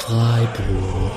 [0.00, 1.12] Freiburg.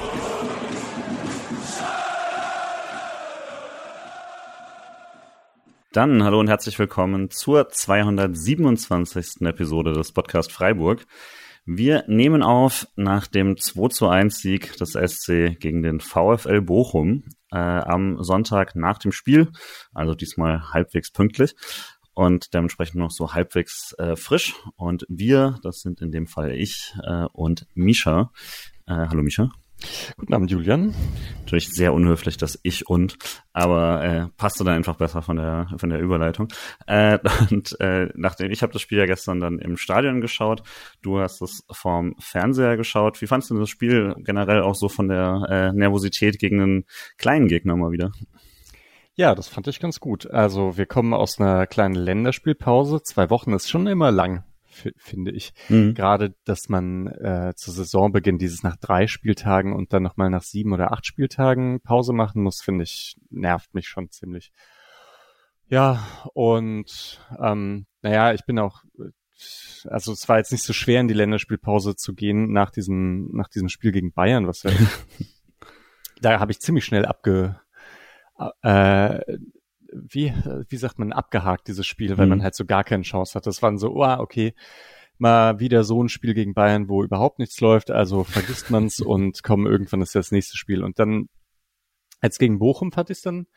[5.94, 9.42] Dann hallo und herzlich willkommen zur 227.
[9.42, 11.06] Episode des Podcast Freiburg.
[11.66, 17.24] Wir nehmen auf nach dem 2 zu 1 Sieg des SC gegen den VfL Bochum
[17.52, 19.52] äh, am Sonntag nach dem Spiel,
[19.94, 21.56] also diesmal halbwegs pünktlich
[22.14, 24.56] und dementsprechend noch so halbwegs äh, frisch.
[24.76, 28.32] Und wir, das sind in dem Fall ich äh, und Misha.
[28.86, 29.50] Äh, hallo Misha.
[30.18, 30.94] Guten Abend, Julian.
[31.40, 33.18] Natürlich sehr unhöflich, dass ich und,
[33.52, 36.50] aber äh, passte dann einfach besser von der von der Überleitung.
[36.88, 37.20] Äh,
[37.50, 40.64] und äh, nachdem ich habe das Spiel ja gestern dann im Stadion geschaut,
[41.02, 43.22] du hast es vom Fernseher geschaut.
[43.22, 46.86] Wie fandest du das Spiel generell auch so von der äh, Nervosität gegen einen
[47.18, 48.12] kleinen Gegner mal wieder?
[49.16, 50.30] Ja, das fand ich ganz gut.
[50.30, 53.04] Also wir kommen aus einer kleinen Länderspielpause.
[53.04, 55.54] Zwei Wochen ist schon immer lang, finde ich.
[55.70, 55.94] Mhm.
[55.94, 60.74] Gerade, dass man äh, zu Saisonbeginn dieses nach drei Spieltagen und dann nochmal nach sieben
[60.74, 64.52] oder acht Spieltagen Pause machen muss, finde ich, nervt mich schon ziemlich.
[65.68, 68.84] Ja, und ähm, naja, ich bin auch,
[69.86, 73.48] also es war jetzt nicht so schwer, in die Länderspielpause zu gehen nach diesem, nach
[73.48, 74.72] diesem Spiel gegen Bayern, was ja,
[76.22, 77.60] da habe ich ziemlich schnell abge,
[78.62, 79.20] äh,
[79.96, 80.34] wie,
[80.70, 82.32] wie sagt man, abgehakt, dieses Spiel, weil mhm.
[82.32, 83.48] man halt so gar keine Chance hat.
[83.48, 84.54] Das waren so, oh, okay,
[85.18, 89.44] mal wieder so ein Spiel gegen Bayern, wo überhaupt nichts läuft, also vergisst man's und
[89.44, 90.84] komm, irgendwann ist das nächste Spiel.
[90.84, 91.28] Und dann,
[92.20, 93.48] als gegen Bochum fand ich dann,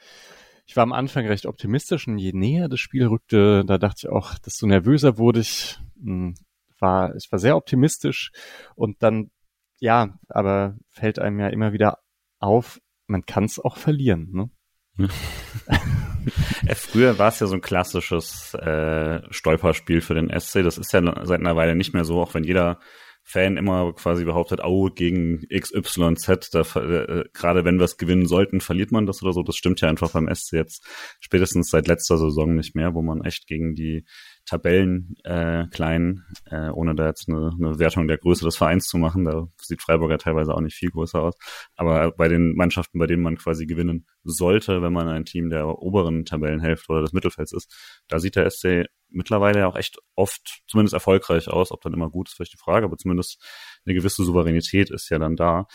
[0.66, 4.08] ich war am Anfang recht optimistisch und je näher das Spiel rückte, da dachte ich
[4.08, 6.34] auch, desto nervöser wurde ich, hm,
[6.78, 8.32] war, ich war sehr optimistisch
[8.74, 9.30] und dann,
[9.78, 11.98] ja, aber fällt einem ja immer wieder
[12.40, 14.50] auf, man kann es auch verlieren, ne?
[16.74, 20.62] Früher war es ja so ein klassisches äh, Stolperspiel für den SC.
[20.62, 22.80] Das ist ja seit einer Weile nicht mehr so, auch wenn jeder
[23.28, 28.60] Fan immer quasi behauptet, oh, gegen XYZ, da, äh, gerade wenn wir es gewinnen sollten,
[28.60, 29.42] verliert man das oder so.
[29.42, 30.84] Das stimmt ja einfach beim SC jetzt
[31.18, 34.04] spätestens seit letzter Saison nicht mehr, wo man echt gegen die
[34.46, 38.96] Tabellen äh, klein, äh, ohne da jetzt eine, eine Wertung der Größe des Vereins zu
[38.96, 39.24] machen.
[39.24, 41.34] Da sieht Freiburger teilweise auch nicht viel größer aus.
[41.74, 45.66] Aber bei den Mannschaften, bei denen man quasi gewinnen sollte, wenn man ein Team der
[45.66, 50.62] oberen Tabellenhälfte oder des Mittelfelds ist, da sieht der SC mittlerweile ja auch echt oft
[50.68, 51.72] zumindest erfolgreich aus.
[51.72, 53.42] Ob dann immer gut ist, vielleicht die Frage, aber zumindest
[53.84, 55.66] eine gewisse Souveränität ist ja dann da,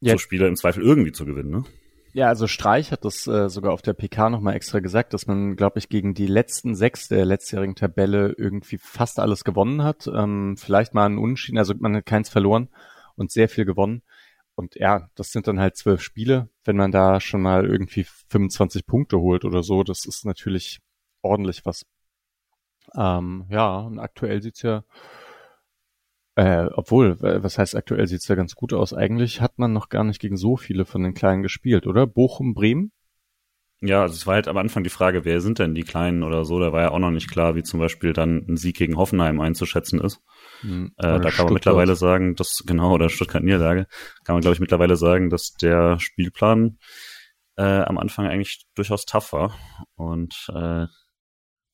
[0.00, 0.12] ja.
[0.12, 1.50] so Spiele im Zweifel irgendwie zu gewinnen.
[1.50, 1.64] Ne?
[2.14, 5.56] Ja, also Streich hat das äh, sogar auf der PK nochmal extra gesagt, dass man,
[5.56, 10.06] glaube ich, gegen die letzten sechs der letztjährigen Tabelle irgendwie fast alles gewonnen hat.
[10.14, 12.68] Ähm, vielleicht mal einen Unentschieden, also man hat keins verloren
[13.16, 14.02] und sehr viel gewonnen.
[14.54, 16.50] Und ja, das sind dann halt zwölf Spiele.
[16.64, 20.80] Wenn man da schon mal irgendwie 25 Punkte holt oder so, das ist natürlich
[21.22, 21.86] ordentlich was.
[22.94, 24.84] Ähm, ja, und aktuell sieht's ja
[26.34, 28.94] äh, obwohl, was heißt aktuell sieht's ja ganz gut aus.
[28.94, 32.06] Eigentlich hat man noch gar nicht gegen so viele von den Kleinen gespielt, oder?
[32.06, 32.92] Bochum, Bremen?
[33.84, 36.44] Ja, also es war halt am Anfang die Frage, wer sind denn die Kleinen oder
[36.44, 36.60] so.
[36.60, 39.40] Da war ja auch noch nicht klar, wie zum Beispiel dann ein Sieg gegen Hoffenheim
[39.40, 40.20] einzuschätzen ist.
[40.60, 43.88] Hm, äh, da kann man mittlerweile sagen, dass, genau, oder Stuttgart-Niederlage,
[44.24, 46.78] kann man glaube ich mittlerweile sagen, dass der Spielplan
[47.56, 49.58] äh, am Anfang eigentlich durchaus tough war.
[49.96, 50.86] Und äh,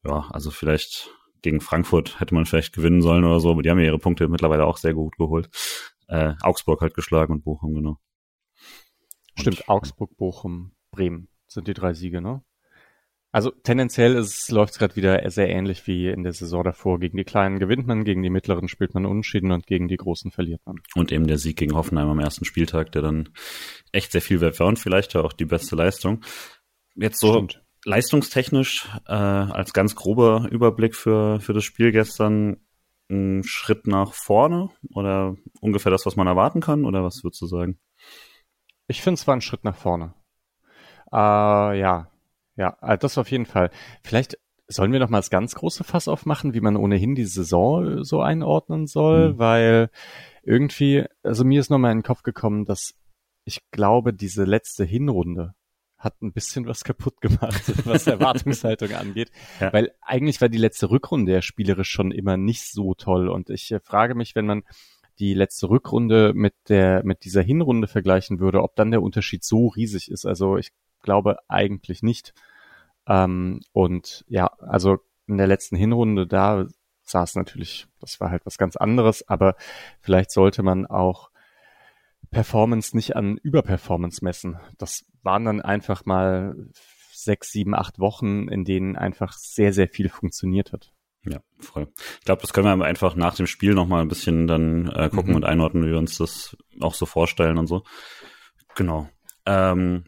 [0.04, 1.10] ja, also vielleicht
[1.42, 4.28] gegen Frankfurt hätte man vielleicht gewinnen sollen oder so, aber die haben ja ihre Punkte
[4.28, 5.48] mittlerweile auch sehr gut geholt.
[6.08, 7.98] Äh, Augsburg halt geschlagen und Bochum, genau.
[9.36, 12.42] Stimmt, und, Augsburg, Bochum, Bremen sind die drei Siege, ne?
[13.30, 14.14] Also tendenziell
[14.48, 16.98] läuft es gerade wieder sehr ähnlich wie in der Saison davor.
[16.98, 20.30] Gegen die Kleinen gewinnt man, gegen die Mittleren spielt man unentschieden und gegen die Großen
[20.30, 20.76] verliert man.
[20.94, 23.28] Und eben der Sieg gegen Hoffenheim am ersten Spieltag, der dann
[23.92, 26.24] echt sehr viel wert war und vielleicht auch die beste Leistung.
[26.94, 32.58] Jetzt so Stimmt leistungstechnisch äh, als ganz grober Überblick für, für das Spiel gestern
[33.10, 36.84] ein Schritt nach vorne oder ungefähr das, was man erwarten kann?
[36.84, 37.78] Oder was würdest du sagen?
[38.86, 40.14] Ich finde es war ein Schritt nach vorne.
[41.12, 42.10] Äh, ja,
[42.56, 43.70] ja, äh, das auf jeden Fall.
[44.02, 48.04] Vielleicht sollen wir noch mal das ganz große Fass aufmachen, wie man ohnehin die Saison
[48.04, 49.38] so einordnen soll, mhm.
[49.38, 49.90] weil
[50.42, 52.94] irgendwie, also mir ist nochmal in den Kopf gekommen, dass
[53.44, 55.54] ich glaube, diese letzte Hinrunde,
[55.98, 59.30] hat ein bisschen was kaputt gemacht, was Erwartungshaltung angeht.
[59.60, 59.72] Ja.
[59.72, 63.28] Weil eigentlich war die letzte Rückrunde ja spielerisch schon immer nicht so toll.
[63.28, 64.62] Und ich äh, frage mich, wenn man
[65.18, 69.66] die letzte Rückrunde mit der, mit dieser Hinrunde vergleichen würde, ob dann der Unterschied so
[69.68, 70.24] riesig ist.
[70.24, 70.70] Also ich
[71.02, 72.34] glaube eigentlich nicht.
[73.08, 76.66] Ähm, und ja, also in der letzten Hinrunde, da
[77.12, 79.56] es natürlich, das war halt was ganz anderes, aber
[80.00, 81.30] vielleicht sollte man auch
[82.30, 84.58] Performance nicht an Überperformance messen.
[84.76, 86.54] Das waren dann einfach mal
[87.12, 90.92] sechs, sieben, acht Wochen, in denen einfach sehr, sehr viel funktioniert hat.
[91.24, 91.88] Ja, voll.
[92.20, 95.30] Ich glaube, das können wir einfach nach dem Spiel nochmal ein bisschen dann äh, gucken
[95.30, 95.36] mhm.
[95.36, 97.82] und einordnen, wie wir uns das auch so vorstellen und so.
[98.76, 99.08] Genau.
[99.44, 100.04] Ähm,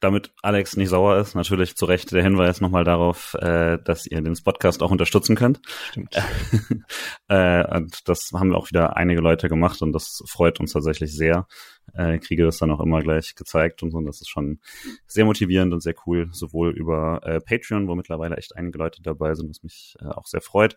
[0.00, 4.20] damit Alex nicht sauer ist, natürlich zu Recht der Hinweis nochmal darauf, äh, dass ihr
[4.20, 5.60] den Podcast auch unterstützen könnt.
[5.90, 6.16] Stimmt.
[7.28, 11.14] äh, und das haben wir auch wieder einige Leute gemacht und das freut uns tatsächlich
[11.14, 11.46] sehr.
[11.94, 13.98] Äh, kriege das dann auch immer gleich gezeigt und so.
[13.98, 14.60] Und das ist schon
[15.06, 19.34] sehr motivierend und sehr cool, sowohl über äh, Patreon, wo mittlerweile echt einige Leute dabei
[19.34, 20.74] sind, was mich äh, auch sehr freut.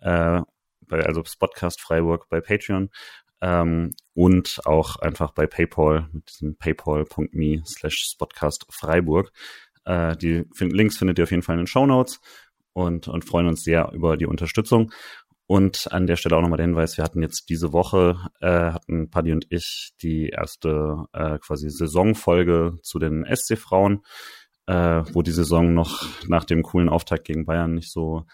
[0.00, 0.42] Äh,
[0.86, 2.90] bei, also Podcast Freiburg bei Patreon
[3.40, 9.30] ähm, und auch einfach bei PayPal mit diesem paypal.me slash Spotcast Freiburg.
[9.84, 12.18] Äh, die Links findet ihr auf jeden Fall in den Show Notes
[12.72, 14.90] und, und freuen uns sehr über die Unterstützung.
[15.46, 19.08] Und an der Stelle auch nochmal der Hinweis, wir hatten jetzt diese Woche, äh, hatten
[19.08, 24.02] Paddy und ich die erste äh, quasi Saisonfolge zu den SC-Frauen,
[24.66, 28.24] äh, wo die Saison noch nach dem coolen Auftakt gegen Bayern nicht so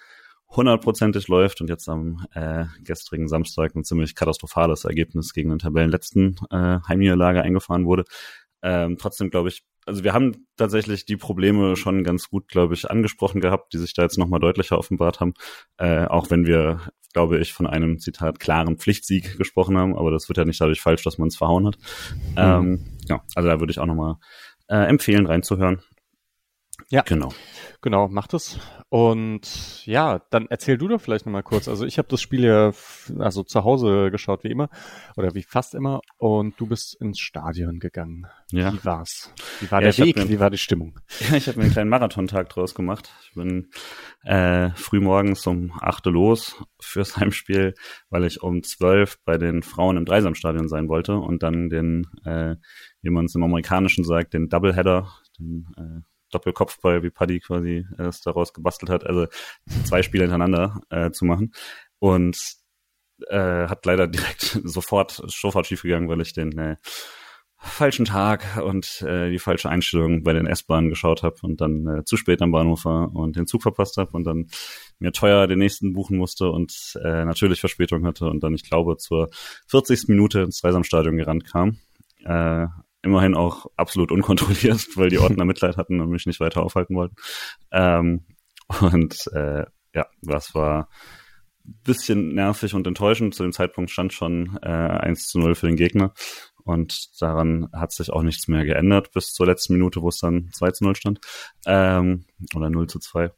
[0.57, 6.37] hundertprozentig läuft und jetzt am äh, gestrigen Samstag ein ziemlich katastrophales Ergebnis gegen den Tabellenletzten
[6.51, 8.05] äh, Heimniederlage eingefahren wurde.
[8.63, 12.91] Ähm, trotzdem glaube ich, also wir haben tatsächlich die Probleme schon ganz gut, glaube ich,
[12.91, 15.35] angesprochen gehabt, die sich da jetzt nochmal deutlicher offenbart haben.
[15.77, 16.81] Äh, auch wenn wir,
[17.13, 20.81] glaube ich, von einem Zitat klaren Pflichtsieg gesprochen haben, aber das wird ja nicht dadurch
[20.81, 21.79] falsch, dass man es verhauen hat.
[22.31, 22.37] Mhm.
[22.37, 24.17] Ähm, ja, also da würde ich auch nochmal
[24.69, 25.83] äh, empfehlen, reinzuhören.
[26.91, 27.33] Ja, genau.
[27.83, 28.59] Genau, macht es.
[28.89, 31.69] Und ja, dann erzähl du doch vielleicht nochmal kurz.
[31.69, 32.73] Also ich habe das Spiel ja
[33.19, 34.69] also zu Hause geschaut, wie immer,
[35.17, 38.27] oder wie fast immer, und du bist ins Stadion gegangen.
[38.53, 38.73] Ja.
[38.73, 39.33] Wie war's?
[39.61, 40.17] Wie war ja, der Weg?
[40.17, 41.01] Mir, wie war die Stimmung?
[41.21, 43.13] Ja, ich habe mir einen kleinen Marathontag draus gemacht.
[43.25, 43.71] Ich bin
[44.23, 47.75] äh, früh morgens um acht los fürs Heimspiel,
[48.11, 52.57] weil ich um zwölf bei den Frauen im Dreisamstadion sein wollte und dann den, äh,
[53.03, 55.09] wie man es im Amerikanischen sagt, den Doubleheader,
[55.39, 59.27] den äh, Doppelkopfball, wie Paddy quasi äh, es daraus gebastelt hat, also
[59.85, 61.53] zwei Spiele hintereinander äh, zu machen.
[61.99, 62.39] Und
[63.29, 66.77] äh, hat leider direkt sofort, sofort schief gegangen, weil ich den äh,
[67.65, 72.05] falschen Tag und äh, die falsche Einstellung bei den S-Bahnen geschaut habe und dann äh,
[72.05, 74.49] zu spät am Bahnhof war und den Zug verpasst habe und dann
[74.99, 78.97] mir teuer den nächsten buchen musste und äh, natürlich Verspätung hatte und dann, ich glaube,
[78.99, 79.31] zur
[79.69, 80.09] 40.
[80.09, 81.79] Minute ins Dreisamstadion gerannt kam.
[82.25, 82.67] Äh,
[83.05, 87.17] immerhin auch absolut unkontrolliert, weil die Ordner Mitleid hatten und mich nicht weiter aufhalten wollten.
[87.71, 88.25] Ähm,
[88.81, 89.65] und äh,
[89.95, 90.89] ja, das war
[91.65, 93.35] bisschen nervig und enttäuschend.
[93.35, 96.13] Zu dem Zeitpunkt stand schon äh, 1 zu 0 für den Gegner.
[96.65, 100.49] Und daran hat sich auch nichts mehr geändert bis zur letzten Minute, wo es dann
[100.53, 101.21] 2 zu 0 stand.
[101.67, 102.25] Ähm,
[102.55, 103.31] oder 0 zu 2.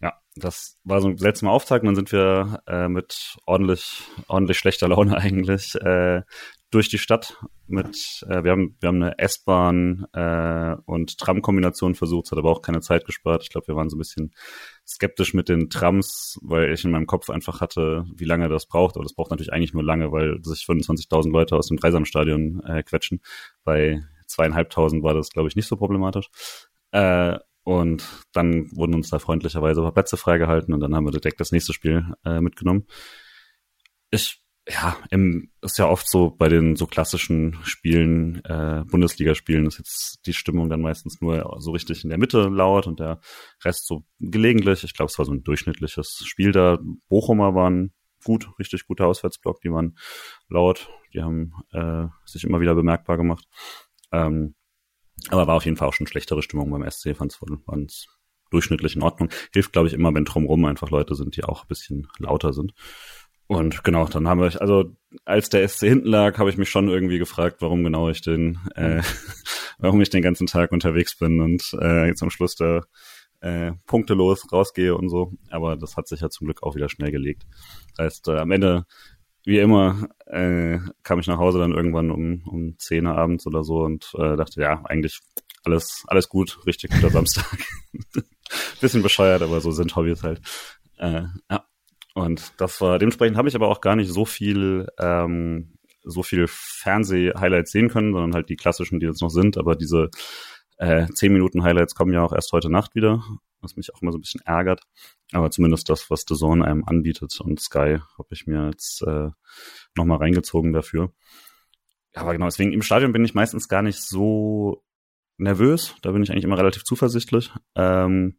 [0.00, 1.82] Ja, das war so ein seltsamer Auftakt.
[1.82, 6.22] Und dann sind wir äh, mit ordentlich, ordentlich schlechter Laune eigentlich äh,
[6.76, 12.30] durch die Stadt mit, äh, wir haben, wir haben eine S-Bahn äh, und Tram-Kombination versucht,
[12.30, 13.42] hat aber auch keine Zeit gespart.
[13.42, 14.34] Ich glaube, wir waren so ein bisschen
[14.86, 18.96] skeptisch mit den Trams, weil ich in meinem Kopf einfach hatte, wie lange das braucht.
[18.96, 22.82] Aber das braucht natürlich eigentlich nur lange, weil sich 25.000 Leute aus dem Dreisamstadion äh,
[22.82, 23.22] quetschen.
[23.64, 26.28] Bei zweieinhalbtausend war das, glaube ich, nicht so problematisch.
[26.90, 31.10] Äh, und dann wurden uns da freundlicherweise ein paar Plätze freigehalten und dann haben wir
[31.10, 32.86] direkt das nächste Spiel äh, mitgenommen.
[34.10, 39.78] Ich ja, im, ist ja oft so bei den so klassischen Spielen, äh, Bundesligaspielen, ist
[39.78, 43.20] jetzt die Stimmung dann meistens nur so richtig in der Mitte laut und der
[43.64, 44.82] Rest so gelegentlich.
[44.82, 46.78] Ich glaube, es war so ein durchschnittliches Spiel da.
[47.08, 47.92] Bochumer waren
[48.24, 49.96] gut, richtig guter Auswärtsblock, die waren
[50.48, 53.46] laut, die haben äh, sich immer wieder bemerkbar gemacht.
[54.10, 54.56] Ähm,
[55.28, 58.06] aber war auf jeden Fall auch schon schlechtere Stimmung beim SC, fand es
[58.50, 59.30] durchschnittlich in Ordnung.
[59.52, 62.72] Hilft, glaube ich, immer, wenn drumherum einfach Leute sind, die auch ein bisschen lauter sind.
[63.48, 66.88] Und genau, dann haben wir, also als der SC hinten lag, habe ich mich schon
[66.88, 69.02] irgendwie gefragt, warum genau ich den, äh,
[69.78, 72.82] warum ich den ganzen Tag unterwegs bin und äh, jetzt am Schluss da
[73.40, 75.32] äh, punktelos rausgehe und so.
[75.50, 77.46] Aber das hat sich ja zum Glück auch wieder schnell gelegt.
[77.96, 78.84] Das heißt, äh, am Ende,
[79.44, 83.62] wie immer, äh, kam ich nach Hause dann irgendwann um, um 10 Uhr abends oder
[83.62, 85.20] so und äh, dachte, ja, eigentlich
[85.64, 87.46] alles, alles gut, richtig guter Samstag.
[88.80, 90.40] Bisschen bescheuert, aber so sind Hobbys halt.
[90.98, 91.65] Äh, ja.
[92.26, 96.46] Und das war, dementsprechend habe ich aber auch gar nicht so viel, ähm, so viel
[96.48, 99.56] Fernseh-Highlights sehen können, sondern halt die klassischen, die jetzt noch sind.
[99.56, 100.10] Aber diese
[100.78, 103.22] äh, 10 Minuten Highlights kommen ja auch erst heute Nacht wieder,
[103.60, 104.82] was mich auch immer so ein bisschen ärgert.
[105.32, 109.30] Aber zumindest das, was The Zone einem anbietet und Sky, habe ich mir jetzt äh,
[109.94, 111.12] nochmal reingezogen dafür.
[112.12, 114.82] Aber genau, deswegen im Stadion bin ich meistens gar nicht so
[115.36, 115.94] nervös.
[116.02, 117.52] Da bin ich eigentlich immer relativ zuversichtlich.
[117.76, 118.38] Ähm,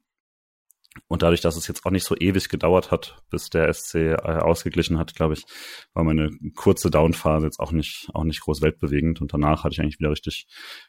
[1.07, 4.15] und dadurch, dass es jetzt auch nicht so ewig gedauert hat, bis der SC äh,
[4.15, 5.45] ausgeglichen hat, glaube ich,
[5.93, 9.21] war meine kurze Downphase jetzt auch nicht, auch nicht groß weltbewegend.
[9.21, 10.47] Und danach hatte ich eigentlich wieder richtig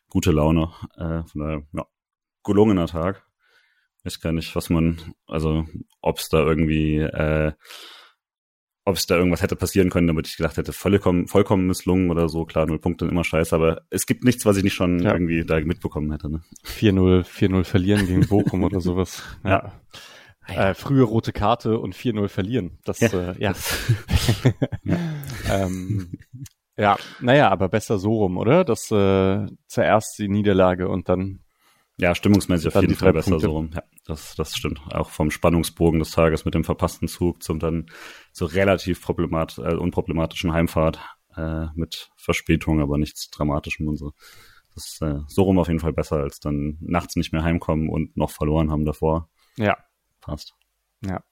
[0.09, 0.73] gute Laune.
[0.97, 1.87] Äh, von daher, ja,
[2.45, 3.27] gelungener Tag.
[4.05, 5.67] weiß gar nicht, was man, also
[6.01, 7.53] ob es da irgendwie, äh,
[8.89, 12.29] ob es da irgendwas hätte passieren können, damit ich gedacht hätte, vollkommen, vollkommen misslungen oder
[12.29, 12.45] so.
[12.47, 15.13] Klar, null Punkte immer scheiße, aber es gibt nichts, was ich nicht schon ja.
[15.13, 16.31] irgendwie da mitbekommen hätte.
[16.31, 16.41] Ne?
[16.65, 19.23] 4-0, 4-0 verlieren gegen Bochum oder sowas.
[19.45, 19.73] Ja.
[20.49, 20.71] ja.
[20.71, 22.79] Äh, frühe rote Karte und 4-0 verlieren.
[22.85, 23.09] Das, ja.
[23.09, 23.53] Äh, ja.
[24.85, 24.97] ja.
[25.51, 26.13] ähm,
[26.77, 28.65] ja, naja, aber besser so rum, oder?
[28.65, 31.41] Das äh, zuerst die Niederlage und dann
[31.99, 33.47] ja, stimmungsmäßig auf jeden Fall besser Punkte.
[33.47, 33.71] so rum.
[33.75, 34.81] Ja, das, das stimmt.
[34.91, 37.87] Auch vom Spannungsbogen des Tages mit dem verpassten Zug zum dann
[38.33, 41.01] so relativ problemat äh, unproblematischen Heimfahrt
[41.37, 44.13] äh, mit Verspätung, aber nichts Dramatischem und so.
[44.75, 47.89] Das ist äh, so rum auf jeden Fall besser, als dann nachts nicht mehr heimkommen
[47.89, 49.29] und noch verloren haben davor.
[49.57, 49.77] Ja.
[50.21, 50.55] Passt.
[51.05, 51.25] Ja.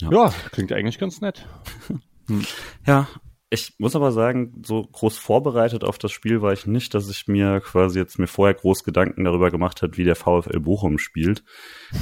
[0.00, 1.46] Ja, ja klingt eigentlich ganz nett.
[2.28, 2.44] Hm.
[2.84, 3.06] Ja,
[3.48, 7.28] ich muss aber sagen, so groß vorbereitet auf das Spiel war ich nicht, dass ich
[7.28, 11.44] mir quasi jetzt mir vorher groß Gedanken darüber gemacht hat, wie der VfL Bochum spielt.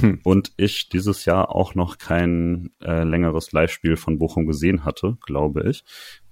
[0.01, 0.21] Hm.
[0.25, 5.69] Und ich dieses Jahr auch noch kein äh, längeres Live-Spiel von Bochum gesehen hatte, glaube
[5.69, 5.85] ich.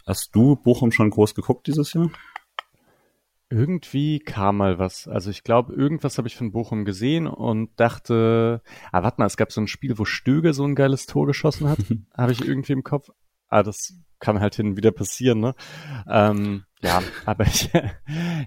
[0.07, 2.11] Hast du Bochum schon groß geguckt dieses Jahr?
[3.51, 5.07] Irgendwie kam mal was.
[5.09, 9.37] Also ich glaube, irgendwas habe ich von Bochum gesehen und dachte, ah, warte mal, es
[9.37, 11.79] gab so ein Spiel, wo Stöger so ein geiles Tor geschossen hat.
[12.17, 13.11] habe ich irgendwie im Kopf.
[13.53, 15.55] Ah, das kann halt hin und wieder passieren, ne?
[16.09, 17.69] Ähm, ja, aber ich,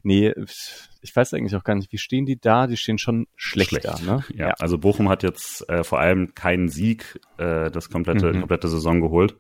[0.02, 0.34] nee,
[1.02, 2.66] ich weiß eigentlich auch gar nicht, wie stehen die da?
[2.66, 3.86] Die stehen schon schlecht, schlecht.
[3.86, 4.24] da, ne?
[4.34, 8.40] Ja, ja, also Bochum hat jetzt äh, vor allem keinen Sieg äh, das komplette, mhm.
[8.40, 9.38] komplette Saison geholt.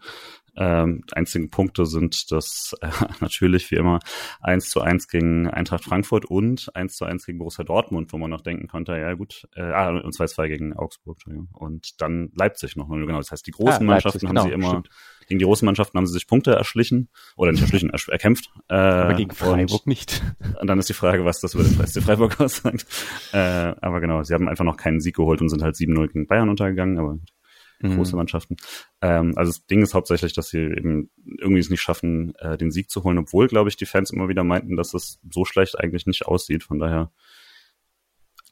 [0.57, 3.99] Ähm, einzigen Punkte sind das äh, natürlich wie immer
[4.41, 8.29] eins zu eins gegen Eintracht Frankfurt und eins zu eins gegen Borussia Dortmund, wo man
[8.29, 11.17] noch denken konnte, ja gut, äh, ah, und zwei zwei gegen Augsburg,
[11.53, 13.17] und dann Leipzig noch, genau.
[13.17, 14.89] Das heißt, die großen ja, Mannschaften haben genau, sie immer stimmt.
[15.27, 18.51] Gegen die großen Mannschaften haben sie sich Punkte erschlichen oder nicht erschlichen, erkämpft.
[18.69, 20.21] Äh, aber gegen Freiburg und, nicht.
[20.61, 22.85] Und dann ist die Frage, was das über den SC Freiburg aussagt.
[23.33, 26.27] Äh, aber genau, sie haben einfach noch keinen Sieg geholt und sind halt 7-0 gegen
[26.27, 27.17] Bayern untergegangen, aber.
[27.81, 28.55] Große Mannschaften.
[29.01, 32.71] Ähm, also das Ding ist hauptsächlich, dass sie eben irgendwie es nicht schaffen, äh, den
[32.71, 35.79] Sieg zu holen, obwohl, glaube ich, die Fans immer wieder meinten, dass es so schlecht
[35.79, 36.63] eigentlich nicht aussieht.
[36.63, 37.11] Von daher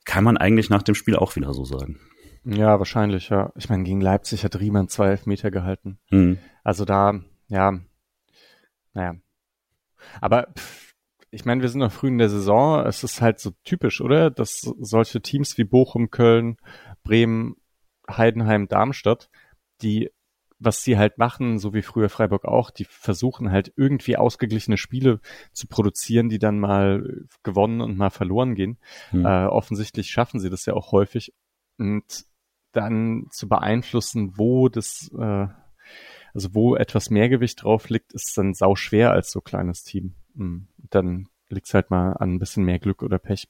[0.06, 2.00] kann man eigentlich nach dem Spiel auch wieder so sagen.
[2.46, 3.54] Ja, wahrscheinlich, ja.
[3.56, 6.00] Ich meine, gegen Leipzig hat Riemann zwei Elfmeter gehalten.
[6.10, 6.40] Mhm.
[6.64, 7.80] Also da, ja,
[8.94, 9.16] naja.
[10.20, 10.94] Aber pff,
[11.32, 12.86] ich meine, wir sind noch früh in der Saison.
[12.86, 14.30] Es ist halt so typisch, oder?
[14.30, 16.58] Dass solche Teams wie Bochum, Köln,
[17.04, 17.56] Bremen,
[18.10, 19.30] Heidenheim, Darmstadt,
[19.82, 20.12] die,
[20.60, 25.20] was sie halt machen, so wie früher Freiburg auch, die versuchen halt irgendwie ausgeglichene Spiele
[25.52, 28.78] zu produzieren, die dann mal gewonnen und mal verloren gehen.
[29.12, 29.26] Mhm.
[29.26, 31.34] Äh, offensichtlich schaffen sie das ja auch häufig.
[31.78, 32.26] Und
[32.72, 35.48] dann zu beeinflussen, wo das, äh,
[36.34, 40.16] also wo etwas mehr Gewicht drauf liegt, ist dann sau schwer als so kleines Team.
[40.34, 40.68] Mhm.
[40.78, 43.48] Dann liegt es halt mal an ein bisschen mehr Glück oder Pech.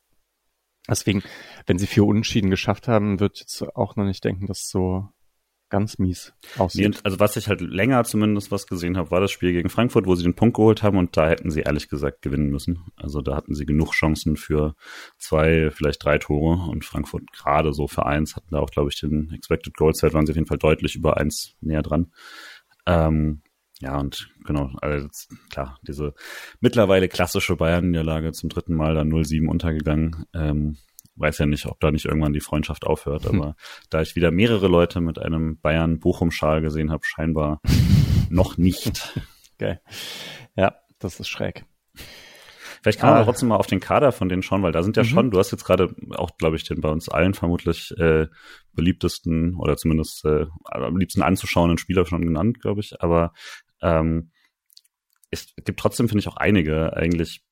[0.87, 1.23] Deswegen,
[1.65, 5.07] wenn sie vier Unentschieden geschafft haben, wird jetzt auch noch nicht denken, dass so
[5.73, 6.99] ganz mies aussieht.
[7.03, 10.13] Also was ich halt länger zumindest was gesehen habe, war das Spiel gegen Frankfurt, wo
[10.13, 12.85] sie den Punkt geholt haben und da hätten sie ehrlich gesagt gewinnen müssen.
[12.95, 14.75] Also da hatten sie genug Chancen für
[15.17, 18.99] zwei, vielleicht drei Tore und Frankfurt gerade so für eins hatten da auch, glaube ich,
[18.99, 22.11] den Expected Goal Zeit waren sie auf jeden Fall deutlich über eins näher dran.
[22.85, 23.41] Ähm,
[23.83, 26.13] ja, und genau, also jetzt, klar, diese
[26.61, 30.25] mittlerweile klassische Bayern-Niederlage zum dritten Mal dann 0-7 untergegangen.
[30.33, 30.77] Ähm,
[31.17, 33.53] weiß ja nicht, ob da nicht irgendwann die Freundschaft aufhört, aber hm.
[33.89, 37.59] da ich wieder mehrere Leute mit einem Bayern-Bochum-Schal gesehen habe, scheinbar
[38.29, 39.19] noch nicht.
[39.59, 39.81] Geil.
[40.55, 41.65] Ja, das ist schräg.
[42.83, 43.23] Vielleicht kann man ah.
[43.23, 45.07] trotzdem mal auf den Kader von denen schauen, weil da sind ja mhm.
[45.07, 48.27] schon, du hast jetzt gerade auch, glaube ich, den bei uns allen vermutlich äh,
[48.73, 53.01] beliebtesten oder zumindest äh, am liebsten anzuschauenden Spieler schon genannt, glaube ich.
[53.01, 53.31] Aber
[53.83, 54.31] ähm,
[55.29, 57.43] es gibt trotzdem, finde ich, auch einige eigentlich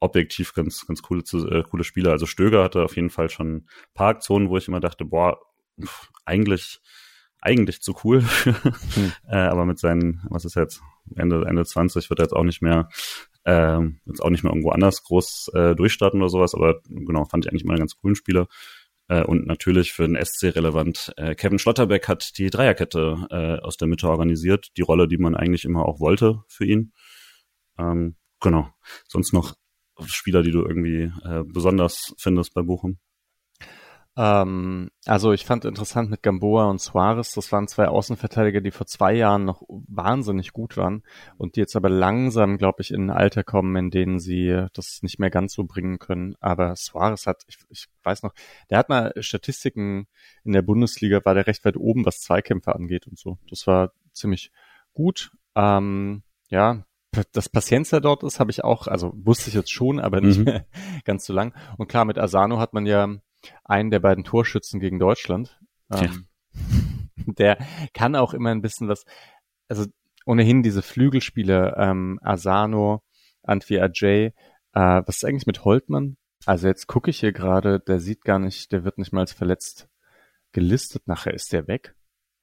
[0.00, 2.12] objektiv ganz, ganz coole, äh, coole Spieler.
[2.12, 5.38] Also Stöger hatte auf jeden Fall schon ein paar Aktionen, wo ich immer dachte, boah,
[5.80, 6.80] pff, eigentlich,
[7.40, 8.22] eigentlich zu cool.
[8.22, 9.12] hm.
[9.28, 10.82] äh, aber mit seinen, was ist jetzt,
[11.16, 12.88] Ende, Ende 20 wird er jetzt auch nicht mehr,
[13.44, 17.44] äh, jetzt auch nicht mehr irgendwo anders groß äh, durchstarten oder sowas, aber genau, fand
[17.44, 18.46] ich eigentlich immer einen ganz coolen Spieler.
[19.08, 23.76] Äh, und natürlich für den SC relevant, äh, Kevin Schlotterbeck hat die Dreierkette äh, aus
[23.76, 26.92] der Mitte organisiert, die Rolle, die man eigentlich immer auch wollte für ihn.
[27.78, 28.68] Ähm, genau.
[29.08, 29.54] Sonst noch
[30.06, 31.10] Spieler, die du irgendwie
[31.46, 33.00] besonders findest bei Bochum?
[34.18, 38.88] Ähm, also ich fand interessant mit Gamboa und Suarez, das waren zwei Außenverteidiger, die vor
[38.88, 41.04] zwei Jahren noch wahnsinnig gut waren
[41.36, 45.02] und die jetzt aber langsam, glaube ich, in ein Alter kommen, in denen sie das
[45.02, 46.34] nicht mehr ganz so bringen können.
[46.40, 48.34] Aber Suarez hat, ich, ich weiß noch,
[48.70, 50.08] der hat mal Statistiken
[50.42, 53.38] in der Bundesliga, war der recht weit oben, was Zweikämpfe angeht und so.
[53.48, 54.50] Das war ziemlich
[54.94, 55.30] gut.
[55.54, 56.84] Ähm, ja,
[57.32, 60.60] dass Paciencia dort ist, habe ich auch, also wusste ich jetzt schon, aber nicht mhm.
[61.04, 61.54] ganz so lang.
[61.76, 63.16] Und klar, mit Asano hat man ja
[63.64, 65.60] einen der beiden Torschützen gegen Deutschland.
[65.92, 66.26] Ähm,
[67.16, 67.58] der
[67.94, 69.04] kann auch immer ein bisschen was,
[69.68, 69.86] also
[70.26, 73.02] ohnehin diese Flügelspiele, ähm, Asano,
[73.42, 74.32] Antwi Ajay, äh,
[74.74, 76.16] was ist eigentlich mit Holtmann?
[76.46, 79.32] Also jetzt gucke ich hier gerade, der sieht gar nicht, der wird nicht mal als
[79.32, 79.88] verletzt
[80.52, 81.94] gelistet, nachher ist der weg.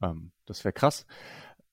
[0.02, 1.06] Ähm, das wäre krass.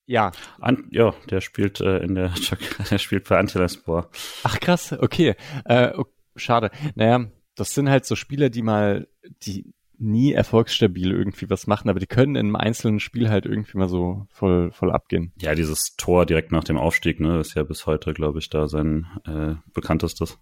[0.07, 0.33] Ja.
[0.61, 2.33] An, ja, der spielt äh, in der,
[2.91, 4.11] der spielt bei Antilaspor.
[4.43, 5.35] Ach krass, okay.
[5.65, 6.11] Äh, okay.
[6.35, 6.71] Schade.
[6.95, 9.09] Naja, das sind halt so Spieler, die mal,
[9.43, 13.79] die nie erfolgsstabil irgendwie was machen, aber die können in einem einzelnen Spiel halt irgendwie
[13.79, 15.33] mal so voll, voll abgehen.
[15.41, 18.67] Ja, dieses Tor direkt nach dem Aufstieg, ne, ist ja bis heute, glaube ich, da
[18.67, 20.39] sein äh, bekanntestes.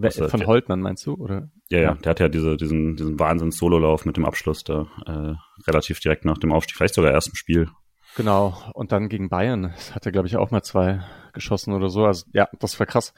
[0.00, 1.50] Also, von Holtmann meinst du, oder?
[1.68, 5.34] Ja, ja, der hat ja diese, diesen, diesen Wahnsinns-Sololauf mit dem Abschluss da äh,
[5.68, 7.68] relativ direkt nach dem Aufstieg, vielleicht sogar erst im Spiel.
[8.16, 12.04] Genau, und dann gegen Bayern hat er, glaube ich, auch mal zwei geschossen oder so.
[12.04, 13.14] Also ja, das war krass.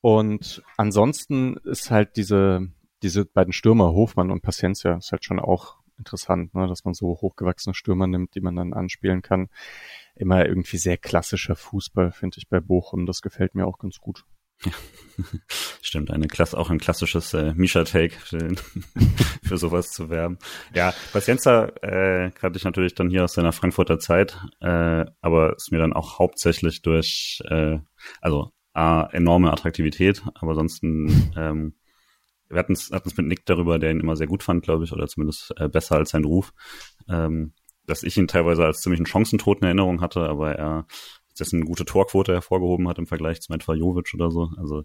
[0.00, 2.68] Und ansonsten ist halt diese,
[3.02, 7.06] diese beiden Stürmer, Hofmann und Paciencia, ist halt schon auch interessant, ne, dass man so
[7.06, 9.48] hochgewachsene Stürmer nimmt, die man dann anspielen kann.
[10.14, 13.06] Immer irgendwie sehr klassischer Fußball, finde ich bei Bochum.
[13.06, 14.24] Das gefällt mir auch ganz gut.
[14.64, 14.72] Ja.
[15.82, 18.54] Stimmt, eine Klasse, auch ein klassisches äh, Misha-Take für,
[19.42, 20.38] für sowas zu werben.
[20.74, 25.72] Ja, Pacienza äh, kannte ich natürlich dann hier aus seiner Frankfurter Zeit, äh, aber ist
[25.72, 27.78] mir dann auch hauptsächlich durch, äh,
[28.20, 31.74] also A, enorme Attraktivität, aber ansonsten, ähm,
[32.48, 35.06] wir hatten es mit Nick darüber, der ihn immer sehr gut fand, glaube ich, oder
[35.08, 36.52] zumindest äh, besser als sein Ruf,
[37.08, 37.52] ähm,
[37.86, 40.86] dass ich ihn teilweise als ziemlich einen Chancentod in Erinnerung hatte, aber er
[41.38, 44.50] dessen gute Torquote hervorgehoben hat im Vergleich zu etwa Jovic oder so.
[44.56, 44.84] Also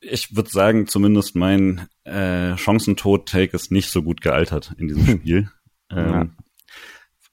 [0.00, 5.50] ich würde sagen, zumindest mein äh, Chancentod-Take ist nicht so gut gealtert in diesem Spiel.
[5.90, 6.26] ähm, ja.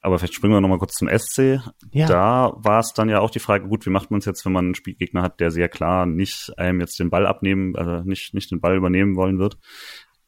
[0.02, 1.62] Aber vielleicht springen wir nochmal kurz zum SC.
[1.92, 2.08] Ja.
[2.08, 4.54] Da war es dann ja auch die Frage, gut, wie macht man es jetzt, wenn
[4.54, 8.34] man einen Spielgegner hat, der sehr klar nicht einem jetzt den Ball abnehmen, also nicht,
[8.34, 9.58] nicht den Ball übernehmen wollen wird.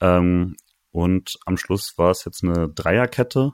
[0.01, 0.57] Ähm,
[0.91, 3.53] und am Schluss war es jetzt eine Dreierkette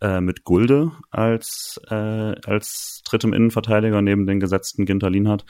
[0.00, 5.44] äh, mit Gulde als, äh, als drittem Innenverteidiger neben den gesetzten Ginter Lienhardt.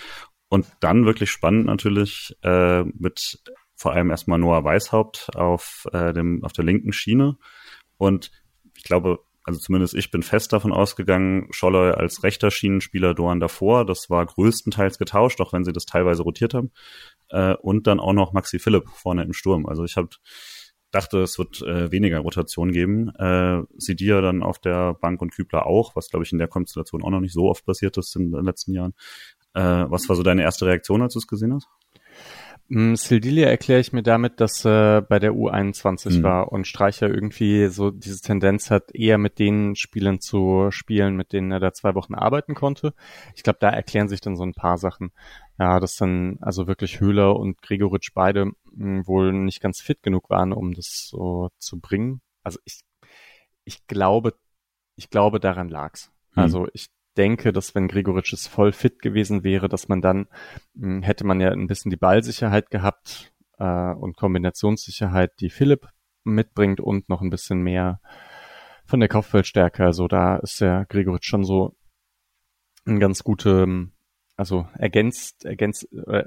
[0.48, 3.40] Und dann wirklich spannend natürlich äh, mit
[3.74, 7.36] vor allem erstmal Noah Weishaupt auf, äh, dem, auf der linken Schiene.
[7.98, 8.30] Und
[8.74, 13.86] ich glaube, also zumindest ich bin fest davon ausgegangen, Scholloy als rechter Schienenspieler Doan davor,
[13.86, 16.72] das war größtenteils getauscht, auch wenn sie das teilweise rotiert haben.
[17.28, 19.66] Äh, und dann auch noch Maxi Philipp vorne im Sturm.
[19.66, 20.08] Also ich habe
[20.90, 23.10] dachte, es wird äh, weniger Rotation geben.
[23.20, 27.04] Äh, Sidia dann auf der Bank und Kübler auch, was glaube ich in der Konstellation
[27.04, 28.94] auch noch nicht so oft passiert ist in den letzten Jahren.
[29.54, 31.68] Äh, was war so deine erste Reaktion, als du es gesehen hast?
[32.68, 36.22] Mm, Sildilia erkläre ich mir damit, dass er bei der U21 mhm.
[36.24, 41.32] war und Streicher irgendwie so diese Tendenz hat, eher mit den Spielern zu spielen, mit
[41.32, 42.92] denen er da zwei Wochen arbeiten konnte.
[43.36, 45.12] Ich glaube, da erklären sich dann so ein paar Sachen.
[45.58, 50.02] Ja, dass dann also wirklich Höhler und Gregoritsch beide mh, mm, wohl nicht ganz fit
[50.02, 52.20] genug waren, um das so zu bringen.
[52.42, 52.80] Also ich,
[53.64, 54.34] ich glaube,
[54.96, 56.10] ich glaube, daran lag's.
[56.34, 56.42] Mhm.
[56.42, 60.28] Also ich denke, dass wenn Gregoritsch voll fit gewesen wäre, dass man dann
[60.74, 65.88] mh, hm, hätte man ja ein bisschen die Ballsicherheit gehabt äh, und Kombinationssicherheit, die Philipp
[66.24, 68.00] mitbringt und noch ein bisschen mehr
[68.84, 69.84] von der Kopfballstärke.
[69.84, 71.76] Also da ist der Gregoritsch schon so
[72.84, 73.88] ein ganz gute,
[74.36, 76.24] also ergänzt, ergänzt, äh,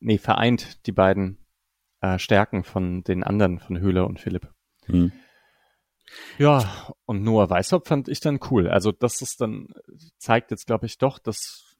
[0.00, 1.38] nee, vereint die beiden
[2.00, 4.48] äh, Stärken von den anderen, von Höhler und Philipp.
[4.86, 5.12] Hm.
[6.38, 8.68] Ja, und Noah Weishaupt fand ich dann cool.
[8.68, 9.68] Also das ist dann,
[10.18, 11.76] zeigt jetzt, glaube ich, doch, dass,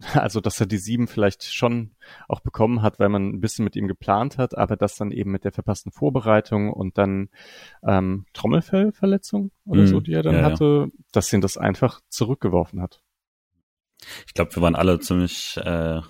[0.14, 1.92] also dass er die sieben vielleicht schon
[2.28, 5.30] auch bekommen hat, weil man ein bisschen mit ihm geplant hat, aber das dann eben
[5.30, 7.28] mit der verpassten Vorbereitung und dann
[7.82, 9.86] ähm, Trommelfellverletzung oder mhm.
[9.86, 11.02] so, die er dann ja, hatte, ja.
[11.12, 13.02] dass ihn das einfach zurückgeworfen hat.
[14.26, 16.00] Ich glaube, wir waren alle ziemlich äh,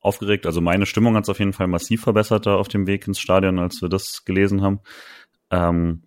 [0.00, 0.46] aufgeregt.
[0.46, 3.18] Also meine Stimmung hat es auf jeden Fall massiv verbessert da auf dem Weg ins
[3.18, 4.80] Stadion, als wir das gelesen haben.
[5.50, 6.04] Ähm,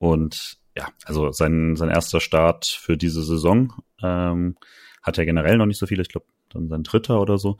[0.00, 4.56] und ja, also sein, sein erster Start für diese Saison ähm,
[5.02, 7.58] hat er generell noch nicht so viele, ich glaube dann sein dritter oder so.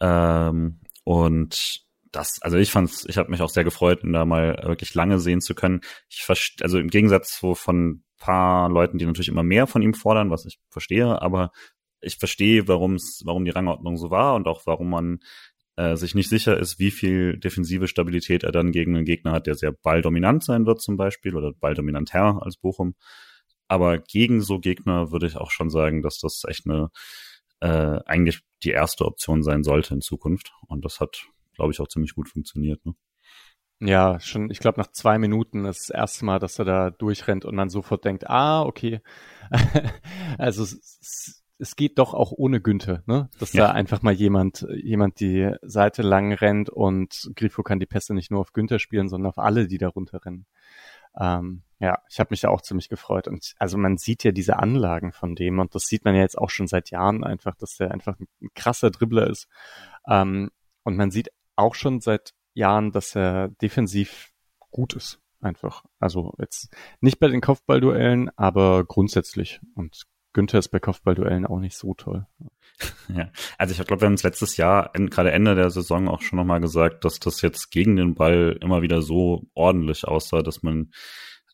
[0.00, 4.58] Ähm, und das, also ich fand's, ich habe mich auch sehr gefreut, ihn da mal
[4.64, 5.82] wirklich lange sehen zu können.
[6.08, 9.92] Ich verstehe, also im Gegensatz so von paar Leuten, die natürlich immer mehr von ihm
[9.92, 11.52] fordern, was ich verstehe, aber
[12.00, 15.20] ich verstehe, warum es, warum die Rangordnung so war und auch warum man
[15.76, 19.46] äh, sich nicht sicher ist, wie viel defensive Stabilität er dann gegen einen Gegner hat,
[19.46, 22.94] der sehr balldominant sein wird zum Beispiel oder balldominanter als Bochum.
[23.68, 26.90] Aber gegen so Gegner würde ich auch schon sagen, dass das echt eine
[27.60, 30.52] äh, eigentlich die erste Option sein sollte in Zukunft.
[30.66, 32.84] Und das hat, glaube ich, auch ziemlich gut funktioniert.
[32.84, 32.94] Ne?
[33.80, 37.44] Ja, schon, ich glaube, nach zwei Minuten ist das erste Mal, dass er da durchrennt
[37.44, 39.00] und man sofort denkt, ah, okay.
[40.38, 40.64] also
[41.62, 43.30] es geht doch auch ohne Günther, ne?
[43.38, 43.68] Dass ja.
[43.68, 48.32] da einfach mal jemand, jemand die Seite lang rennt und Grifo kann die Pässe nicht
[48.32, 50.46] nur auf Günther spielen, sondern auf alle, die da runterrennen.
[51.18, 53.28] Ähm, ja, ich habe mich da auch ziemlich gefreut.
[53.28, 56.36] Und also man sieht ja diese Anlagen von dem und das sieht man ja jetzt
[56.36, 59.46] auch schon seit Jahren einfach, dass der einfach ein krasser Dribbler ist.
[60.08, 60.50] Ähm,
[60.82, 64.32] und man sieht auch schon seit Jahren, dass er defensiv
[64.70, 65.20] gut ist.
[65.40, 65.84] Einfach.
[65.98, 69.60] Also jetzt nicht bei den Kopfballduellen, aber grundsätzlich.
[69.74, 72.26] Und Günther ist bei Kopfballduellen auch nicht so toll.
[73.14, 76.38] Ja, also ich glaube, wir haben es letztes Jahr, gerade Ende der Saison auch schon
[76.38, 80.90] nochmal gesagt, dass das jetzt gegen den Ball immer wieder so ordentlich aussah, dass man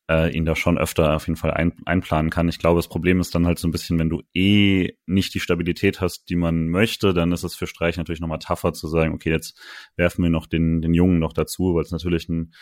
[0.08, 2.48] äh, ihn da schon öfter auf jeden Fall ein, einplanen kann.
[2.48, 5.40] Ich glaube, das Problem ist dann halt so ein bisschen, wenn du eh nicht die
[5.40, 9.12] Stabilität hast, die man möchte, dann ist es für Streich natürlich nochmal tougher zu sagen,
[9.12, 9.60] okay, jetzt
[9.96, 12.52] werfen wir noch den, den Jungen noch dazu, weil es natürlich ein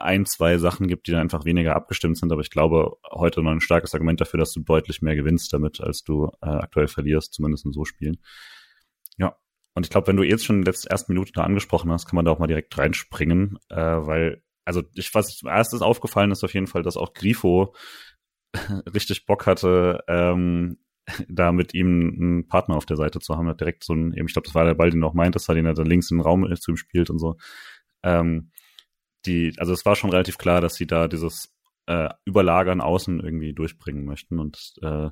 [0.00, 2.32] ein, zwei Sachen gibt, die dann einfach weniger abgestimmt sind.
[2.32, 5.80] Aber ich glaube, heute noch ein starkes Argument dafür, dass du deutlich mehr gewinnst damit,
[5.80, 8.18] als du äh, aktuell verlierst, zumindest in so Spielen.
[9.16, 9.36] Ja.
[9.74, 12.06] Und ich glaube, wenn du jetzt schon in der letzten ersten Minute da angesprochen hast,
[12.06, 16.30] kann man da auch mal direkt reinspringen, äh, weil, also ich, was zum erstes aufgefallen
[16.30, 17.74] ist auf jeden Fall, dass auch Grifo
[18.94, 20.78] richtig Bock hatte, ähm,
[21.28, 23.48] da mit ihm einen Partner auf der Seite zu haben.
[23.48, 25.48] Hat direkt so ein, eben, ich glaube, das war der Ball, den du auch meintest,
[25.48, 27.36] den er da links in den Raum zu ihm spielt und so.
[28.02, 28.50] Ähm,
[29.26, 31.54] die, also es war schon relativ klar, dass sie da dieses
[31.86, 35.08] äh, Überlagern außen irgendwie durchbringen möchten und äh,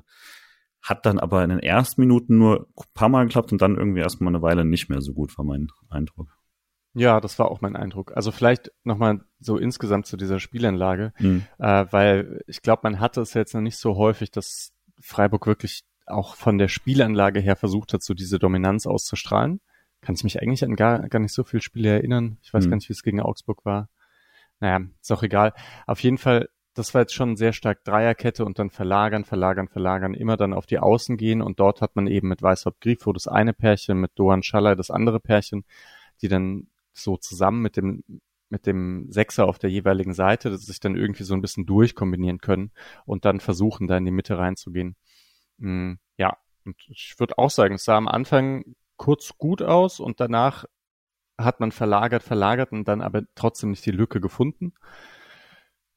[0.81, 4.01] hat dann aber in den ersten Minuten nur ein paar Mal geklappt und dann irgendwie
[4.01, 6.37] erstmal eine Weile nicht mehr so gut, war mein Eindruck.
[6.93, 8.15] Ja, das war auch mein Eindruck.
[8.15, 11.45] Also vielleicht nochmal so insgesamt zu dieser Spielanlage, mhm.
[11.57, 15.83] äh, weil ich glaube, man hatte es jetzt noch nicht so häufig, dass Freiburg wirklich
[16.05, 19.61] auch von der Spielanlage her versucht hat, so diese Dominanz auszustrahlen.
[20.01, 22.37] Kann ich mich eigentlich an gar, gar nicht so viele Spiele erinnern.
[22.41, 22.69] Ich weiß mhm.
[22.69, 23.89] gar nicht, wie es gegen Augsburg war
[24.59, 25.53] naja, ist auch egal.
[25.85, 30.13] Auf jeden Fall, das war jetzt schon sehr stark Dreierkette und dann verlagern, verlagern, verlagern,
[30.13, 33.27] immer dann auf die Außen gehen und dort hat man eben mit Weißhaupt Grifo das
[33.27, 35.65] eine Pärchen, mit Doan Schaller das andere Pärchen,
[36.21, 38.03] die dann so zusammen mit dem
[38.49, 42.39] mit dem Sechser auf der jeweiligen Seite, dass sich dann irgendwie so ein bisschen durchkombinieren
[42.39, 42.71] können
[43.05, 44.95] und dann versuchen, da in die Mitte reinzugehen.
[45.57, 48.63] Mm, ja, und ich würde auch sagen, es sah am Anfang
[48.95, 50.65] kurz gut aus und danach
[51.37, 54.73] hat man verlagert, verlagert und dann aber trotzdem nicht die Lücke gefunden.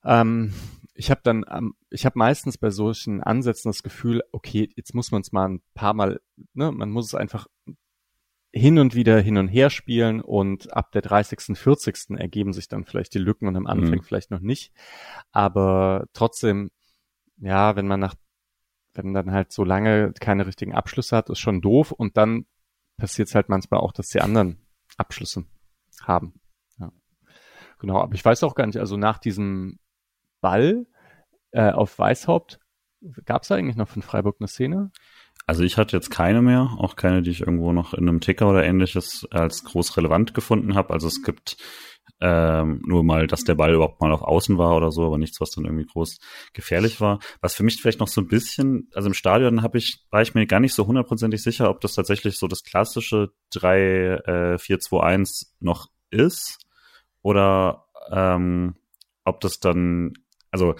[0.04, 0.52] Ähm,
[0.94, 5.10] ich habe dann, ähm, ich habe meistens bei solchen Ansätzen das Gefühl, okay, jetzt muss
[5.12, 6.20] man es mal ein paar Mal,
[6.54, 7.46] ne, man muss es einfach
[8.52, 12.18] hin und wieder hin und her spielen und ab der 30., 40.
[12.18, 14.02] ergeben sich dann vielleicht die Lücken und am Anfang mhm.
[14.02, 14.72] vielleicht noch nicht.
[15.30, 16.70] Aber trotzdem,
[17.38, 18.14] ja, wenn man nach,
[18.94, 22.46] wenn dann halt so lange keine richtigen Abschlüsse hat, ist schon doof und dann
[22.96, 24.58] passiert es halt manchmal auch, dass die anderen
[25.00, 25.44] Abschlüsse
[26.02, 26.40] haben.
[26.78, 26.92] Ja.
[27.78, 29.78] Genau, aber ich weiß auch gar nicht, also nach diesem
[30.40, 30.86] Ball
[31.52, 32.60] äh, auf Weißhaupt,
[33.24, 34.90] gab es eigentlich noch von Freiburg eine Szene?
[35.46, 38.48] Also ich hatte jetzt keine mehr, auch keine, die ich irgendwo noch in einem Ticker
[38.48, 40.92] oder ähnliches als groß relevant gefunden habe.
[40.92, 41.56] Also es gibt
[42.20, 45.40] ähm, nur mal, dass der Ball überhaupt mal auf Außen war oder so, aber nichts,
[45.40, 46.18] was dann irgendwie groß
[46.52, 47.18] gefährlich war.
[47.40, 50.34] Was für mich vielleicht noch so ein bisschen, also im Stadion habe ich, war ich
[50.34, 55.88] mir gar nicht so hundertprozentig sicher, ob das tatsächlich so das klassische 3-4-2-1 äh, noch
[56.10, 56.58] ist
[57.22, 58.76] oder ähm,
[59.24, 60.12] ob das dann,
[60.50, 60.74] also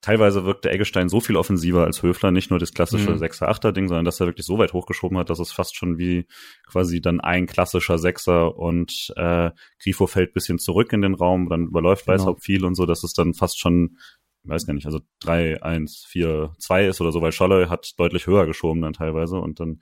[0.00, 3.18] teilweise wirkte Eggestein so viel offensiver als Höfler, nicht nur das klassische mhm.
[3.18, 6.26] 6er-8er-Ding, sondern dass er wirklich so weit hochgeschoben hat, dass es fast schon wie
[6.66, 9.50] quasi dann ein klassischer Sechser und äh,
[9.82, 12.18] Grifo fällt bisschen zurück in den Raum, dann überläuft genau.
[12.18, 13.96] Weißhaupt viel und so, dass es dann fast schon,
[14.44, 17.92] ich weiß gar nicht, also 3, 1, 4, 2 ist oder so, weil Scholle hat
[17.98, 19.80] deutlich höher geschoben dann teilweise und dann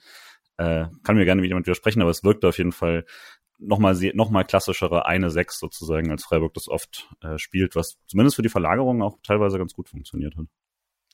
[0.57, 3.05] äh, kann mir gerne mit jemand widersprechen, aber es wirkte auf jeden Fall
[3.59, 8.37] nochmal noch mal klassischere eine Sechs sozusagen, als Freiburg das oft äh, spielt, was zumindest
[8.37, 10.47] für die Verlagerung auch teilweise ganz gut funktioniert hat.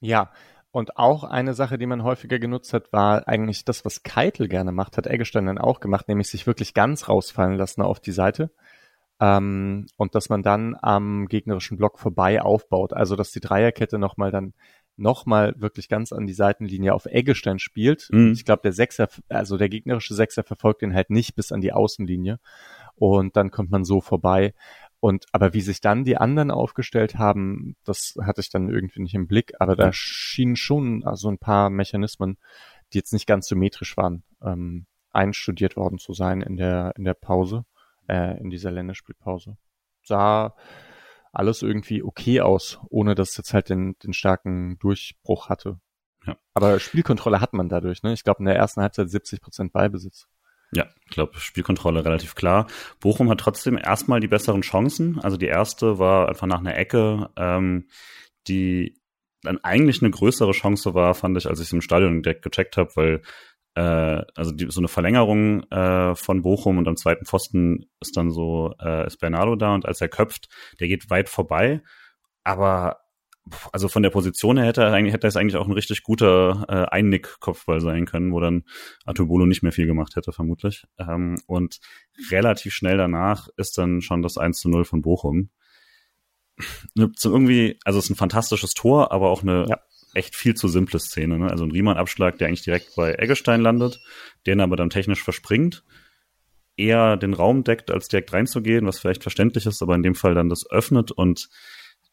[0.00, 0.32] Ja,
[0.72, 4.70] und auch eine Sache, die man häufiger genutzt hat, war eigentlich das, was Keitel gerne
[4.70, 8.52] macht, hat Eggestein dann auch gemacht, nämlich sich wirklich ganz rausfallen lassen auf die Seite.
[9.20, 12.92] Ähm, und dass man dann am gegnerischen Block vorbei aufbaut.
[12.92, 14.54] Also dass die Dreierkette nochmal dann
[15.00, 18.08] nochmal wirklich ganz an die Seitenlinie auf Eggestein spielt.
[18.12, 18.32] Mhm.
[18.32, 21.72] Ich glaube, der Sechser, also der gegnerische Sechser verfolgt ihn halt nicht bis an die
[21.72, 22.38] Außenlinie.
[22.94, 24.54] Und dann kommt man so vorbei.
[25.00, 29.14] Und aber wie sich dann die anderen aufgestellt haben, das hatte ich dann irgendwie nicht
[29.14, 29.54] im Blick.
[29.58, 32.36] Aber da schienen schon also ein paar Mechanismen,
[32.92, 37.14] die jetzt nicht ganz symmetrisch waren, ähm, einstudiert worden zu sein in der in der
[37.14, 37.64] Pause,
[38.08, 39.56] äh, in dieser Länderspielpause.
[40.02, 40.54] Sah
[41.32, 45.80] alles irgendwie okay aus, ohne dass es jetzt halt den, den starken Durchbruch hatte.
[46.26, 46.36] Ja.
[46.54, 48.12] Aber Spielkontrolle hat man dadurch, ne?
[48.12, 50.26] Ich glaube, in der ersten Halbzeit 70 Prozent Ballbesitz.
[50.72, 52.66] Ja, ich glaube, Spielkontrolle relativ klar.
[53.00, 55.18] Bochum hat trotzdem erstmal die besseren Chancen.
[55.18, 57.88] Also die erste war einfach nach einer Ecke, ähm,
[58.46, 59.00] die
[59.42, 62.76] dann eigentlich eine größere Chance war, fand ich, als ich es im Stadion direkt gecheckt
[62.76, 63.22] habe, weil
[63.80, 68.74] also die, so eine Verlängerung äh, von Bochum und am zweiten Pfosten ist dann so,
[68.80, 70.48] äh, ist Bernardo da und als er köpft,
[70.80, 71.82] der geht weit vorbei,
[72.44, 72.98] aber
[73.72, 76.66] also von der Position her hätte er eigentlich, hätte es eigentlich auch ein richtig guter
[76.68, 78.64] äh, Einnick-Kopfball sein können, wo dann
[79.04, 80.86] Atubolo nicht mehr viel gemacht hätte, vermutlich.
[80.98, 81.80] Ähm, und
[82.30, 85.50] relativ schnell danach ist dann schon das 1 zu 0 von Bochum.
[87.16, 89.80] So irgendwie, also es ist ein fantastisches Tor, aber auch eine ja.
[90.14, 91.38] Echt viel zu simple Szene.
[91.38, 91.50] Ne?
[91.50, 94.00] Also ein Riemann-Abschlag, der eigentlich direkt bei Eggestein landet,
[94.46, 95.84] den aber dann technisch verspringt,
[96.76, 100.34] eher den Raum deckt, als direkt reinzugehen, was vielleicht verständlich ist, aber in dem Fall
[100.34, 101.48] dann das öffnet und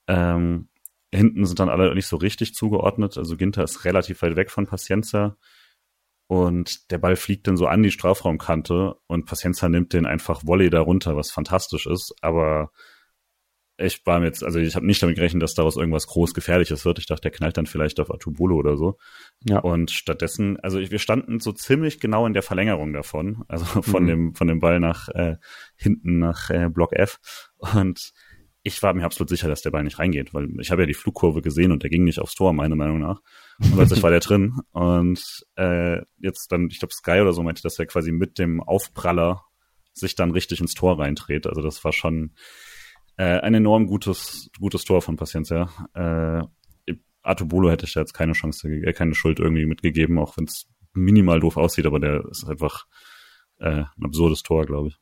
[0.08, 0.70] ähm,
[1.14, 3.18] hinten sind dann alle nicht so richtig zugeordnet.
[3.18, 5.38] Also Ginter ist relativ weit weg von Pacienza.
[6.28, 10.70] Und der Ball fliegt dann so an die Strafraumkante und Pacienza nimmt den einfach Volley
[10.70, 12.14] darunter, was fantastisch ist.
[12.22, 12.72] Aber
[13.78, 16.84] ich war mir jetzt, also ich habe nicht damit gerechnet, dass daraus irgendwas groß Gefährliches
[16.84, 16.98] wird.
[17.00, 18.98] Ich dachte, der knallt dann vielleicht auf Atubolo oder so.
[19.48, 19.60] Ja.
[19.60, 24.08] Und stattdessen, also wir standen so ziemlich genau in der Verlängerung davon, also von mhm.
[24.08, 25.38] dem von dem Ball nach äh,
[25.76, 27.20] hinten nach äh, Block F.
[27.58, 28.14] Und
[28.64, 30.94] ich war mir absolut sicher, dass der Ball nicht reingeht, weil ich habe ja die
[30.94, 33.22] Flugkurve gesehen und der ging nicht aufs Tor, meiner Meinung nach.
[33.60, 34.60] Und plötzlich war der drin.
[34.72, 38.62] Und äh, jetzt dann, ich glaube, Sky oder so meinte, dass er quasi mit dem
[38.62, 39.46] Aufpraller
[39.94, 41.48] sich dann richtig ins Tor reindreht.
[41.48, 42.34] Also das war schon
[43.18, 45.70] äh, ein enorm gutes, gutes Tor von Paciencia.
[45.94, 46.44] Äh,
[47.24, 50.68] Artubolo hätte ich da jetzt keine Chance, äh, keine Schuld irgendwie mitgegeben, auch wenn es
[50.94, 52.86] minimal doof aussieht, aber der ist einfach
[53.60, 54.98] äh, ein absurdes Tor, glaube ich.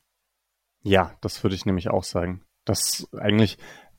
[0.82, 2.44] Ja, das würde ich nämlich auch sagen.
[2.64, 3.58] Das eigentlich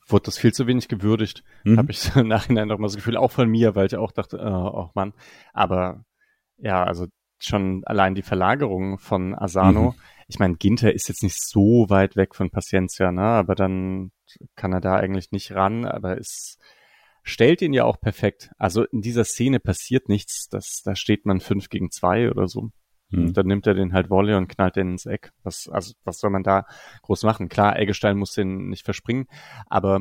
[0.09, 1.43] wurde das viel zu wenig gewürdigt.
[1.65, 1.79] Mhm.
[1.79, 4.13] Habe ich so im Nachhinein noch mal das Gefühl, auch von mir, weil ich auch
[4.13, 5.13] dachte, oh, oh Mann.
[5.53, 6.05] Aber
[6.59, 7.07] ja, also
[7.39, 9.93] schon allein die Verlagerung von Asano.
[9.93, 10.01] Mhm.
[10.29, 13.23] Ich meine, Ginter ist jetzt nicht so weit weg von Paciencia, ne?
[13.23, 14.11] Aber dann
[14.57, 16.59] kann er da eigentlich nicht ran, aber es
[17.23, 18.51] stellt ihn ja auch perfekt.
[18.59, 20.49] Also in dieser Szene passiert nichts.
[20.49, 22.71] Das, da steht man fünf gegen zwei oder so.
[23.11, 23.33] Mhm.
[23.35, 25.33] Dann nimmt er den halt Volley und knallt den ins Eck.
[25.43, 26.67] Was, also, was soll man da
[27.03, 27.49] groß machen?
[27.49, 29.27] Klar, Eggestein muss den nicht verspringen,
[29.67, 30.01] aber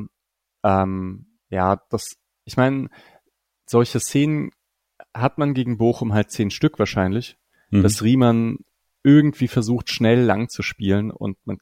[0.64, 2.90] ähm, ja, das, ich meine,
[3.68, 4.52] solche Szenen
[5.16, 7.38] hat man gegen Bochum halt zehn Stück wahrscheinlich,
[7.70, 7.84] mhm.
[7.84, 8.60] dass Riemann
[9.04, 11.60] irgendwie versucht, schnell lang zu spielen und man,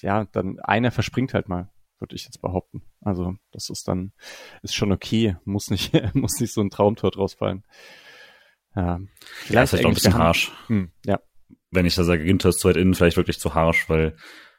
[0.00, 2.82] ja, dann einer verspringt halt mal, würde ich jetzt behaupten.
[3.00, 4.12] Also, das ist dann,
[4.62, 7.64] ist schon okay, muss nicht, muss nicht so ein Traumtor draus fallen.
[8.74, 10.52] Ja, vielleicht ja, ist vielleicht auch ein bisschen harsch.
[10.66, 11.20] Hm, ja.
[11.70, 14.16] Wenn ich da sage, Ginter ist zu weit innen, vielleicht wirklich zu harsch, weil,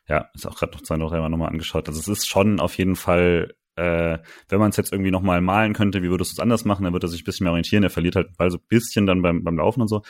[0.08, 1.88] ja, ist auch gerade noch zwei noch einmal nochmal angeschaut.
[1.88, 4.18] Also es ist schon auf jeden Fall, äh,
[4.50, 6.94] wenn man es jetzt irgendwie nochmal malen könnte, wie würdest du es anders machen, dann
[6.94, 7.84] wird er sich ein bisschen mehr orientieren.
[7.84, 10.02] Er verliert halt Ball so ein bisschen dann beim, beim Laufen und so.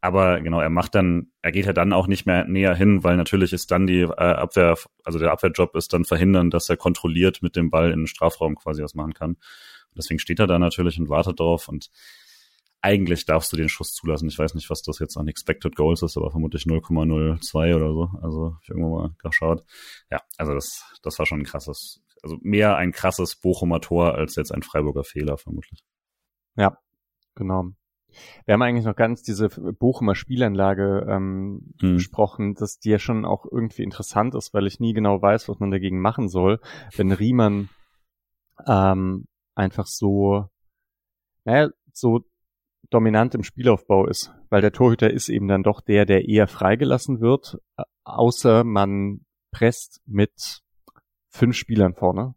[0.00, 3.16] Aber genau, er macht dann, er geht ja dann auch nicht mehr näher hin, weil
[3.16, 7.42] natürlich ist dann die äh, Abwehr, also der Abwehrjob ist dann verhindern, dass er kontrolliert
[7.42, 9.36] mit dem Ball in den Strafraum quasi was machen kann.
[9.96, 11.90] deswegen steht er da natürlich und wartet drauf und
[12.80, 14.28] eigentlich darfst du den Schuss zulassen.
[14.28, 18.10] Ich weiß nicht, was das jetzt an Expected Goals ist, aber vermutlich 0,02 oder so.
[18.22, 19.64] Also ich irgendwann mal geschaut.
[20.10, 24.36] Ja, also das, das war schon ein krasses, also mehr ein krasses Bochumer Tor als
[24.36, 25.84] jetzt ein Freiburger Fehler vermutlich.
[26.56, 26.78] Ja,
[27.34, 27.70] genau.
[28.46, 31.96] Wir haben eigentlich noch ganz diese Bochumer Spielanlage ähm, hm.
[31.96, 35.58] besprochen, dass die ja schon auch irgendwie interessant ist, weil ich nie genau weiß, was
[35.58, 36.60] man dagegen machen soll,
[36.96, 37.68] wenn Riemann
[38.66, 40.46] ähm, einfach so,
[41.44, 42.24] naja, so
[42.90, 47.20] dominant im Spielaufbau ist, weil der Torhüter ist eben dann doch der, der eher freigelassen
[47.20, 47.58] wird,
[48.04, 50.62] außer man presst mit
[51.38, 52.34] fünf Spielern vorne.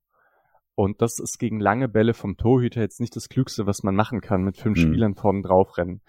[0.76, 4.22] Und das ist gegen lange Bälle vom Torhüter jetzt nicht das Klügste, was man machen
[4.22, 4.82] kann, mit fünf mhm.
[4.82, 6.02] Spielern vorne draufrennen.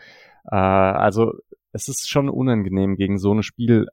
[0.45, 1.33] Äh, also
[1.73, 3.89] es ist schon unangenehm, gegen so eine Spiel,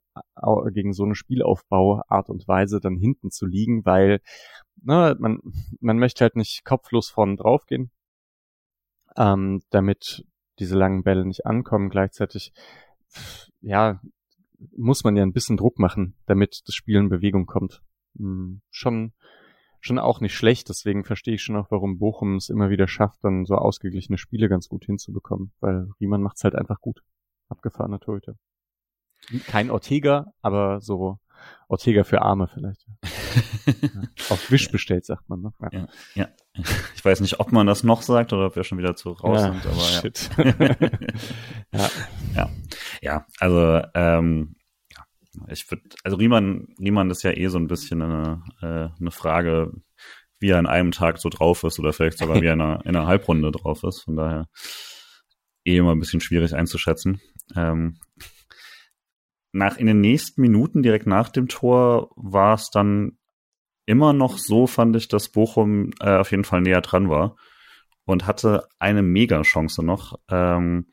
[0.74, 4.22] gegen so eine Spielaufbauart und Weise dann hinten zu liegen, weil
[4.82, 5.40] ne, man,
[5.80, 7.90] man möchte halt nicht kopflos vorne draufgehen,
[9.16, 10.26] ähm, damit
[10.60, 11.90] diese langen Bälle nicht ankommen.
[11.90, 12.54] Gleichzeitig,
[13.62, 14.02] ja,
[14.76, 17.82] muss man ja ein bisschen Druck machen, damit das Spiel in Bewegung kommt.
[18.18, 19.14] Hm, schon,
[19.80, 20.70] schon auch nicht schlecht.
[20.70, 24.50] Deswegen verstehe ich schon auch, warum Bochum es immer wieder schafft, dann so ausgeglichene Spiele
[24.50, 25.52] ganz gut hinzubekommen.
[25.60, 27.02] Weil Riemann macht es halt einfach gut.
[27.50, 28.36] Abgefahrener Torhüter.
[29.48, 31.20] Kein Ortega, aber so
[31.68, 32.86] Ortega für Arme vielleicht.
[33.66, 34.02] ja.
[34.30, 35.42] Auf Wisch bestellt, sagt man.
[35.42, 35.54] Ne?
[35.62, 35.70] Ja.
[35.72, 35.88] ja.
[36.16, 36.28] Ja,
[36.96, 39.42] Ich weiß nicht, ob man das noch sagt oder ob wir schon wieder zu raus
[39.42, 40.30] sind, aber shit.
[40.38, 40.90] ja.
[41.80, 41.90] ja.
[42.36, 42.50] Ja.
[43.02, 44.56] Ja, also ähm,
[45.48, 49.72] ich würde, also Riemann, Riemann ist ja eh so ein bisschen eine, äh, eine Frage,
[50.40, 52.86] wie er in einem Tag so drauf ist oder vielleicht sogar wie er in einer,
[52.86, 54.02] in einer Halbrunde drauf ist.
[54.02, 54.48] Von daher
[55.66, 57.22] eh immer ein bisschen schwierig einzuschätzen.
[57.56, 58.00] Ähm,
[59.52, 63.18] nach in den nächsten Minuten direkt nach dem Tor war es dann
[63.86, 67.36] immer noch so, fand ich, dass Bochum äh, auf jeden Fall näher dran war
[68.06, 70.88] und hatte eine Mega-Chance noch, ähm,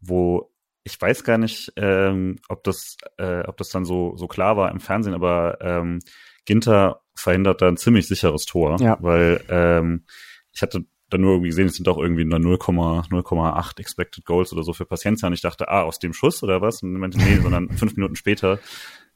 [0.00, 0.52] wo
[0.86, 4.70] ich weiß gar nicht, ähm, ob das, äh, ob das dann so so klar war
[4.70, 5.98] im Fernsehen, aber ähm,
[6.44, 8.96] Ginter verhindert da ein ziemlich sicheres Tor, ja.
[9.00, 10.04] weil ähm,
[10.52, 14.62] ich hatte dann nur irgendwie gesehen, es sind doch irgendwie nur 0,8 Expected Goals oder
[14.62, 16.84] so für Paciencia und ich dachte, ah, aus dem Schuss oder was?
[16.84, 18.60] Und meinte, nee, sondern fünf Minuten später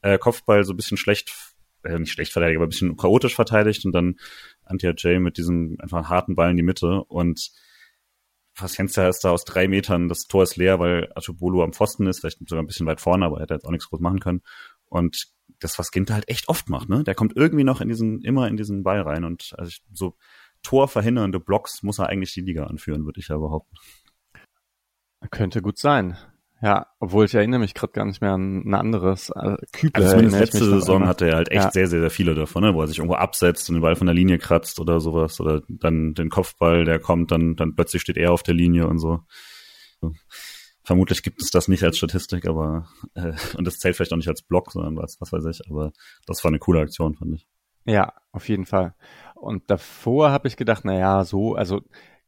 [0.01, 1.33] äh, Kopfball so ein bisschen schlecht,
[1.83, 4.17] äh, nicht schlecht verteidigt, aber ein bisschen chaotisch verteidigt und dann
[4.65, 7.51] Antia Jay mit diesem einfach harten Ball in die Mitte und
[8.55, 12.19] Paciencia ist da aus drei Metern, das Tor ist leer, weil Atubolo am Pfosten ist,
[12.19, 14.41] vielleicht sogar ein bisschen weit vorne, aber er hätte jetzt auch nichts groß machen können.
[14.87, 17.03] Und das, was Ginter halt echt oft macht, ne?
[17.03, 20.17] Der kommt irgendwie noch in diesen, immer in diesen Ball rein und also ich, so
[20.63, 23.75] torverhindernde Blocks muss er eigentlich die Liga anführen, würde ich ja behaupten.
[25.29, 26.17] Könnte gut sein.
[26.61, 29.31] Ja, obwohl ich erinnere mich gerade gar nicht mehr an ein anderes.
[29.31, 30.03] Äh, Kübler.
[30.03, 31.71] Also zumindest letzte Saison hatte er halt echt ja.
[31.71, 32.75] sehr, sehr, sehr viele davon, ne?
[32.75, 35.39] wo er sich irgendwo absetzt und den Ball von der Linie kratzt oder sowas.
[35.39, 38.99] Oder dann den Kopfball, der kommt, dann, dann plötzlich steht er auf der Linie und
[38.99, 39.21] so.
[40.83, 44.29] Vermutlich gibt es das nicht als Statistik, aber äh, und das zählt vielleicht auch nicht
[44.29, 45.61] als Block, sondern was, was weiß ich.
[45.67, 45.91] Aber
[46.27, 47.47] das war eine coole Aktion, fand ich.
[47.85, 48.93] Ja, auf jeden Fall.
[49.33, 51.81] Und davor habe ich gedacht, na ja, so, also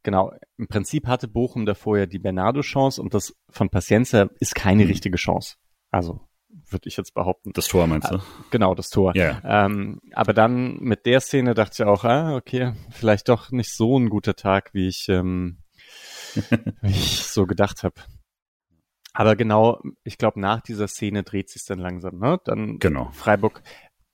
[0.04, 4.84] genau, im Prinzip hatte Bochum davor ja die Bernardo-Chance und das von Paciencia ist keine
[4.84, 4.90] mhm.
[4.90, 5.56] richtige Chance.
[5.90, 6.20] Also
[6.70, 7.52] würde ich jetzt behaupten.
[7.52, 8.16] Das Tor meinst du?
[8.16, 9.14] Äh, genau, das Tor.
[9.16, 9.40] Yeah.
[9.44, 13.98] Ähm, aber dann mit der Szene dachte ich auch, ah, okay, vielleicht doch nicht so
[13.98, 15.58] ein guter Tag, wie ich, ähm,
[16.82, 17.96] wie ich so gedacht habe.
[19.12, 22.18] Aber genau, ich glaube, nach dieser Szene dreht sich dann langsam.
[22.18, 22.40] Ne?
[22.44, 23.10] Dann genau.
[23.12, 23.62] Freiburg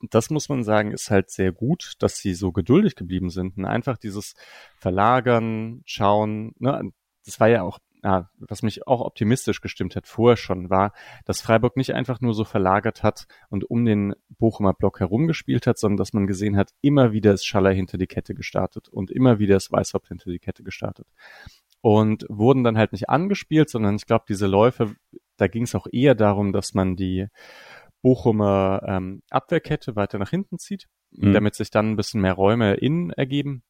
[0.00, 3.56] das muss man sagen, ist halt sehr gut, dass sie so geduldig geblieben sind.
[3.56, 4.34] Und einfach dieses
[4.76, 6.92] Verlagern, Schauen, ne,
[7.24, 10.92] das war ja auch, ja, was mich auch optimistisch gestimmt hat vorher schon, war,
[11.26, 15.78] dass Freiburg nicht einfach nur so verlagert hat und um den Bochumer Block herumgespielt hat,
[15.78, 19.38] sondern dass man gesehen hat, immer wieder ist Schaller hinter die Kette gestartet und immer
[19.38, 21.06] wieder ist Weißhaupt hinter die Kette gestartet.
[21.82, 24.94] Und wurden dann halt nicht angespielt, sondern ich glaube, diese Läufe,
[25.38, 27.28] da ging es auch eher darum, dass man die
[28.02, 31.32] Bochumer ähm, Abwehrkette weiter nach hinten zieht, mhm.
[31.32, 33.62] damit sich dann ein bisschen mehr Räume innen ergeben.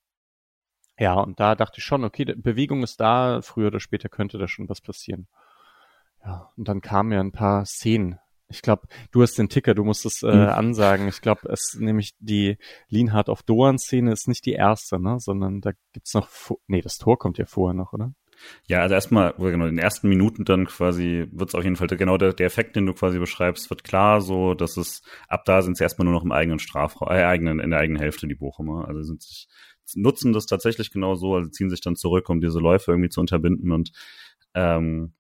[0.99, 4.47] Ja, und da dachte ich schon, okay, Bewegung ist da, früher oder später könnte da
[4.47, 5.29] schon was passieren.
[6.25, 8.19] Ja, und dann kamen ja ein paar Szenen.
[8.49, 10.49] Ich glaube, du hast den Ticker, du musst es äh, mhm.
[10.49, 11.09] ansagen.
[11.09, 15.19] Ich glaube, es nämlich die Lienhardt auf Doan-Szene ist nicht die erste, ne?
[15.21, 16.29] Sondern da gibt's noch,
[16.66, 18.12] nee, das Tor kommt ja vorher noch, oder?
[18.66, 21.88] Ja, also erstmal, genau, in den ersten Minuten dann quasi wird es auf jeden Fall
[21.88, 25.62] genau der, der Effekt, den du quasi beschreibst, wird klar, so, dass es ab da
[25.62, 28.35] sind sie erstmal nur noch im eigenen Strafraum, äh, eigenen, in der eigenen Hälfte, die
[28.35, 28.88] Bochumer.
[28.88, 29.48] Also sind sich,
[29.94, 33.20] nutzen das tatsächlich genau so, also ziehen sich dann zurück, um diese Läufe irgendwie zu
[33.20, 33.92] unterbinden und
[34.55, 35.14] ähm,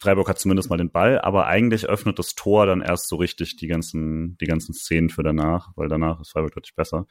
[0.00, 3.56] Freiburg hat zumindest mal den Ball, aber eigentlich öffnet das Tor dann erst so richtig
[3.56, 7.06] die ganzen, die ganzen Szenen für danach, weil danach ist Freiburg deutlich besser.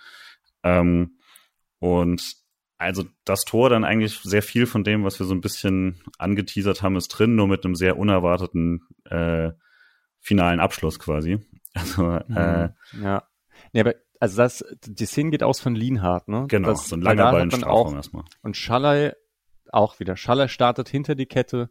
[0.63, 1.19] Ähm,
[1.79, 2.35] und
[2.79, 6.81] also das Tor dann eigentlich sehr viel von dem, was wir so ein bisschen angeteasert
[6.81, 9.51] haben, ist drin, nur mit einem sehr unerwarteten äh,
[10.19, 11.39] finalen Abschluss quasi.
[11.75, 12.35] Also mhm.
[12.35, 13.23] äh, ja.
[13.73, 16.45] Nee, aber also das, die Szene geht aus von Lienhardt, ne?
[16.47, 18.23] Genau, das, so ein langer Ball in Strafraum erstmal.
[18.41, 19.13] Und Schallei
[19.71, 20.17] auch wieder.
[20.17, 21.69] Schallei startet hinter die Kette.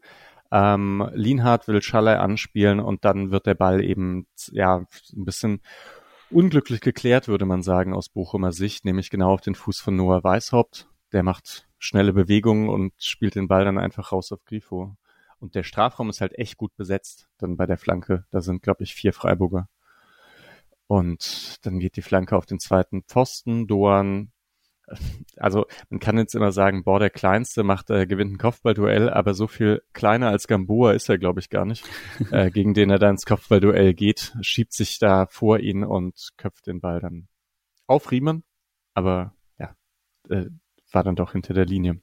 [0.53, 5.62] Ähm, Lienhardt will Schallei anspielen und dann wird der Ball eben ja ein bisschen
[6.31, 10.23] unglücklich geklärt, würde man sagen, aus Bochumer Sicht, nämlich genau auf den Fuß von Noah
[10.23, 14.97] Weishaupt der macht schnelle Bewegungen und spielt den Ball dann einfach raus auf Grifo.
[15.40, 18.25] Und der Strafraum ist halt echt gut besetzt, dann bei der Flanke.
[18.31, 19.68] Da sind, glaube ich, vier Freiburger.
[20.88, 23.66] Und dann geht die Flanke auf den zweiten Pfosten.
[23.66, 24.33] Doan,
[25.37, 29.35] also man kann jetzt immer sagen, boah, der Kleinste macht, äh, gewinnt ein Kopfballduell, aber
[29.35, 31.85] so viel kleiner als Gamboa ist er, glaube ich, gar nicht,
[32.33, 36.66] äh, gegen den er da ins Kopfballduell geht, schiebt sich da vor ihn und köpft
[36.66, 37.29] den Ball dann
[37.87, 38.44] auf Riemann.
[38.94, 39.75] Aber ja,
[40.31, 40.47] äh,
[40.92, 42.01] war dann doch hinter der Linie.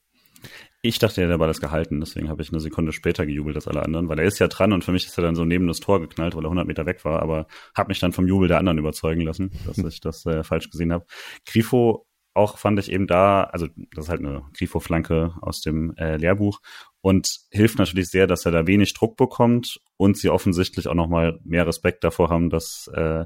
[0.81, 3.81] Ich dachte, der Ball ist gehalten, deswegen habe ich eine Sekunde später gejubelt als alle
[3.81, 5.79] anderen, weil er ist ja dran und für mich ist er dann so neben das
[5.79, 8.59] Tor geknallt, weil er 100 Meter weg war, aber habe mich dann vom Jubel der
[8.59, 11.05] anderen überzeugen lassen, dass ich das äh, falsch gesehen habe.
[11.47, 16.17] Grifo auch fand ich eben da, also das ist halt eine Grifo-Flanke aus dem äh,
[16.17, 16.59] Lehrbuch
[16.99, 21.39] und hilft natürlich sehr, dass er da wenig Druck bekommt und sie offensichtlich auch nochmal
[21.45, 23.23] mehr Respekt davor haben, dass äh,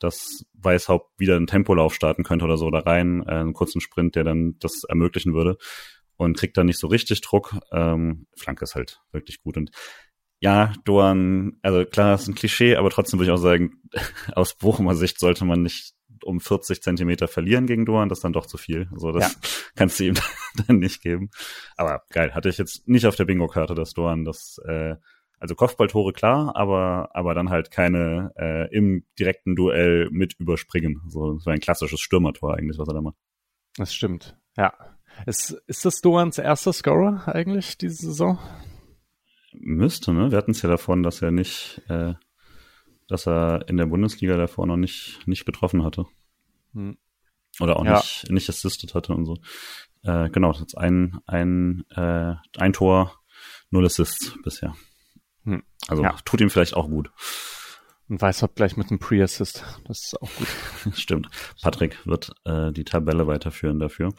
[0.00, 4.16] dass Weißhaupt wieder einen Tempolauf starten könnte oder so da rein, äh, einen kurzen Sprint,
[4.16, 5.56] der dann das ermöglichen würde
[6.16, 7.56] und kriegt dann nicht so richtig Druck.
[7.72, 9.70] Ähm, Flanke ist halt wirklich gut und
[10.42, 13.82] ja, Doan, also klar, das ist ein Klischee, aber trotzdem würde ich auch sagen,
[14.32, 15.92] aus Bochumer Sicht sollte man nicht
[16.24, 18.88] um 40 Zentimeter verlieren gegen Doan, das ist dann doch zu viel.
[18.92, 19.40] Also das ja.
[19.76, 20.14] kannst du ihm
[20.66, 21.30] dann nicht geben.
[21.76, 24.96] Aber geil, hatte ich jetzt nicht auf der Bingo-Karte, dass Doan das äh,
[25.40, 31.02] also Kopfballtore klar, aber, aber dann halt keine äh, im direkten Duell mit überspringen.
[31.08, 33.16] So, so ein klassisches Stürmertor eigentlich, was er da macht.
[33.76, 34.72] Das stimmt, ja.
[35.26, 38.38] Ist, ist das Doans erster Scorer eigentlich diese Saison?
[39.52, 40.30] müsste, ne?
[40.30, 42.14] Wir hatten es ja davon, dass er nicht, äh,
[43.08, 46.06] dass er in der Bundesliga davor noch nicht, nicht getroffen hatte.
[46.72, 46.96] Hm.
[47.60, 47.96] Oder auch ja.
[47.96, 49.36] nicht, nicht assisted hatte und so.
[50.02, 53.20] Äh, genau, das ist ein, ein, äh, ein Tor,
[53.70, 54.74] null Assists bisher.
[55.44, 55.62] Hm.
[55.88, 56.16] Also ja.
[56.24, 57.10] tut ihm vielleicht auch gut.
[58.08, 59.64] Und Weißhaupt gleich mit einem Pre-Assist.
[59.86, 60.48] Das ist auch gut.
[60.96, 61.30] Stimmt.
[61.62, 64.12] Patrick wird äh, die Tabelle weiterführen dafür.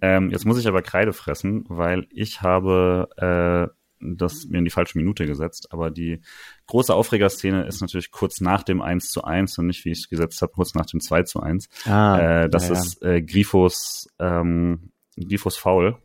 [0.00, 4.70] Ähm, jetzt muss ich aber Kreide fressen, weil ich habe äh, das mir in die
[4.70, 5.68] falsche Minute gesetzt.
[5.70, 6.22] Aber die
[6.66, 10.08] große Aufregerszene ist natürlich kurz nach dem 1 zu 1 und nicht, wie ich es
[10.08, 11.68] gesetzt habe, kurz nach dem 2 zu 1.
[11.86, 15.98] Ah, äh, das ja, ist äh, Grifos, ähm, Grifos Foul.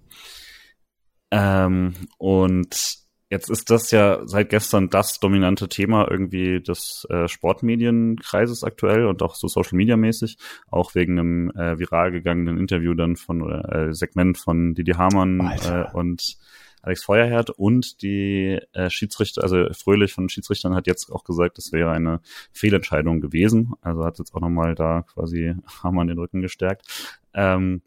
[1.31, 3.04] Ähm, und
[3.35, 9.21] jetzt ist das ja seit gestern das dominante Thema irgendwie des äh, Sportmedienkreises aktuell und
[9.21, 10.37] auch so Social Media mäßig,
[10.69, 15.41] auch wegen einem äh, viral gegangenen Interview dann von oder äh, Segment von Didi Hamann
[15.41, 16.37] äh, und
[16.81, 21.71] Alex Feuerherd und die äh, Schiedsrichter, also Fröhlich von Schiedsrichtern hat jetzt auch gesagt, das
[21.71, 22.21] wäre eine
[22.53, 23.73] Fehlentscheidung gewesen.
[23.81, 26.85] Also hat jetzt auch nochmal da quasi Hamann den Rücken gestärkt.
[27.33, 27.81] Ähm,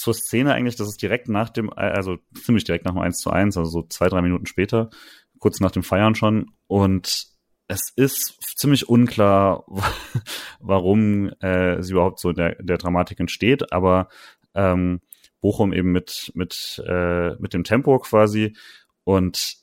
[0.00, 3.30] zur Szene eigentlich, das ist direkt nach dem, also ziemlich direkt nach dem 1 zu
[3.30, 4.88] 1, also so zwei, drei Minuten später,
[5.38, 6.52] kurz nach dem Feiern schon.
[6.68, 7.26] Und
[7.68, 9.66] es ist ziemlich unklar,
[10.58, 14.08] warum äh, sie überhaupt so der, der Dramatik entsteht, aber
[14.54, 15.02] ähm,
[15.42, 18.56] Bochum eben mit, mit, äh, mit dem Tempo quasi
[19.04, 19.56] und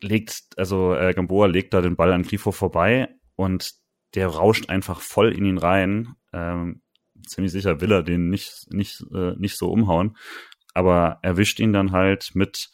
[0.00, 3.72] legt, also äh, Gamboa legt da den Ball an Grifo vorbei und
[4.16, 6.16] der rauscht einfach voll in ihn rein.
[6.32, 6.82] Ähm,
[7.26, 10.16] ziemlich sicher will er den nicht, nicht, äh, nicht so umhauen,
[10.74, 12.70] aber erwischt ihn dann halt mit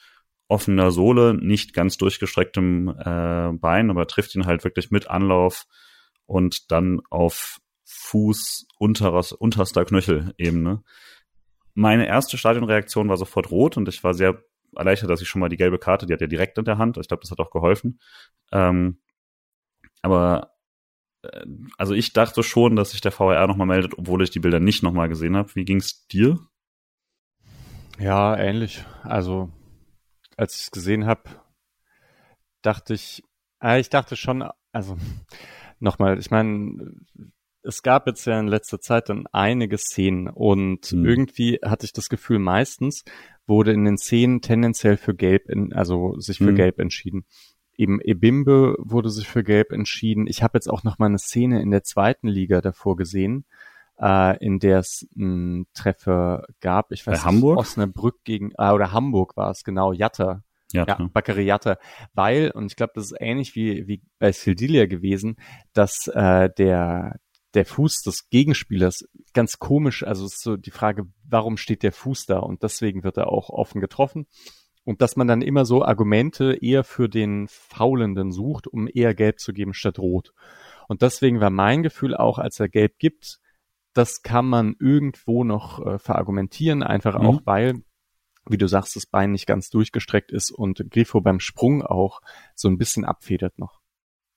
[0.48, 5.66] offener Sohle, nicht ganz durchgestrecktem äh, Bein, aber trifft ihn halt wirklich mit Anlauf
[6.26, 10.82] und dann auf Fuß unteres, unterster Knöchelebene.
[11.74, 14.42] Meine erste Stadionreaktion war sofort rot und ich war sehr
[14.74, 16.98] erleichtert, dass ich schon mal die gelbe Karte, die hat er direkt in der Hand.
[16.98, 18.00] Ich glaube, das hat auch geholfen.
[18.52, 19.00] Ähm,
[20.02, 20.52] aber
[21.76, 24.82] also ich dachte schon, dass sich der VR nochmal meldet, obwohl ich die Bilder nicht
[24.82, 25.54] nochmal gesehen habe.
[25.54, 26.38] Wie ging's dir?
[27.98, 28.84] Ja, ähnlich.
[29.02, 29.50] Also
[30.36, 31.22] als ich es gesehen habe,
[32.62, 33.22] dachte ich,
[33.62, 34.96] äh, ich dachte schon, also
[35.78, 36.94] nochmal, ich meine,
[37.62, 41.04] es gab jetzt ja in letzter Zeit dann einige Szenen und mhm.
[41.04, 43.04] irgendwie hatte ich das Gefühl, meistens
[43.46, 46.56] wurde in den Szenen tendenziell für Gelb, in, also sich für mhm.
[46.56, 47.26] Gelb entschieden
[47.80, 50.26] eben Ebimbe wurde sich für Gelb entschieden.
[50.26, 53.46] Ich habe jetzt auch noch mal eine Szene in der zweiten Liga davor gesehen,
[53.98, 56.92] äh, in der es einen Treffer gab.
[56.92, 57.58] Ich weiß Bei nicht, Hamburg?
[57.58, 60.44] Osnabrück gegen, äh, oder Hamburg war es, genau, Jatta.
[60.72, 60.98] Jatta.
[61.00, 61.78] Ja, Bakary Jatta.
[62.12, 65.36] Weil, und ich glaube, das ist ähnlich wie, wie bei Sildilia gewesen,
[65.72, 67.18] dass äh, der,
[67.54, 72.26] der Fuß des Gegenspielers ganz komisch, also ist so die Frage, warum steht der Fuß
[72.26, 72.38] da?
[72.40, 74.26] Und deswegen wird er auch offen getroffen.
[74.90, 79.38] Und dass man dann immer so Argumente eher für den Faulenden sucht, um eher gelb
[79.38, 80.32] zu geben statt rot.
[80.88, 83.38] Und deswegen war mein Gefühl auch, als er gelb gibt,
[83.92, 87.24] das kann man irgendwo noch äh, verargumentieren, einfach mhm.
[87.24, 87.84] auch weil,
[88.48, 92.20] wie du sagst, das Bein nicht ganz durchgestreckt ist und Grifo beim Sprung auch
[92.56, 93.78] so ein bisschen abfedert noch.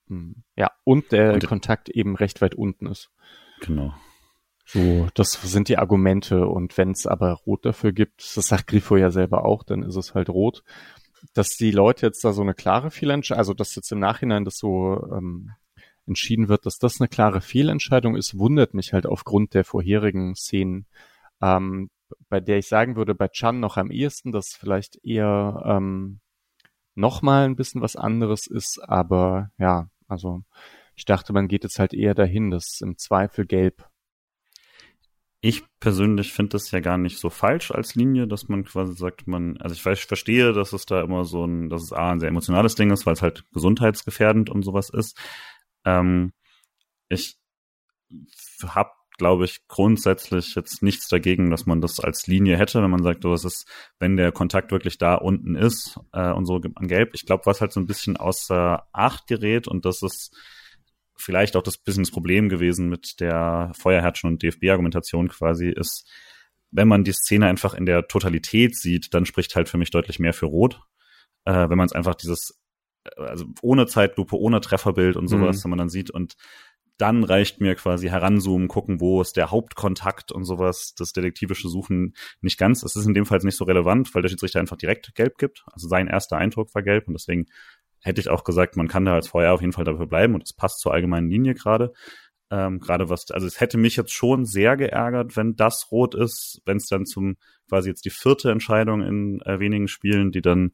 [0.08, 0.44] Hm.
[0.56, 3.10] Ja, und der und, Kontakt eben recht weit unten ist.
[3.62, 3.96] Genau.
[4.66, 6.48] So, das sind die Argumente.
[6.48, 9.96] Und wenn es aber Rot dafür gibt, das sagt Grifo ja selber auch, dann ist
[9.96, 10.64] es halt Rot.
[11.34, 14.58] Dass die Leute jetzt da so eine klare Fehlentscheidung, also dass jetzt im Nachhinein das
[14.58, 15.52] so ähm,
[16.06, 20.86] entschieden wird, dass das eine klare Fehlentscheidung ist, wundert mich halt aufgrund der vorherigen Szenen,
[21.42, 21.90] ähm,
[22.30, 26.20] bei der ich sagen würde, bei Chan noch am ehesten, dass vielleicht eher ähm,
[26.96, 30.44] nochmal ein bisschen was anderes ist, aber ja, also
[30.96, 33.88] ich dachte, man geht jetzt halt eher dahin, dass im Zweifel gelb
[35.46, 39.28] ich persönlich finde das ja gar nicht so falsch als Linie, dass man quasi sagt,
[39.28, 42.12] man, also ich, weiß, ich verstehe, dass es da immer so ein, dass es A,
[42.12, 45.20] ein sehr emotionales Ding ist, weil es halt gesundheitsgefährdend und sowas ist.
[45.84, 46.32] Ähm,
[47.10, 47.36] ich
[48.66, 53.04] habe, glaube ich, grundsätzlich jetzt nichts dagegen, dass man das als Linie hätte, wenn man
[53.04, 53.68] sagt, so, das ist,
[54.00, 57.10] wenn der Kontakt wirklich da unten ist äh, und so an Gelb.
[57.16, 60.34] Ich glaube, was halt so ein bisschen außer Acht gerät und das ist
[61.16, 66.10] vielleicht auch das bisschen das Problem gewesen mit der Feuerherrschen und DFB-Argumentation quasi ist,
[66.72, 70.20] wenn man die Szene einfach in der Totalität sieht, dann spricht halt für mich deutlich
[70.20, 70.82] mehr für Rot.
[71.46, 72.60] Äh, wenn man es einfach dieses,
[73.04, 75.64] äh, also ohne Zeitlupe, ohne Trefferbild und sowas, mhm.
[75.64, 76.36] wenn man dann sieht und
[76.98, 82.16] dann reicht mir quasi heranzoomen, gucken, wo ist der Hauptkontakt und sowas, das detektivische Suchen
[82.42, 82.84] nicht ganz.
[82.84, 85.64] Es ist in dem Fall nicht so relevant, weil der Schiedsrichter einfach direkt gelb gibt.
[85.72, 87.48] Also sein erster Eindruck war gelb und deswegen
[88.04, 90.44] hätte ich auch gesagt, man kann da als Vorher auf jeden Fall dafür bleiben und
[90.44, 91.94] es passt zur allgemeinen Linie gerade.
[92.52, 96.62] Ähm, gerade was, also es hätte mich jetzt schon sehr geärgert, wenn das rot ist,
[96.66, 97.38] wenn es dann zum
[97.68, 100.74] quasi jetzt die vierte Entscheidung in äh, wenigen Spielen, die dann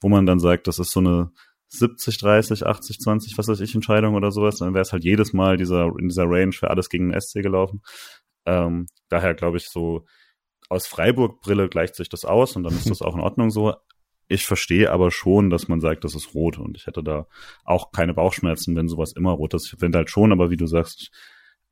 [0.00, 1.30] wo man dann sagt, das ist so eine
[1.68, 5.32] 70, 30, 80, 20, was weiß ich, Entscheidung oder sowas, dann wäre es halt jedes
[5.32, 7.82] Mal dieser, in dieser Range für alles gegen den SC gelaufen.
[8.46, 10.06] Ähm, daher glaube ich so,
[10.70, 13.74] aus Freiburg-Brille gleicht sich das aus und dann ist das auch in Ordnung so.
[14.28, 17.26] Ich verstehe aber schon, dass man sagt, das ist rot und ich hätte da
[17.64, 19.72] auch keine Bauchschmerzen, wenn sowas immer rot ist.
[19.72, 21.10] Ich finde halt schon, aber wie du sagst,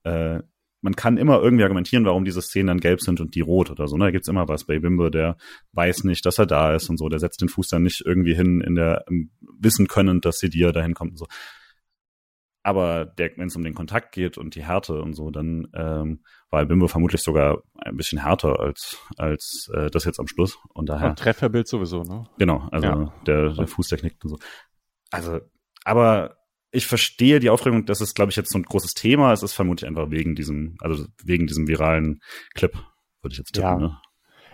[0.05, 0.41] äh,
[0.81, 3.89] man kann immer irgendwie argumentieren, warum diese Szenen dann gelb sind und die rot oder
[3.89, 3.97] so.
[3.97, 4.07] Ne?
[4.07, 5.37] Da gibt's immer was bei Bimbo, der
[5.73, 7.09] weiß nicht, dass er da ist und so.
[7.09, 10.49] Der setzt den Fuß dann nicht irgendwie hin in der im Wissen können, dass sie
[10.49, 11.27] dir dahin kommt und so.
[12.67, 16.65] Aber wenn es um den Kontakt geht und die Härte und so, dann ähm, war
[16.65, 20.59] Bimbo vermutlich sogar ein bisschen härter als als äh, das jetzt am Schluss.
[20.75, 21.11] Und daher.
[21.11, 22.25] Und Trefferbild sowieso, ne?
[22.39, 23.15] Genau, also ja.
[23.25, 24.39] der, der Fuß, der knickt und so.
[25.13, 25.39] Also,
[25.85, 26.39] aber
[26.73, 29.31] ich verstehe die Aufregung, das ist, glaube ich, jetzt so ein großes Thema.
[29.33, 32.19] Es ist vermutlich einfach wegen diesem, also wegen diesem viralen
[32.57, 32.73] Clip,
[33.23, 33.69] würde ich jetzt tippen.
[33.69, 33.79] Ja.
[33.79, 33.99] Ne?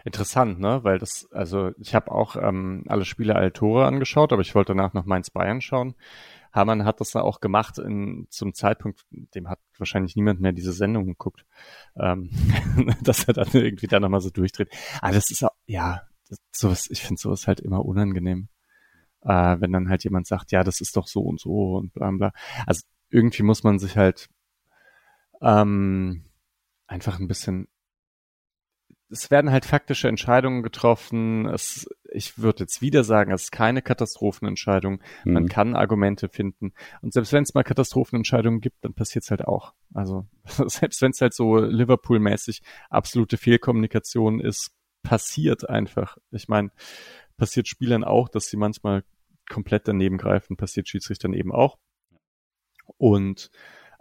[0.04, 0.80] Interessant, ne?
[0.84, 4.74] Weil das, also ich habe auch ähm, alle Spiele alle Tore angeschaut, aber ich wollte
[4.74, 5.94] danach noch Mainz Bayern schauen.
[6.53, 10.72] Hamann hat das da auch gemacht in, zum Zeitpunkt, dem hat wahrscheinlich niemand mehr diese
[10.72, 11.46] Sendung geguckt,
[11.96, 12.30] ähm,
[13.03, 14.68] dass er dann irgendwie da nochmal so durchdreht.
[15.00, 18.48] Aber das ist auch, ja, das, sowas, ich finde sowas halt immer unangenehm
[19.24, 22.11] äh, wenn dann halt jemand sagt, ja, das ist doch so und so und bla
[22.11, 22.32] bla.
[22.66, 24.28] Also irgendwie muss man sich halt
[25.40, 26.24] ähm,
[26.86, 27.68] einfach ein bisschen
[29.11, 31.46] es werden halt faktische Entscheidungen getroffen.
[31.46, 35.00] Es, ich würde jetzt wieder sagen, es ist keine Katastrophenentscheidung.
[35.24, 35.32] Mhm.
[35.32, 36.72] Man kann Argumente finden.
[37.00, 39.74] Und selbst wenn es mal Katastrophenentscheidungen gibt, dann passiert es halt auch.
[39.94, 44.70] Also selbst wenn es halt so Liverpool-mäßig absolute Fehlkommunikation ist,
[45.02, 46.16] passiert einfach.
[46.30, 46.70] Ich meine,
[47.36, 49.04] passiert Spielern auch, dass sie manchmal
[49.48, 51.78] komplett daneben greifen, passiert Schiedsrichtern eben auch.
[52.98, 53.50] Und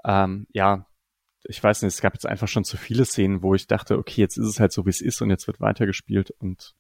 [0.06, 0.88] ähm, ja,
[1.44, 4.22] ich weiß nicht, es gab jetzt einfach schon zu viele Szenen, wo ich dachte, okay,
[4.22, 6.76] jetzt ist es halt so, wie es ist und jetzt wird weitergespielt und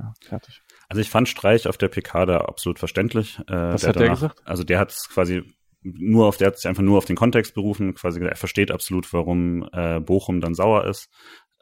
[0.00, 0.62] ja, fertig.
[0.88, 3.38] Also ich fand Streich auf der PK da absolut verständlich.
[3.48, 4.42] Äh, Was der hat danach, der gesagt?
[4.46, 5.42] Also der hat es quasi
[5.82, 9.12] nur auf, der hat sich einfach nur auf den Kontext berufen, quasi er versteht absolut,
[9.12, 11.08] warum äh, Bochum dann sauer ist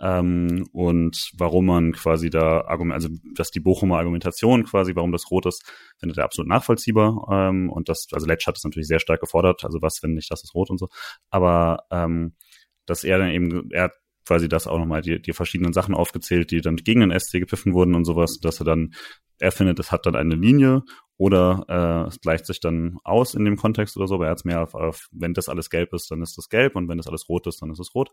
[0.00, 5.30] ähm, und warum man quasi da argument, also dass die Bochumer Argumentation quasi, warum das
[5.30, 5.64] rot ist,
[5.98, 9.64] findet er absolut nachvollziehbar ähm, und das, also Letsch hat es natürlich sehr stark gefordert,
[9.64, 10.88] also was, wenn nicht das ist rot und so,
[11.30, 12.34] aber ähm,
[12.86, 13.92] dass er dann eben, er hat
[14.28, 17.72] quasi das auch nochmal, die, die verschiedenen Sachen aufgezählt, die dann gegen den SC gepfiffen
[17.72, 18.92] wurden und sowas, dass er dann,
[19.38, 20.82] er findet, es hat dann eine Linie
[21.16, 24.38] oder äh, es gleicht sich dann aus in dem Kontext oder so, aber er hat
[24.38, 26.98] es mehr auf, auf, wenn das alles gelb ist, dann ist das gelb und wenn
[26.98, 28.10] das alles rot ist, dann ist es rot.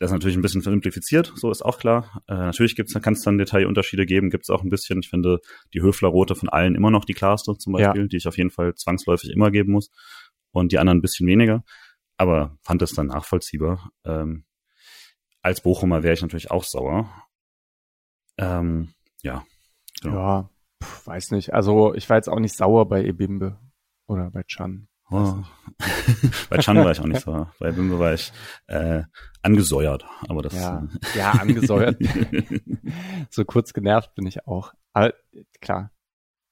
[0.00, 2.22] Das ist natürlich ein bisschen simplifiziert, so ist auch klar.
[2.26, 5.00] Äh, natürlich gibt's, kann es dann Detailunterschiede geben, gibt's auch ein bisschen.
[5.00, 5.40] Ich finde
[5.72, 8.08] die Höfler-Rote von allen immer noch die klarste zum Beispiel, ja.
[8.08, 9.90] die ich auf jeden Fall zwangsläufig immer geben muss.
[10.50, 11.64] Und die anderen ein bisschen weniger.
[12.16, 13.90] Aber fand es dann nachvollziehbar.
[14.04, 14.44] Ähm,
[15.42, 17.08] als Bochumer wäre ich natürlich auch sauer.
[18.38, 19.44] Ähm, ja.
[20.02, 20.16] Genau.
[20.16, 20.50] Ja,
[20.82, 21.52] pf, weiß nicht.
[21.52, 23.58] Also ich war jetzt auch nicht sauer bei Ebimbe
[24.06, 24.88] oder bei Chan.
[25.10, 25.42] Oh.
[26.50, 27.48] bei Chan war ich auch nicht so.
[27.58, 28.32] Bei Bimbe war ich
[28.66, 29.02] äh,
[29.42, 30.04] angesäuert.
[30.28, 31.96] Aber das ja, ja angesäuert.
[33.30, 34.74] so kurz genervt bin ich auch.
[34.92, 35.14] Aber
[35.60, 35.92] klar.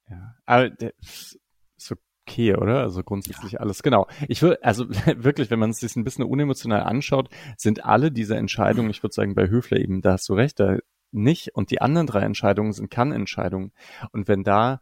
[0.08, 0.34] Ja.
[0.46, 0.70] Aber
[2.26, 2.80] okay, oder?
[2.80, 3.60] Also grundsätzlich ja.
[3.60, 3.82] alles.
[3.82, 4.06] Genau.
[4.28, 8.36] Ich würde, also wirklich, wenn man es sich ein bisschen unemotional anschaut, sind alle diese
[8.36, 10.78] Entscheidungen, ich würde sagen, bei Höfler eben, da hast du recht, da
[11.12, 11.54] nicht.
[11.54, 13.72] Und die anderen drei Entscheidungen sind Kann-Entscheidungen.
[14.12, 14.80] Und wenn da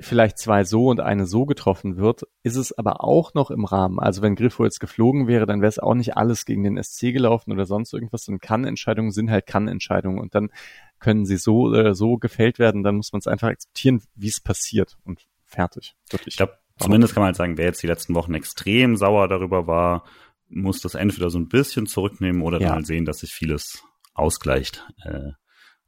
[0.00, 4.00] vielleicht zwei so und eine so getroffen wird, ist es aber auch noch im Rahmen.
[4.00, 7.12] Also wenn Griffo jetzt geflogen wäre, dann wäre es auch nicht alles gegen den SC
[7.12, 8.26] gelaufen oder sonst irgendwas.
[8.28, 10.50] Und Kann-Entscheidungen sind halt Kann-Entscheidungen und dann
[10.98, 12.82] können sie so oder so gefällt werden.
[12.82, 15.94] Dann muss man es einfach akzeptieren, wie es passiert und fertig.
[16.10, 16.34] Wirklich.
[16.34, 19.66] Ich glaube, zumindest kann man halt sagen, wer jetzt die letzten Wochen extrem sauer darüber
[19.66, 20.04] war,
[20.48, 22.68] muss das entweder so ein bisschen zurücknehmen oder ja.
[22.68, 23.82] dann halt sehen, dass sich vieles
[24.14, 25.32] ausgleicht äh,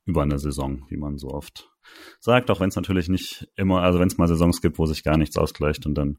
[0.04, 1.70] über eine Saison, wie man so oft
[2.20, 5.04] sagt, auch wenn es natürlich nicht immer, also wenn es mal Saisons gibt, wo sich
[5.04, 6.18] gar nichts ausgleicht und dann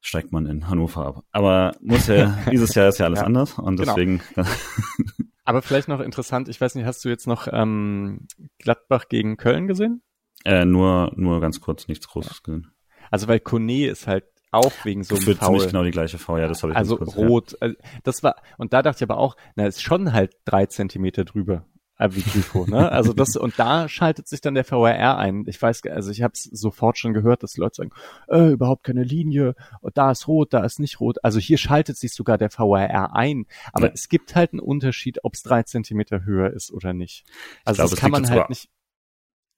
[0.00, 1.24] steigt man in Hannover ab.
[1.32, 3.94] Aber muss ja, dieses Jahr ist ja alles ja, anders und genau.
[3.94, 4.20] deswegen.
[5.44, 8.26] Aber vielleicht noch interessant, ich weiß nicht, hast du jetzt noch ähm,
[8.58, 10.02] Gladbach gegen Köln gesehen?
[10.44, 12.70] Äh, nur, nur ganz kurz, nichts Großes gesehen.
[13.10, 15.66] Also weil Kone ist halt auch wegen so einem Für Foul.
[15.66, 17.68] genau die gleiche Foul, ja, das habe ich Also kurz, rot, ja.
[17.68, 21.24] Äh, das war, und da dachte ich aber auch, na, ist schon halt drei Zentimeter
[21.24, 21.66] drüber
[21.98, 22.90] wie Grifo, ne?
[22.92, 25.44] Also das und da schaltet sich dann der VRR ein.
[25.48, 27.90] Ich weiß, also ich habe es sofort schon gehört, dass Leute sagen,
[28.28, 31.16] äh, überhaupt keine Linie, und da ist rot, da ist nicht rot.
[31.24, 33.46] Also hier schaltet sich sogar der VRR ein.
[33.72, 33.92] Aber ja.
[33.92, 37.24] es gibt halt einen Unterschied, ob es drei Zentimeter höher ist oder nicht.
[37.64, 38.68] Also glaub, das kann man halt nicht.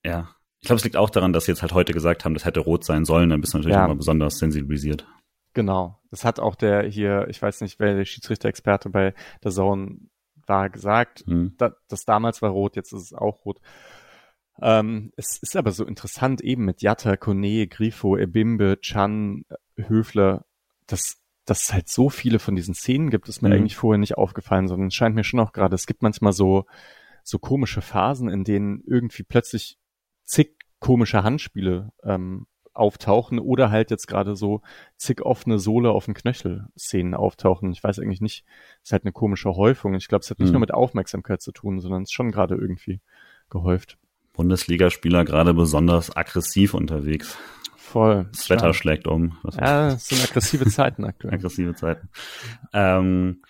[0.04, 0.30] Ja.
[0.60, 2.60] Ich glaube, es liegt auch daran, dass sie jetzt halt heute gesagt haben, das hätte
[2.60, 3.30] rot sein sollen.
[3.30, 3.84] Dann bist du natürlich ja.
[3.86, 5.06] immer besonders sensibilisiert.
[5.54, 5.98] Genau.
[6.10, 9.98] Das hat auch der hier, ich weiß nicht, wer der Schiedsrichter-Experte bei der Zone
[10.46, 11.54] war gesagt, mhm.
[11.58, 13.60] da, das damals war rot, jetzt ist es auch rot.
[14.60, 19.44] Ähm, es ist aber so interessant, eben mit Jatta, Kone, Grifo, Ebimbe, Chan,
[19.76, 20.44] Höfler,
[20.86, 23.54] dass, dass es halt so viele von diesen Szenen gibt, ist mir mhm.
[23.54, 26.66] eigentlich vorher nicht aufgefallen, sondern es scheint mir schon auch gerade, es gibt manchmal so,
[27.22, 29.78] so komische Phasen, in denen irgendwie plötzlich
[30.30, 34.62] zig komische Handspiele ähm, auftauchen oder halt jetzt gerade so
[34.96, 37.72] zig offene Sohle auf dem Knöchel Szenen auftauchen.
[37.72, 38.44] Ich weiß eigentlich nicht,
[38.82, 39.94] es ist halt eine komische Häufung.
[39.94, 40.52] Ich glaube, es hat nicht mhm.
[40.52, 43.00] nur mit Aufmerksamkeit zu tun, sondern es ist schon gerade irgendwie
[43.50, 43.98] gehäuft.
[44.32, 47.36] Bundesligaspieler gerade besonders aggressiv unterwegs.
[47.76, 48.28] Voll.
[48.30, 48.72] Das Wetter ja.
[48.72, 49.36] schlägt um.
[49.58, 51.34] Ja, es sind aggressive Zeiten aktuell.
[51.34, 52.08] aggressive Zeiten.
[52.72, 53.42] Ähm,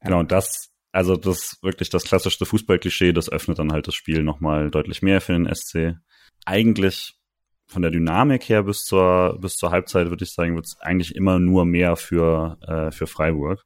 [0.00, 0.08] ja.
[0.08, 4.70] Genau, das, also das wirklich das klassischste Fußballklischee, das öffnet dann halt das Spiel nochmal
[4.70, 5.98] deutlich mehr für den SC.
[6.46, 7.20] Eigentlich
[7.66, 11.14] von der Dynamik her bis zur, bis zur Halbzeit, würde ich sagen, wird es eigentlich
[11.14, 13.62] immer nur mehr für, äh, für Freiburg.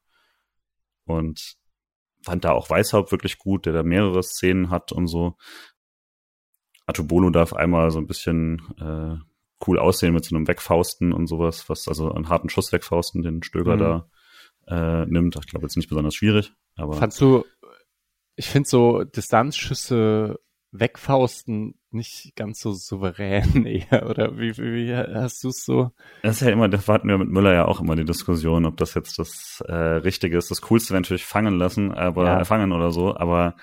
[1.04, 1.54] Und
[2.24, 5.36] fand da auch Weißhaupt wirklich gut, der da mehrere Szenen hat und so.
[6.86, 9.14] Atubolo darf einmal so ein bisschen äh,
[9.68, 13.44] cool aussehen mit so einem Wegfausten und sowas, was also einen harten Schuss wegfausten, den
[13.44, 13.78] Stöger mhm.
[13.78, 14.10] da
[14.70, 15.36] äh, nimmt.
[15.36, 16.52] Ich glaube, jetzt nicht besonders schwierig.
[16.76, 17.44] Aber Fandst du,
[18.36, 20.38] ich finde so Distanzschüsse
[20.72, 25.90] wegfausten nicht ganz so souverän eher, oder wie, wie hast du es so?
[26.22, 28.76] Das ist ja immer, da hatten wir mit Müller ja auch immer die Diskussion, ob
[28.76, 30.50] das jetzt das äh, Richtige ist.
[30.50, 32.44] Das Coolste wäre natürlich fangen lassen, aber ja.
[32.44, 33.56] fangen oder so, aber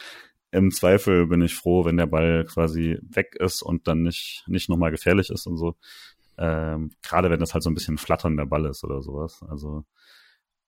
[0.51, 4.69] im Zweifel bin ich froh, wenn der Ball quasi weg ist und dann nicht, nicht
[4.69, 5.75] nochmal gefährlich ist und so.
[6.37, 9.43] Ähm, Gerade wenn das halt so ein bisschen flatternder Ball ist oder sowas.
[9.49, 9.85] Also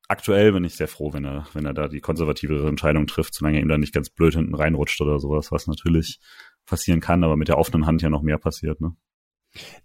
[0.10, 3.58] aktuell bin ich sehr froh, wenn er, wenn er da die konservativere Entscheidung trifft, solange
[3.58, 6.20] er ihm da nicht ganz blöd hinten reinrutscht oder sowas, was natürlich
[6.66, 8.96] passieren kann, aber mit der offenen Hand ja noch mehr passiert, ne?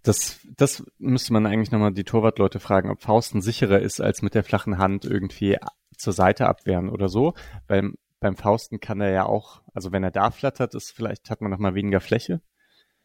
[0.03, 4.35] Das, das müsste man eigentlich nochmal die Torwartleute fragen, ob Fausten sicherer ist, als mit
[4.35, 5.57] der flachen Hand irgendwie
[5.97, 7.33] zur Seite abwehren oder so.
[7.67, 11.41] Weil beim Fausten kann er ja auch, also wenn er da flattert, ist vielleicht hat
[11.41, 12.41] man noch mal weniger Fläche.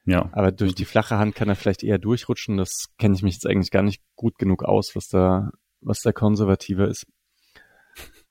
[0.04, 0.28] Ja.
[0.32, 2.56] Aber durch die flache Hand kann er vielleicht eher durchrutschen.
[2.56, 5.50] Das kenne ich mich jetzt eigentlich gar nicht gut genug aus, was da,
[5.80, 7.06] was der Konservative ist.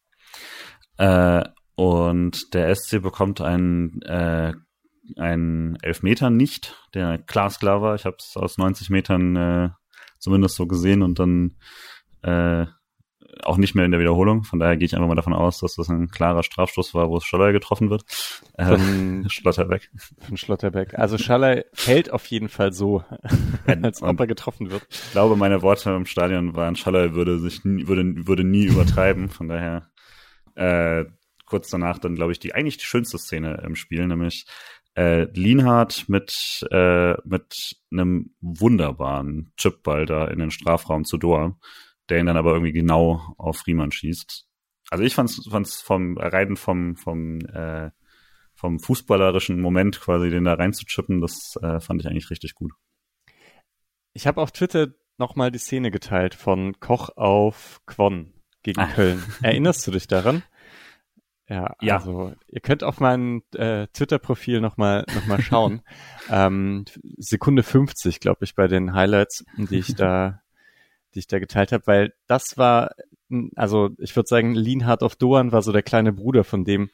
[0.98, 1.46] Äh,
[1.76, 4.52] und der SC bekommt einen äh,
[5.16, 7.96] ein Elfmeter nicht, der glasklar war.
[7.96, 9.70] Ich habe es aus 90 Metern äh,
[10.20, 11.56] zumindest so gesehen und dann
[12.22, 12.66] äh,
[13.44, 14.44] auch nicht mehr in der Wiederholung.
[14.44, 17.20] Von daher gehe ich einfach mal davon aus, dass das ein klarer Strafstoß war, wo
[17.20, 18.04] Schaller getroffen wird.
[18.54, 19.90] Äh, von Schlotterbeck.
[20.20, 20.98] Von Schlotterbeck.
[20.98, 23.04] Also Schaller fällt auf jeden Fall so,
[23.66, 24.86] als ob er getroffen wird.
[24.90, 29.30] Ich glaube, meine Worte im Stadion waren, Schaller würde sich nie, würde, würde nie übertreiben.
[29.30, 29.90] Von daher
[30.56, 31.06] äh,
[31.46, 34.46] kurz danach dann, glaube ich, die eigentlich die schönste Szene im Spiel, nämlich
[34.96, 41.58] äh, Lienhardt mit, äh, mit einem wunderbaren Chipball da in den Strafraum zu Dor,
[42.10, 44.46] der ihn dann aber irgendwie genau auf Riemann schießt.
[44.90, 47.92] Also ich fand's, fand's vom Reiten vom, vom, äh,
[48.56, 52.74] vom fußballerischen Moment quasi, den da reinzuchippen, das äh, fand ich eigentlich richtig gut.
[54.14, 54.88] Ich habe auf Twitter
[55.18, 58.34] nochmal die Szene geteilt von Koch auf Quon
[58.64, 58.88] gegen ah.
[58.88, 59.24] Köln.
[59.42, 60.44] Erinnerst du dich daran?
[61.48, 65.82] Ja, ja, also ihr könnt auf mein äh, Twitter-Profil nochmal noch mal schauen.
[66.30, 66.86] ähm,
[67.18, 70.42] Sekunde 50, glaube ich, bei den Highlights, die ich da,
[71.14, 72.92] die ich da geteilt habe, weil das war,
[73.56, 76.90] also ich würde sagen, Lienhardt auf Doan war so der kleine Bruder von dem,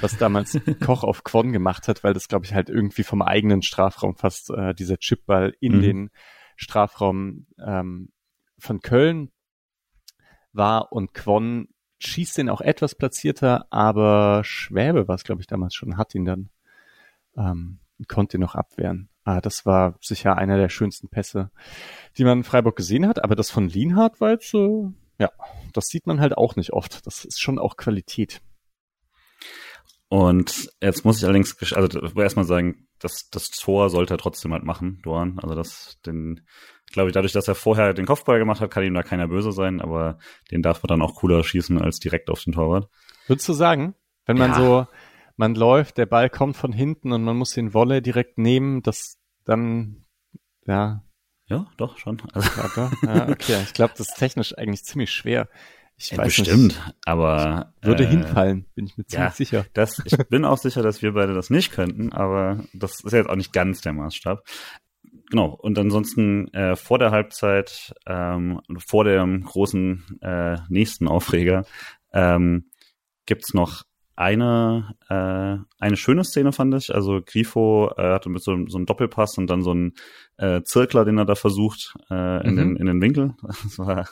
[0.00, 3.62] was damals Koch auf Quon gemacht hat, weil das, glaube ich, halt irgendwie vom eigenen
[3.62, 5.82] Strafraum fast äh, dieser Chipball in mhm.
[5.82, 6.10] den
[6.56, 8.12] Strafraum ähm,
[8.58, 9.30] von Köln
[10.52, 15.74] war und Quon schießt den auch etwas platzierter, aber Schwäbe war es, glaube ich, damals
[15.74, 16.50] schon, hat ihn dann,
[17.36, 19.08] ähm, konnte ihn noch abwehren.
[19.26, 21.50] Ah, das war sicher einer der schönsten Pässe,
[22.16, 25.32] die man in Freiburg gesehen hat, aber das von Lienhardt war jetzt, äh, ja,
[25.72, 27.04] das sieht man halt auch nicht oft.
[27.06, 28.40] Das ist schon auch Qualität.
[30.08, 34.62] Und jetzt muss ich allerdings, also erstmal sagen, das, das Tor sollte er trotzdem halt
[34.62, 35.40] machen, Doan.
[35.42, 36.46] Also das, den,
[36.92, 39.50] glaube ich, dadurch, dass er vorher den Kopfball gemacht hat, kann ihm da keiner böse
[39.50, 40.18] sein, aber
[40.52, 42.88] den darf man dann auch cooler schießen als direkt auf den Torwart.
[43.26, 44.56] Würdest du sagen, wenn man ja.
[44.56, 44.86] so,
[45.36, 49.15] man läuft, der Ball kommt von hinten und man muss den Wolle direkt nehmen, das
[49.46, 50.04] dann,
[50.66, 51.02] ja.
[51.48, 52.20] Ja, doch, schon.
[52.32, 52.50] Also.
[53.02, 55.48] Ja, okay, ich glaube, das ist technisch eigentlich ziemlich schwer.
[55.96, 56.94] Ich ja, weiß bestimmt, nicht.
[57.06, 59.66] aber würde äh, hinfallen, bin ich mir ziemlich ja, sicher.
[59.72, 63.30] Das, ich bin auch sicher, dass wir beide das nicht könnten, aber das ist jetzt
[63.30, 64.42] auch nicht ganz der Maßstab
[65.30, 71.64] genau, und ansonsten äh, vor der Halbzeit, ähm, vor dem großen äh, nächsten Aufreger,
[72.12, 72.70] ähm,
[73.26, 73.84] gibt's noch
[74.16, 76.94] eine, äh, eine schöne Szene, fand ich.
[76.94, 79.94] Also Grifo äh, hatte mit so, so einem Doppelpass und dann so einen
[80.38, 82.56] äh, Zirkler, den er da versucht, äh, in, mhm.
[82.56, 83.34] den, in den Winkel.
[83.42, 84.08] Das war,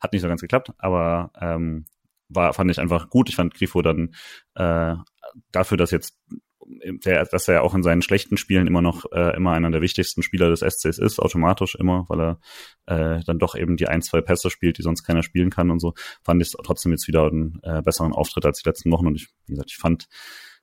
[0.00, 1.86] hat nicht so ganz geklappt, aber ähm,
[2.28, 3.28] war, fand ich einfach gut.
[3.28, 4.14] Ich fand Grifo dann
[4.54, 4.94] äh,
[5.50, 6.16] dafür, dass jetzt
[7.04, 10.22] der, dass er auch in seinen schlechten Spielen immer noch äh, immer einer der wichtigsten
[10.22, 12.40] Spieler des SCs ist, automatisch immer, weil er
[12.86, 15.80] äh, dann doch eben die ein, zwei Pässe spielt, die sonst keiner spielen kann und
[15.80, 19.16] so, fand ich trotzdem jetzt wieder einen äh, besseren Auftritt als die letzten Wochen und
[19.16, 20.08] ich, wie gesagt, ich fand,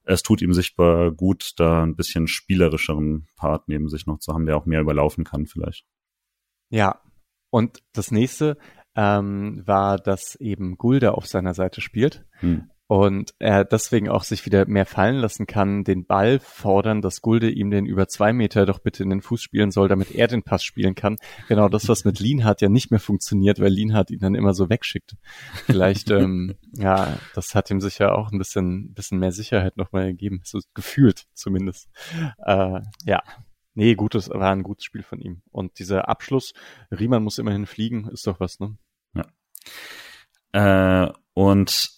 [0.03, 4.45] es tut ihm sichtbar gut, da ein bisschen spielerischeren Part neben sich noch zu haben,
[4.45, 5.85] der auch mehr überlaufen kann vielleicht.
[6.69, 7.01] Ja,
[7.49, 8.57] und das nächste
[8.95, 12.25] ähm, war, dass eben Gulda auf seiner Seite spielt.
[12.39, 17.21] Hm und er deswegen auch sich wieder mehr fallen lassen kann, den Ball fordern, dass
[17.21, 20.27] Gulde ihm den über zwei Meter doch bitte in den Fuß spielen soll, damit er
[20.27, 21.17] den Pass spielen kann.
[21.47, 24.69] Genau das, was mit Lienhardt ja nicht mehr funktioniert, weil Lienhardt ihn dann immer so
[24.69, 25.15] wegschickt.
[25.65, 30.41] Vielleicht, ähm, ja, das hat ihm sicher auch ein bisschen, bisschen mehr Sicherheit nochmal gegeben,
[30.43, 31.89] so gefühlt zumindest.
[32.45, 33.23] Äh, ja,
[33.73, 35.41] nee, gutes, war ein gutes Spiel von ihm.
[35.49, 36.53] Und dieser Abschluss,
[36.91, 38.77] Riemann muss immerhin fliegen, ist doch was, ne?
[39.15, 41.07] Ja.
[41.07, 41.95] Äh, und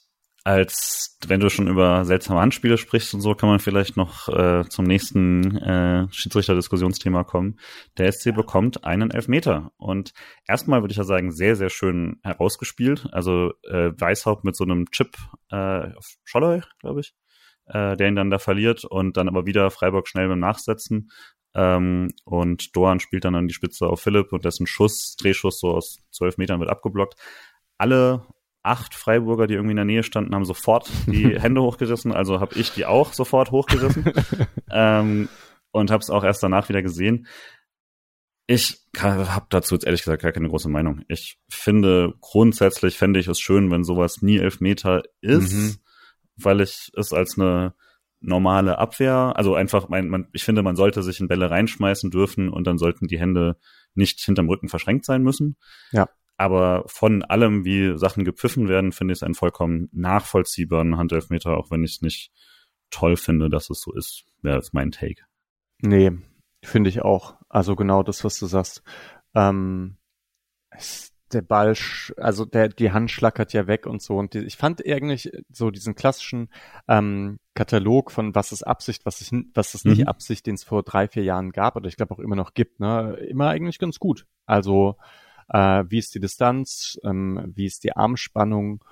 [0.48, 4.64] als wenn du schon über seltsame Handspiele sprichst und so, kann man vielleicht noch äh,
[4.70, 7.60] zum nächsten äh, Schiedsrichter-Diskussionsthema kommen.
[7.98, 10.14] Der SC bekommt einen Elfmeter und
[10.48, 13.10] erstmal würde ich ja sagen, sehr, sehr schön herausgespielt.
[13.12, 15.18] Also äh, Weißhaupt mit so einem Chip
[15.52, 17.14] äh, auf Scholloy, glaube ich,
[17.66, 21.12] äh, der ihn dann da verliert und dann aber wieder Freiburg schnell beim Nachsetzen.
[21.56, 25.72] Ähm, und Doan spielt dann an die Spitze auf Philipp und dessen Schuss, Drehschuss so
[25.72, 27.16] aus zwölf Metern wird abgeblockt.
[27.78, 28.26] Alle
[28.68, 32.12] acht Freiburger, die irgendwie in der Nähe standen, haben sofort die Hände hochgerissen.
[32.12, 34.12] Also habe ich die auch sofort hochgerissen
[34.72, 35.30] ähm,
[35.72, 37.28] und habe es auch erst danach wieder gesehen.
[38.46, 41.02] Ich habe dazu jetzt ehrlich gesagt gar keine große Meinung.
[41.10, 45.76] Ich finde grundsätzlich fände ich es schön, wenn sowas nie Elfmeter ist, mhm.
[46.38, 47.74] weil ich es als eine
[48.20, 52.50] normale Abwehr, also einfach, mein, man, ich finde, man sollte sich in Bälle reinschmeißen dürfen
[52.50, 53.58] und dann sollten die Hände
[53.94, 55.58] nicht hinterm Rücken verschränkt sein müssen.
[55.92, 56.08] Ja.
[56.38, 61.72] Aber von allem, wie Sachen gepfiffen werden, finde ich es einen vollkommen nachvollziehbaren Handelfmeter, auch
[61.72, 62.32] wenn ich es nicht
[62.92, 64.26] toll finde, dass es so ist.
[64.42, 65.24] Wäre jetzt mein Take.
[65.82, 66.12] Nee,
[66.64, 67.36] finde ich auch.
[67.50, 68.84] Also genau das, was du sagst.
[69.34, 69.98] Ähm,
[70.70, 71.76] es, der Ball,
[72.18, 74.18] also der, die Hand schlackert ja weg und so.
[74.18, 76.50] Und die, ich fand eigentlich so diesen klassischen
[76.88, 80.08] ähm, Katalog von was ist Absicht, was ist, was ist nicht mhm.
[80.08, 82.80] Absicht, den es vor drei, vier Jahren gab oder ich glaube auch immer noch gibt,
[82.80, 84.26] ne, immer eigentlich ganz gut.
[84.46, 84.96] Also
[85.50, 88.84] äh, wie ist die Distanz, ähm, wie ist die Armspannung,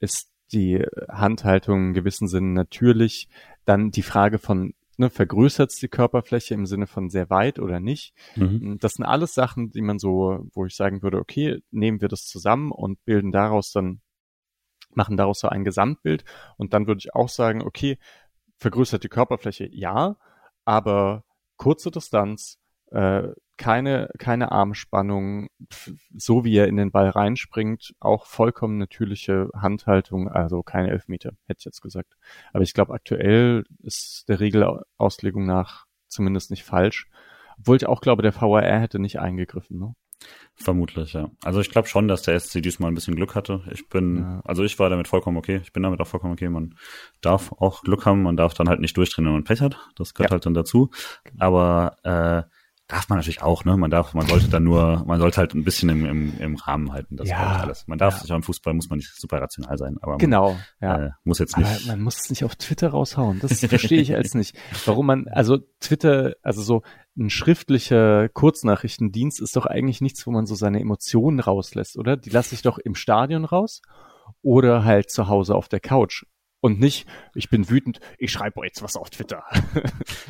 [0.00, 3.28] ist die Handhaltung in gewissem Sinne natürlich,
[3.64, 8.14] dann die Frage von ne, vergrößert die Körperfläche im Sinne von sehr weit oder nicht.
[8.36, 8.78] Mhm.
[8.80, 12.26] Das sind alles Sachen, die man so, wo ich sagen würde, okay, nehmen wir das
[12.26, 14.00] zusammen und bilden daraus dann,
[14.94, 16.24] machen daraus so ein Gesamtbild.
[16.56, 17.98] Und dann würde ich auch sagen, okay,
[18.58, 20.16] vergrößert die Körperfläche, ja,
[20.64, 21.24] aber
[21.56, 22.58] kurze Distanz,
[22.94, 25.48] äh, keine, keine Armspannung,
[26.16, 31.58] so wie er in den Ball reinspringt, auch vollkommen natürliche Handhaltung, also keine Elfmeter, hätte
[31.60, 32.16] ich jetzt gesagt.
[32.52, 37.08] Aber ich glaube, aktuell ist der Regelauslegung nach zumindest nicht falsch.
[37.58, 39.78] Obwohl ich auch glaube, der VAR hätte nicht eingegriffen.
[39.78, 39.94] Ne?
[40.56, 41.30] Vermutlich, ja.
[41.44, 43.62] Also ich glaube schon, dass der SC diesmal ein bisschen Glück hatte.
[43.70, 44.40] Ich bin, ja.
[44.44, 45.60] also ich war damit vollkommen okay.
[45.62, 46.48] Ich bin damit auch vollkommen okay.
[46.48, 46.76] Man
[47.20, 49.78] darf auch Glück haben, man darf dann halt nicht durchdrehen, wenn man Pech hat.
[49.96, 50.34] Das gehört ja.
[50.34, 50.90] halt dann dazu.
[51.38, 52.42] Aber äh,
[52.86, 53.76] darf man natürlich auch, ne?
[53.76, 56.92] Man darf, man sollte dann nur, man sollte halt ein bisschen im, im, im Rahmen
[56.92, 57.86] halten, das ja, alles.
[57.86, 58.20] Man darf ja.
[58.20, 61.06] sich im Fußball muss man nicht super rational sein, aber man, genau, ja.
[61.06, 61.66] Äh, muss jetzt nicht.
[61.66, 63.40] Aber man muss es nicht auf Twitter raushauen.
[63.40, 64.56] Das verstehe ich als nicht.
[64.84, 66.82] Warum man, also Twitter, also so
[67.16, 72.16] ein schriftlicher Kurznachrichtendienst ist doch eigentlich nichts, wo man so seine Emotionen rauslässt, oder?
[72.16, 73.80] Die lasse ich doch im Stadion raus
[74.42, 76.24] oder halt zu Hause auf der Couch
[76.64, 79.44] und nicht, ich bin wütend, ich schreibe jetzt was auf Twitter.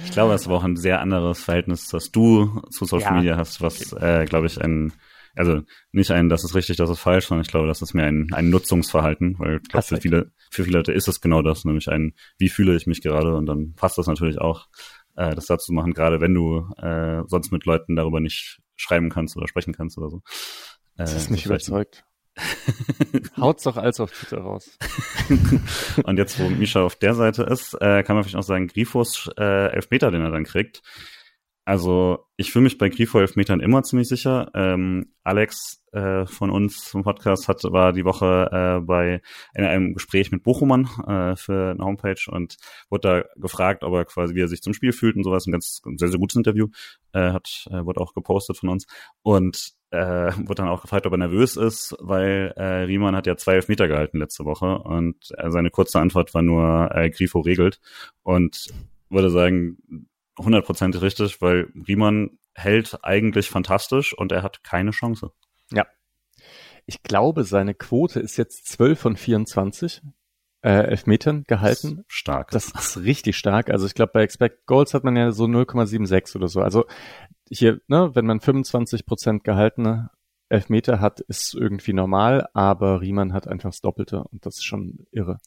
[0.05, 3.16] ich glaube, das war auch ein sehr anderes Verhältnis, das du zu Social ja.
[3.18, 4.93] Media hast, was, äh, glaube ich, ein,
[5.37, 5.61] also
[5.93, 8.32] nicht ein, das ist richtig, das ist falsch, sondern ich glaube, das ist mehr ein,
[8.32, 11.89] ein Nutzungsverhalten, weil ich glaube, für viele, für viele Leute ist es genau das, nämlich
[11.89, 14.66] ein, wie fühle ich mich gerade und dann passt das natürlich auch,
[15.14, 19.37] äh, das dazu machen, gerade wenn du äh, sonst mit Leuten darüber nicht schreiben kannst
[19.37, 20.16] oder sprechen kannst oder so.
[20.97, 22.05] Äh, das ist nicht überzeugt.
[23.37, 24.78] Haut's doch alles auf Twitter raus.
[26.05, 29.30] und jetzt, wo Misha auf der Seite ist, äh, kann man vielleicht auch sagen, Grifos
[29.39, 30.82] äh, Elfmeter, den er dann kriegt.
[31.66, 34.51] Also ich fühle mich bei Grifo Elfmetern immer ziemlich sicher.
[34.55, 39.22] Ähm, Alex äh, von uns vom Podcast hat, war die Woche äh, bei
[39.55, 42.59] in einem Gespräch mit Bochumann äh, für eine Homepage und
[42.91, 45.47] wurde da gefragt, ob er quasi wie er sich zum Spiel fühlt und sowas.
[45.47, 46.68] Ein ganz ein sehr, sehr gutes Interview.
[47.12, 48.87] Äh, hat, äh, wurde auch gepostet von uns.
[49.22, 53.37] Und äh, wurde dann auch gefragt, ob er nervös ist, weil äh, Riemann hat ja
[53.37, 57.80] zwei Elfmeter gehalten letzte Woche und äh, seine kurze Antwort war nur, äh, Grifo regelt
[58.22, 58.68] und
[59.11, 59.78] würde sagen,
[60.39, 65.32] hundertprozentig richtig, weil Riemann hält eigentlich fantastisch und er hat keine Chance.
[65.72, 65.87] Ja.
[66.87, 70.03] Ich glaube, seine Quote ist jetzt 12 von 24.
[70.65, 72.05] äh, Elfmetern gehalten.
[72.09, 72.51] Stark.
[72.51, 73.69] Das ist richtig stark.
[73.69, 76.62] Also ich glaube, bei Expect Goals hat man ja so 0,76 oder so.
[76.62, 76.87] Also
[77.51, 80.11] hier, ne, wenn man 25 Prozent gehaltene
[80.49, 85.07] Elfmeter hat, ist irgendwie normal, aber Riemann hat einfach das Doppelte und das ist schon
[85.11, 85.39] irre.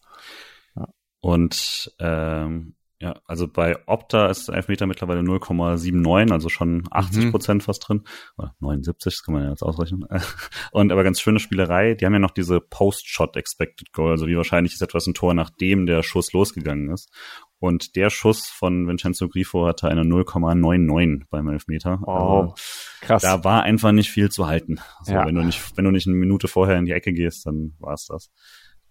[0.75, 0.87] Ja.
[1.19, 7.31] Und ähm, ja, also bei Opta ist Elfmeter mittlerweile 0,79, also schon 80 mhm.
[7.31, 7.65] Prozent mhm.
[7.65, 8.03] fast drin.
[8.37, 10.07] Oder 79, das kann man ja jetzt ausrechnen.
[10.71, 14.35] Und aber ganz schöne Spielerei, die haben ja noch diese Post-Shot Expected Goal, also wie
[14.35, 17.11] wahrscheinlich ist etwas ein Tor, nachdem der Schuss losgegangen ist.
[17.59, 21.99] Und der Schuss von Vincenzo Grifo hatte eine 0,99 beim Elfmeter.
[22.05, 22.55] Oh, also,
[23.01, 23.21] krass.
[23.21, 24.79] Da war einfach nicht viel zu halten.
[24.99, 25.25] Also ja.
[25.25, 27.93] wenn du nicht, wenn du nicht eine Minute vorher in die Ecke gehst, dann war
[27.93, 28.31] es das.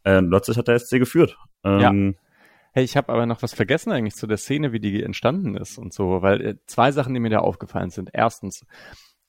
[0.05, 1.37] Äh, plötzlich hat der SC geführt.
[1.65, 2.15] Ähm, ja.
[2.77, 5.79] Hey, ich habe aber noch was vergessen eigentlich zu der Szene, wie die entstanden ist
[5.79, 8.11] und so, weil äh, zwei Sachen, die mir da aufgefallen sind.
[8.13, 8.67] Erstens,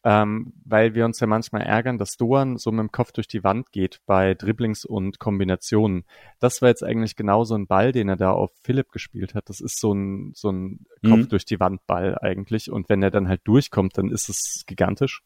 [0.03, 3.43] ähm, weil wir uns ja manchmal ärgern, dass Doan so mit dem Kopf durch die
[3.43, 6.05] Wand geht bei Dribblings und Kombinationen.
[6.39, 9.49] Das war jetzt eigentlich genau so ein Ball, den er da auf Philipp gespielt hat.
[9.49, 11.29] Das ist so ein, so ein Kopf mhm.
[11.29, 12.71] durch die Wand Ball eigentlich.
[12.71, 15.23] Und wenn er dann halt durchkommt, dann ist es gigantisch.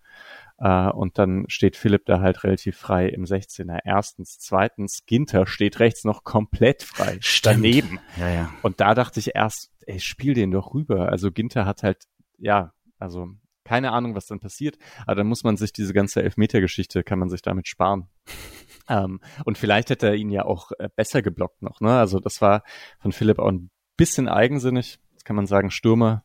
[0.63, 3.79] Uh, und dann steht Philipp da halt relativ frei im 16er.
[3.83, 4.37] Erstens.
[4.39, 7.17] Zweitens, Ginter steht rechts noch komplett frei.
[7.19, 7.57] Stimmt.
[7.57, 7.99] Daneben.
[8.17, 8.53] Ja, ja.
[8.61, 11.09] Und da dachte ich erst, ey, spiel den doch rüber.
[11.09, 12.03] Also Ginter hat halt,
[12.37, 13.29] ja, also
[13.63, 14.77] keine Ahnung, was dann passiert.
[15.05, 18.07] Aber dann muss man sich diese ganze Elfmeter-Geschichte, kann man sich damit sparen.
[18.89, 21.81] ähm, und vielleicht hätte er ihn ja auch äh, besser geblockt noch.
[21.81, 21.97] Ne?
[21.97, 22.63] Also das war
[22.99, 24.99] von Philipp auch ein bisschen eigensinnig.
[25.13, 26.23] Das kann man sagen, Stürmer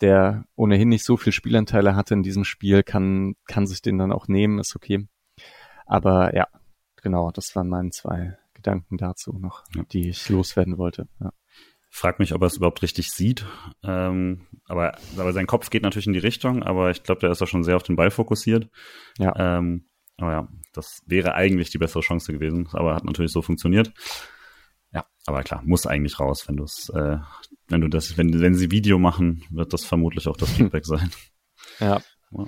[0.00, 4.12] der ohnehin nicht so viel Spielanteile hatte in diesem Spiel, kann, kann sich den dann
[4.12, 5.08] auch nehmen, ist okay.
[5.86, 6.48] Aber ja,
[7.02, 9.82] genau, das waren meine zwei Gedanken dazu noch, ja.
[9.84, 11.08] die ich loswerden wollte.
[11.20, 11.32] Ja.
[11.96, 13.46] Frag mich, ob er es überhaupt richtig sieht.
[13.82, 17.40] Ähm, aber, aber sein Kopf geht natürlich in die Richtung, aber ich glaube, der ist
[17.40, 18.68] auch schon sehr auf den Ball fokussiert.
[19.16, 19.32] Ja.
[19.34, 19.88] Ähm,
[20.18, 23.94] aber ja, das wäre eigentlich die bessere Chance gewesen, aber hat natürlich so funktioniert.
[24.92, 27.16] Ja, aber klar, muss eigentlich raus, wenn du es, äh,
[27.68, 31.10] wenn du das, wenn, wenn sie Video machen, wird das vermutlich auch das Feedback sein.
[31.80, 32.02] Ja.
[32.30, 32.44] ja.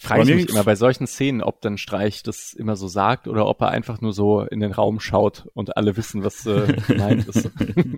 [0.00, 3.46] Frage ich mich immer bei solchen Szenen, ob dann Streich das immer so sagt oder
[3.46, 7.26] ob er einfach nur so in den Raum schaut und alle wissen, was äh, gemeint
[7.26, 7.50] ist.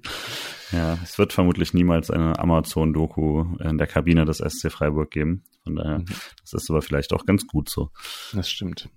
[0.72, 5.44] ja, es wird vermutlich niemals eine Amazon-Doku in der Kabine des SC Freiburg geben.
[5.64, 6.07] Von daher, mhm.
[6.40, 7.90] das ist aber vielleicht auch ganz gut so.
[8.32, 8.88] Das stimmt.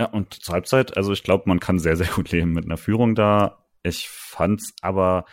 [0.00, 2.76] Ja, und zur Halbzeit, also ich glaube, man kann sehr, sehr gut leben mit einer
[2.76, 3.66] Führung da.
[3.82, 5.24] Ich fand's aber,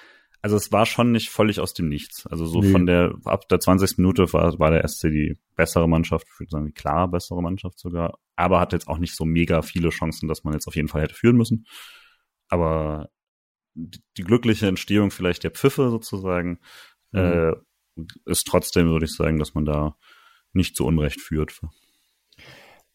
[0.44, 2.28] also es war schon nicht völlig aus dem Nichts.
[2.28, 2.72] Also so nee.
[2.72, 3.98] von der, ab der 20.
[3.98, 7.80] Minute war, war der SC die bessere Mannschaft, ich würde sagen, die klar bessere Mannschaft
[7.80, 10.90] sogar, aber hat jetzt auch nicht so mega viele Chancen, dass man jetzt auf jeden
[10.90, 11.66] Fall hätte führen müssen.
[12.50, 13.10] Aber
[13.74, 16.60] die glückliche Entstehung vielleicht der Pfiffe sozusagen,
[17.14, 17.20] mhm.
[17.20, 17.54] äh,
[18.26, 19.96] ist trotzdem, würde ich sagen, dass man da
[20.52, 21.58] nicht zu Unrecht führt.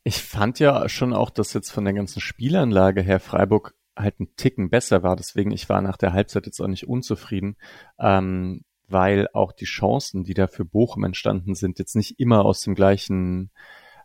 [0.05, 4.34] Ich fand ja schon auch, dass jetzt von der ganzen Spielanlage her Freiburg halt ein
[4.36, 5.16] Ticken besser war.
[5.16, 7.57] Deswegen, ich war nach der Halbzeit jetzt auch nicht unzufrieden,
[7.99, 12.61] ähm, weil auch die Chancen, die da für Bochum entstanden sind, jetzt nicht immer aus
[12.61, 13.51] dem gleichen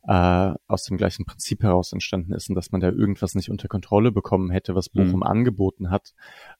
[0.05, 3.69] äh, aus dem gleichen Prinzip heraus entstanden ist und dass man da irgendwas nicht unter
[3.69, 5.23] Kontrolle bekommen hätte, was Bochum mhm.
[5.23, 6.13] angeboten hat.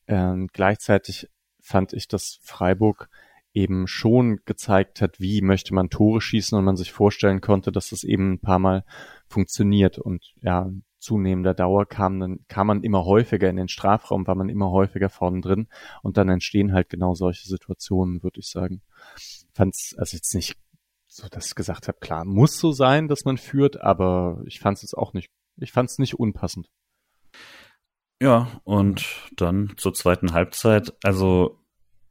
[0.08, 1.30] Ähm, gleichzeitig
[1.60, 3.10] fand ich, dass Freiburg
[3.54, 7.90] eben schon gezeigt hat, wie möchte man Tore schießen und man sich vorstellen konnte, dass
[7.90, 8.84] das eben ein paar Mal
[9.28, 10.00] funktioniert.
[10.00, 10.72] Und ja,
[11.04, 15.10] zunehmender Dauer kam dann, kam man immer häufiger in den Strafraum, war man immer häufiger
[15.10, 15.68] vorne drin
[16.02, 18.82] und dann entstehen halt genau solche Situationen, würde ich sagen.
[19.54, 20.58] Fand's also jetzt nicht
[21.08, 24.78] so, dass ich gesagt habe, klar, muss so sein, dass man führt, aber ich fand
[24.78, 26.70] es jetzt auch nicht, ich fand es nicht unpassend.
[28.22, 31.60] Ja, und dann zur zweiten Halbzeit, also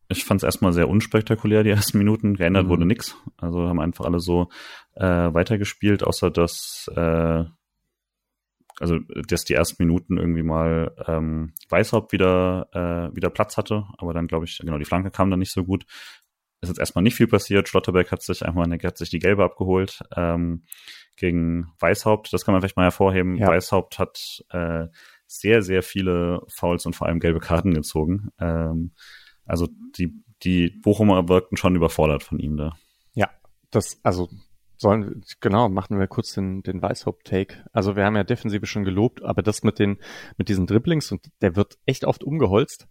[0.08, 2.34] ich fand es erstmal sehr unspektakulär, die ersten Minuten.
[2.34, 2.68] Geändert mhm.
[2.68, 3.16] wurde nichts.
[3.38, 4.50] Also haben einfach alle so
[4.94, 7.44] äh, weitergespielt, außer dass äh,
[8.82, 14.12] also dass die ersten Minuten irgendwie mal ähm, Weißhaupt wieder, äh, wieder Platz hatte, aber
[14.12, 15.86] dann glaube ich, genau, die Flanke kam dann nicht so gut.
[16.60, 17.68] Ist jetzt erstmal nicht viel passiert.
[17.68, 20.64] Schlotterbeck hat sich einmal, hat sich die gelbe abgeholt ähm,
[21.16, 22.32] gegen Weißhaupt.
[22.32, 23.36] Das kann man vielleicht mal hervorheben.
[23.36, 23.48] Ja.
[23.48, 24.88] Weißhaupt hat äh,
[25.26, 28.30] sehr, sehr viele Fouls und vor allem gelbe Karten gezogen.
[28.40, 28.92] Ähm,
[29.44, 30.12] also die,
[30.42, 32.76] die Bochumer wirkten schon überfordert von ihm da.
[33.14, 33.30] Ja,
[33.70, 34.28] das, also
[34.82, 37.64] Sollen, genau, machen wir kurz den, den Weißhaupt-Take.
[37.72, 39.98] Also wir haben ja Defensive schon gelobt, aber das mit den,
[40.38, 42.88] mit diesen Dribblings und der wird echt oft umgeholzt.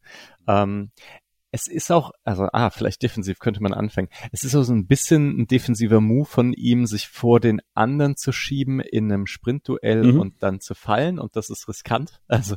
[0.48, 0.92] Ähm,
[1.52, 4.08] es ist auch, also, ah, vielleicht defensiv könnte man anfangen.
[4.32, 8.16] Es ist auch so ein bisschen ein defensiver Move von ihm, sich vor den anderen
[8.16, 10.20] zu schieben in einem Sprintduell mhm.
[10.22, 12.22] und dann zu fallen und das ist riskant.
[12.30, 12.56] Also,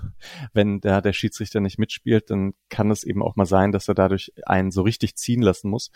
[0.52, 3.94] wenn da der Schiedsrichter nicht mitspielt, dann kann es eben auch mal sein, dass er
[3.94, 5.90] dadurch einen so richtig ziehen lassen muss.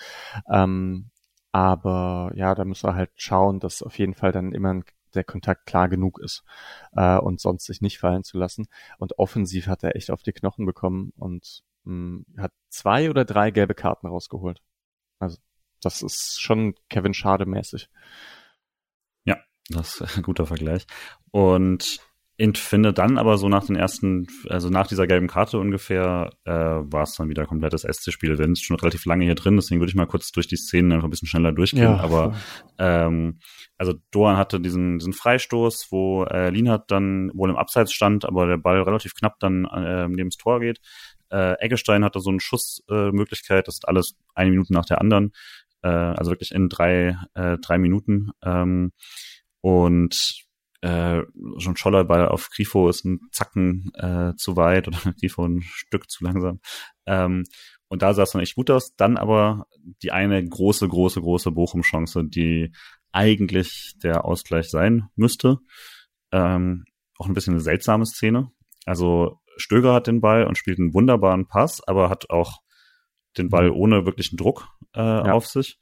[0.53, 1.11] Ähm,
[1.53, 4.83] aber ja, da müssen wir halt schauen, dass auf jeden Fall dann immer
[5.15, 6.45] der Kontakt klar genug ist
[6.93, 8.69] äh, und sonst sich nicht fallen zu lassen.
[8.99, 13.51] Und offensiv hat er echt auf die Knochen bekommen und mh, hat zwei oder drei
[13.51, 14.63] gelbe Karten rausgeholt.
[15.19, 15.39] Also
[15.81, 17.89] das ist schon Kevin Schade mäßig.
[19.25, 19.39] Ja,
[19.69, 20.87] das ist ein guter Vergleich.
[21.31, 22.01] Und
[22.57, 27.03] finde dann aber so nach den ersten, also nach dieser gelben Karte ungefähr, äh, war
[27.03, 28.31] es dann wieder komplettes SC-Spiel.
[28.31, 30.93] Wir sind schon relativ lange hier drin, deswegen würde ich mal kurz durch die Szenen
[30.93, 31.83] einfach ein bisschen schneller durchgehen.
[31.83, 32.37] Ja, aber
[32.79, 33.41] ähm,
[33.77, 38.47] also Doan hatte diesen, diesen Freistoß, wo äh, Lienhardt dann wohl im Abseits stand, aber
[38.47, 40.79] der Ball relativ knapp dann äh, neben das Tor geht.
[41.31, 45.33] Äh, Eggestein hatte so eine Schussmöglichkeit, äh, das ist alles eine Minute nach der anderen,
[45.83, 48.31] äh, also wirklich in drei, äh, drei Minuten.
[48.45, 48.93] Ähm,
[49.61, 50.48] und
[50.81, 51.23] äh,
[51.59, 56.25] schon Schollerball auf Grifo ist ein Zacken äh, zu weit oder Grifo ein Stück zu
[56.25, 56.61] langsam.
[57.07, 57.45] Ähm,
[57.89, 58.95] und da sah es dann echt gut aus.
[58.97, 59.67] Dann aber
[60.03, 62.73] die eine große, große, große Bochum-Chance, die
[63.13, 65.59] eigentlich der Ausgleich sein müsste.
[66.31, 66.85] Ähm,
[67.17, 68.51] auch ein bisschen eine seltsame Szene.
[68.85, 72.59] Also Stöger hat den Ball und spielt einen wunderbaren Pass, aber hat auch
[73.37, 73.77] den Ball mhm.
[73.77, 75.33] ohne wirklichen Druck äh, ja.
[75.33, 75.79] auf sich,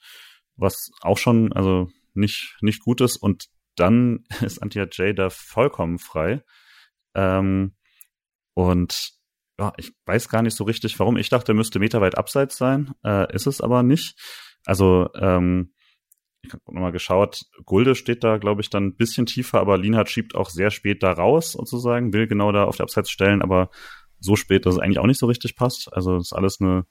[0.57, 3.17] was auch schon also nicht nicht gut ist.
[3.17, 6.43] Und dann ist Antia J da vollkommen frei.
[7.15, 7.75] Ähm,
[8.55, 9.13] und
[9.59, 11.17] ja, ich weiß gar nicht so richtig, warum.
[11.17, 12.95] Ich dachte, er müsste meterweit abseits sein.
[13.05, 14.19] Äh, ist es aber nicht.
[14.67, 15.73] Also, ähm,
[16.43, 20.11] ich habe nochmal geschaut, Gulde steht da, glaube ich, dann ein bisschen tiefer, aber Lienhardt
[20.11, 23.71] schiebt auch sehr spät da raus, sozusagen, will genau da auf der Abseits stellen, aber
[24.21, 25.93] so spät, dass es eigentlich auch nicht so richtig passt.
[25.93, 26.87] Also, das ist alles eine,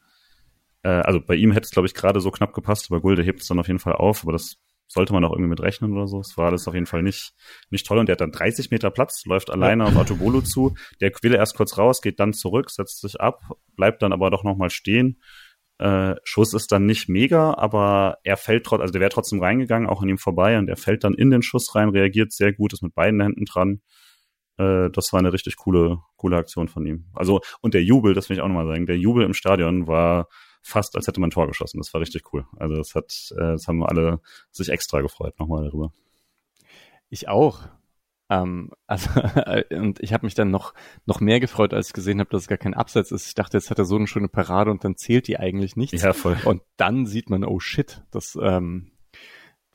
[0.83, 3.41] äh, also bei ihm hätte es, glaube ich, gerade so knapp gepasst, aber Gulde hebt
[3.41, 4.57] es dann auf jeden Fall auf, aber das
[4.95, 6.21] sollte man auch irgendwie mit rechnen oder so.
[6.21, 7.33] Es war alles auf jeden Fall nicht,
[7.69, 7.99] nicht toll.
[7.99, 9.89] Und der hat dann 30 Meter Platz, läuft alleine ja.
[9.89, 10.73] auf Atobolo zu.
[11.01, 13.41] Der will erst kurz raus, geht dann zurück, setzt sich ab,
[13.75, 15.21] bleibt dann aber doch nochmal stehen.
[15.77, 19.89] Äh, Schuss ist dann nicht mega, aber er fällt trotzdem, also der wäre trotzdem reingegangen,
[19.89, 22.71] auch an ihm vorbei und er fällt dann in den Schuss rein, reagiert sehr gut,
[22.71, 23.81] ist mit beiden Händen dran.
[24.57, 27.07] Äh, das war eine richtig coole, coole Aktion von ihm.
[27.13, 30.29] Also, und der Jubel, das will ich auch nochmal sagen, der Jubel im Stadion war
[30.65, 31.77] fast, als hätte man ein Tor geschossen.
[31.77, 32.45] Das war richtig cool.
[32.57, 34.19] Also das hat, äh, das haben wir alle
[34.51, 35.93] sich extra gefreut nochmal darüber.
[37.09, 37.69] Ich auch.
[38.29, 39.09] Ähm, also,
[39.69, 40.73] und ich habe mich dann noch,
[41.05, 43.27] noch mehr gefreut, als ich gesehen habe, dass es gar kein Abseits ist.
[43.27, 46.01] Ich dachte, jetzt hat er so eine schöne Parade und dann zählt die eigentlich nichts.
[46.01, 46.37] Ja, voll.
[46.45, 48.91] Und dann sieht man, oh shit, das ähm,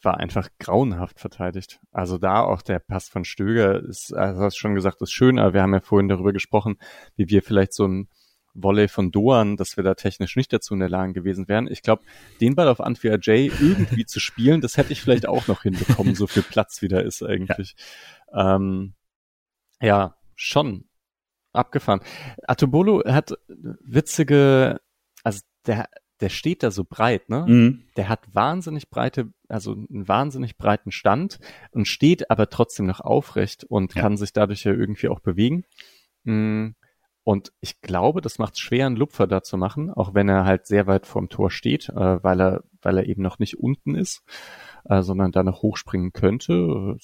[0.02, 1.80] war einfach grauenhaft verteidigt.
[1.92, 5.54] Also da auch der Pass von Stöger ist, also hast schon gesagt, ist schön, aber
[5.54, 6.78] wir haben ja vorhin darüber gesprochen,
[7.14, 8.08] wie wir vielleicht so ein
[8.54, 11.68] Volley von Doan, dass wir da technisch nicht dazu in der Lage gewesen wären.
[11.70, 12.02] Ich glaube,
[12.40, 16.14] den Ball auf Antwia J irgendwie zu spielen, das hätte ich vielleicht auch noch hinbekommen,
[16.14, 17.74] so viel Platz wie da ist eigentlich.
[18.32, 18.94] Ja, ähm,
[19.80, 20.84] ja schon
[21.52, 22.00] abgefahren.
[22.46, 24.80] Atobolo hat witzige,
[25.22, 25.88] also der,
[26.20, 27.44] der steht da so breit, ne?
[27.46, 27.84] Mhm.
[27.96, 31.38] Der hat wahnsinnig breite, also einen wahnsinnig breiten Stand
[31.72, 34.02] und steht aber trotzdem noch aufrecht und ja.
[34.02, 35.64] kann sich dadurch ja irgendwie auch bewegen.
[36.24, 36.74] Mhm.
[37.30, 40.44] Und ich glaube, das macht es schwer, einen Lupfer da zu machen, auch wenn er
[40.44, 43.94] halt sehr weit vorm Tor steht, äh, weil er, weil er eben noch nicht unten
[43.94, 44.24] ist,
[44.86, 46.96] äh, sondern da noch hochspringen könnte.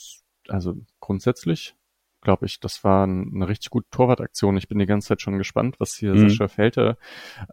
[0.49, 1.77] Also grundsätzlich
[2.23, 4.57] glaube ich, das war eine richtig gute Torwartaktion.
[4.57, 6.29] Ich bin die ganze Zeit schon gespannt, was hier mhm.
[6.29, 6.99] Sascha Felter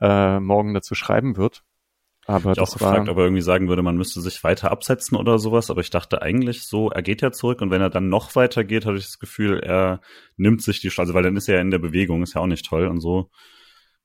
[0.01, 1.63] äh, morgen dazu schreiben wird.
[2.25, 5.39] Aber ich auch gefragt, ob er irgendwie sagen würde, man müsste sich weiter absetzen oder
[5.39, 5.69] sowas.
[5.69, 8.63] Aber ich dachte eigentlich so, er geht ja zurück und wenn er dann noch weiter
[8.63, 9.99] geht, hatte ich das Gefühl, er
[10.37, 12.47] nimmt sich die Chance, weil dann ist er ja in der Bewegung, ist ja auch
[12.47, 13.29] nicht toll und so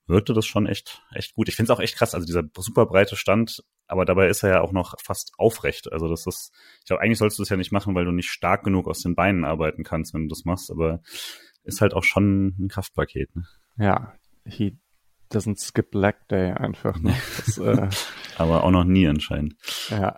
[0.09, 1.49] wirkte das schon echt, echt gut.
[1.49, 4.51] Ich finde es auch echt krass, also dieser super breite Stand, aber dabei ist er
[4.51, 5.93] ja auch noch fast aufrecht.
[5.93, 8.31] Also das ist, ich glaube, eigentlich sollst du das ja nicht machen, weil du nicht
[8.31, 11.01] stark genug aus den Beinen arbeiten kannst, wenn du das machst, aber
[11.63, 13.37] ist halt auch schon ein Kraftpaket.
[13.37, 13.45] Ne?
[13.77, 14.15] Ja,
[14.45, 14.79] he
[15.33, 16.99] doesn't skip leg day einfach.
[16.99, 17.15] Ne?
[17.47, 17.89] Das, äh,
[18.37, 19.55] Aber auch noch nie anscheinend.
[19.89, 20.17] Ja,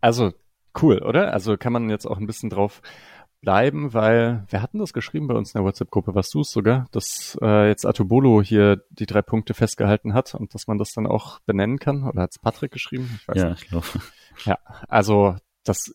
[0.00, 0.32] also
[0.80, 1.32] cool, oder?
[1.32, 2.82] Also kann man jetzt auch ein bisschen drauf
[3.44, 6.86] bleiben, weil wir hatten das geschrieben bei uns in der WhatsApp-Gruppe, was du es sogar,
[6.92, 11.06] dass äh, jetzt Atobolo hier die drei Punkte festgehalten hat und dass man das dann
[11.06, 12.04] auch benennen kann.
[12.04, 13.18] Oder hat es Patrick geschrieben?
[13.20, 13.62] Ich weiß ja, nicht.
[13.62, 13.86] ich glaube.
[14.46, 14.58] Ja,
[14.88, 15.94] also das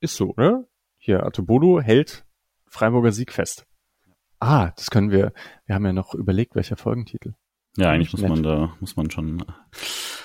[0.00, 0.64] ist so, oder?
[0.96, 2.24] Hier, Atobolo hält
[2.66, 3.66] Freiburger Sieg fest.
[4.40, 5.34] Ah, das können wir,
[5.66, 7.34] wir haben ja noch überlegt, welcher Folgentitel.
[7.76, 9.44] Ja, eigentlich muss man da, muss man schon,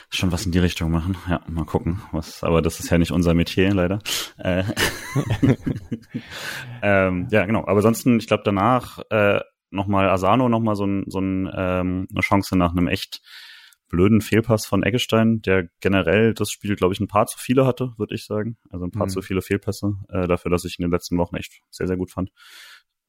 [0.09, 1.17] schon was in die Richtung machen.
[1.27, 3.99] Ja, mal gucken, was, aber das ist ja nicht unser Metier, leider.
[4.37, 4.63] Äh,
[6.83, 7.61] ähm, ja, genau.
[7.61, 9.39] Aber ansonsten, ich glaube danach, äh,
[9.71, 13.21] nochmal Asano nochmal so, ein, so ein, ähm, eine Chance nach einem echt
[13.89, 17.93] blöden Fehlpass von Eggestein, der generell das Spiel, glaube ich, ein paar zu viele hatte,
[17.97, 18.57] würde ich sagen.
[18.69, 19.11] Also ein paar mhm.
[19.11, 22.11] zu viele Fehlpässe, äh, dafür, dass ich in den letzten Wochen echt sehr, sehr gut
[22.11, 22.31] fand.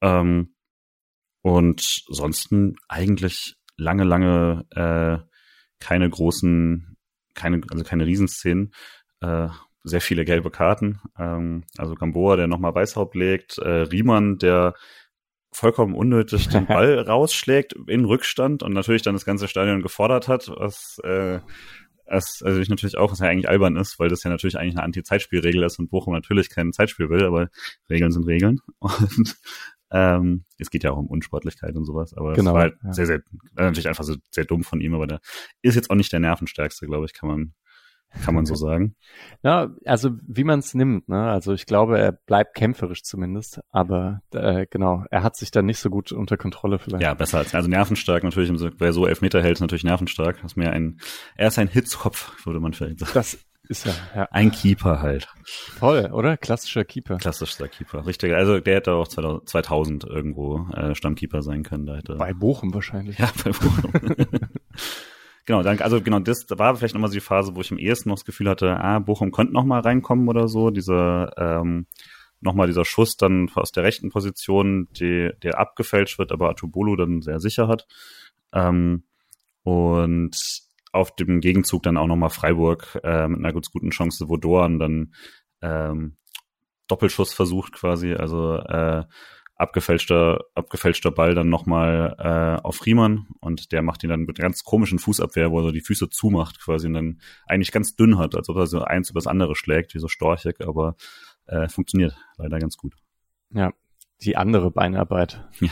[0.01, 0.55] Ähm,
[1.43, 5.17] und ansonsten eigentlich lange, lange äh,
[5.79, 6.95] keine großen,
[7.33, 8.73] keine, also keine Riesenszenen.
[9.21, 9.49] Äh,
[9.83, 10.99] sehr viele gelbe Karten.
[11.17, 14.75] Ähm, also Gamboa, der nochmal Weißhaupt legt, äh, Riemann, der
[15.51, 20.49] vollkommen unnötig den Ball rausschlägt in Rückstand und natürlich dann das ganze Stadion gefordert hat,
[20.55, 21.39] was äh,
[22.05, 24.75] was also ich natürlich auch, was ja eigentlich albern ist, weil das ja natürlich eigentlich
[24.75, 27.49] eine Anti-Zeitspielregel ist und Bochum natürlich kein Zeitspiel will, aber
[27.89, 28.59] Regeln sind Regeln.
[28.79, 29.37] Und
[29.91, 32.93] ähm, es geht ja auch um Unsportlichkeit und sowas, aber genau, es war halt ja.
[32.93, 33.21] sehr, sehr,
[33.55, 35.19] natürlich einfach so sehr dumm von ihm, aber der
[35.61, 37.53] ist jetzt auch nicht der nervenstärkste, glaube ich, kann man,
[38.23, 38.95] kann man so sagen.
[39.43, 41.29] Ja, also wie man es nimmt, ne?
[41.29, 45.79] Also ich glaube, er bleibt kämpferisch zumindest, aber äh, genau, er hat sich dann nicht
[45.79, 47.03] so gut unter Kontrolle vielleicht.
[47.03, 50.37] Ja, besser als, also nervenstark natürlich, wer so Elfmeter hält, ist natürlich nervenstark.
[50.41, 51.01] Das ist mehr ein,
[51.35, 53.11] er ist ein Hitzkopf, würde man vielleicht sagen.
[53.13, 53.37] Das
[53.71, 54.27] ist ja, ja.
[54.31, 55.27] Ein Keeper halt.
[55.45, 56.37] Voll, oder?
[56.37, 57.17] Klassischer Keeper.
[57.17, 58.33] Klassischer Keeper, richtig.
[58.33, 61.85] Also der hätte auch 2000 irgendwo äh, Stammkeeper sein können.
[61.85, 63.17] Da hätte, bei Bochum wahrscheinlich.
[63.17, 63.91] Ja, bei Bochum.
[65.45, 68.09] genau, dann, also genau, das war vielleicht nochmal so die Phase, wo ich im ehesten
[68.09, 70.69] noch das Gefühl hatte, ah, Bochum könnte nochmal reinkommen oder so.
[70.69, 71.87] Dieser, ähm,
[72.41, 77.21] nochmal dieser Schuss dann aus der rechten Position, die, der abgefälscht wird, aber Atubolo dann
[77.21, 77.87] sehr sicher hat.
[78.53, 79.03] Ähm,
[79.63, 80.35] und
[80.91, 84.79] auf dem Gegenzug dann auch nochmal Freiburg äh, mit einer ganz guten Chance, wo Doan
[84.79, 85.13] dann
[85.61, 86.17] ähm,
[86.87, 89.03] Doppelschuss versucht quasi, also äh,
[89.55, 94.63] abgefälschter, abgefälschter Ball dann nochmal äh, auf Riemann und der macht ihn dann mit ganz
[94.63, 98.35] komischen Fußabwehr, wo er so die Füße zumacht quasi und dann eigentlich ganz dünn hat,
[98.35, 100.95] als ob er so eins übers andere schlägt, wie so storchig, aber
[101.45, 102.95] äh, funktioniert leider ganz gut.
[103.51, 103.71] Ja,
[104.21, 105.47] die andere Beinarbeit.
[105.59, 105.71] Ja.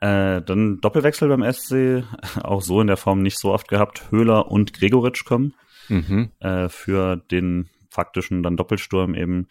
[0.00, 2.04] Äh, dann Doppelwechsel beim SC,
[2.42, 4.10] auch so in der Form nicht so oft gehabt.
[4.10, 5.54] Höhler und Gregoritsch kommen
[5.88, 6.30] Mhm.
[6.38, 9.48] äh, für den faktischen dann Doppelsturm eben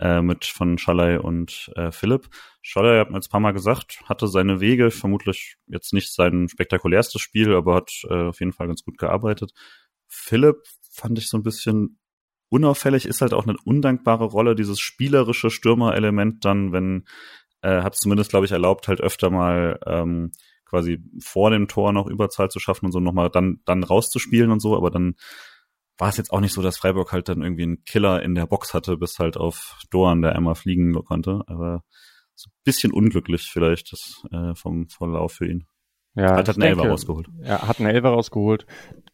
[0.00, 2.28] äh, mit von Schalay und äh, Philipp.
[2.62, 6.48] Schalay, hat man jetzt ein paar Mal gesagt, hatte seine Wege, vermutlich jetzt nicht sein
[6.48, 9.52] spektakulärstes Spiel, aber hat äh, auf jeden Fall ganz gut gearbeitet.
[10.08, 10.56] Philipp
[10.90, 11.98] fand ich so ein bisschen
[12.48, 17.04] unauffällig, ist halt auch eine undankbare Rolle, dieses spielerische Stürmerelement dann, wenn
[17.62, 20.32] äh, hat es zumindest, glaube ich, erlaubt, halt öfter mal ähm,
[20.64, 24.60] quasi vor dem Tor noch Überzahl zu schaffen und so nochmal dann, dann rauszuspielen und
[24.60, 25.14] so, aber dann
[25.98, 28.46] war es jetzt auch nicht so, dass Freiburg halt dann irgendwie einen Killer in der
[28.46, 31.42] Box hatte, bis halt auf Doan, der einmal fliegen konnte.
[31.46, 31.84] Aber
[32.34, 35.66] so ein bisschen unglücklich vielleicht das äh, vom Verlauf für ihn.
[36.14, 37.28] Ja, hat halt einen Elfer rausgeholt.
[37.42, 38.66] Er hat einen Elfer rausgeholt.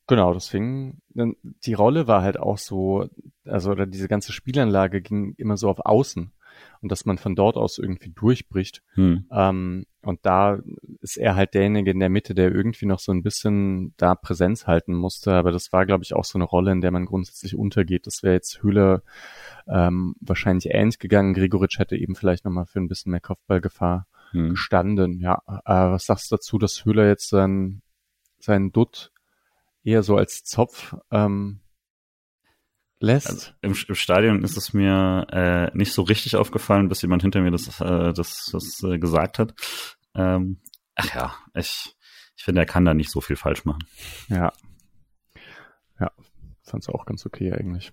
[0.06, 3.06] Genau, deswegen, die Rolle war halt auch so,
[3.44, 6.32] also oder diese ganze Spielanlage ging immer so auf Außen
[6.80, 8.82] und dass man von dort aus irgendwie durchbricht.
[8.94, 9.26] Hm.
[9.30, 10.58] Ähm, und da
[11.00, 14.66] ist er halt derjenige in der Mitte, der irgendwie noch so ein bisschen da Präsenz
[14.66, 15.32] halten musste.
[15.32, 18.06] Aber das war, glaube ich, auch so eine Rolle, in der man grundsätzlich untergeht.
[18.06, 19.02] Das wäre jetzt Höhle
[19.66, 21.34] ähm, wahrscheinlich ähnlich gegangen.
[21.34, 24.50] Gregoritsch hätte eben vielleicht nochmal für ein bisschen mehr Kopfballgefahr Hm.
[24.50, 25.20] gestanden.
[25.20, 27.82] Ja, äh, was sagst du dazu, dass Höhler jetzt sein,
[28.38, 29.12] sein Dutt
[29.82, 31.60] eher so als Zopf ähm,
[33.00, 33.28] lässt?
[33.28, 37.40] Also im, im Stadion ist es mir äh, nicht so richtig aufgefallen, bis jemand hinter
[37.40, 39.54] mir das, äh, das, das äh, gesagt hat.
[40.14, 40.60] Ähm,
[40.94, 41.94] ach ja, ich,
[42.36, 43.84] ich finde, er kann da nicht so viel falsch machen.
[44.28, 44.52] Ja.
[46.00, 46.12] Ja,
[46.62, 47.92] fand's auch ganz okay eigentlich.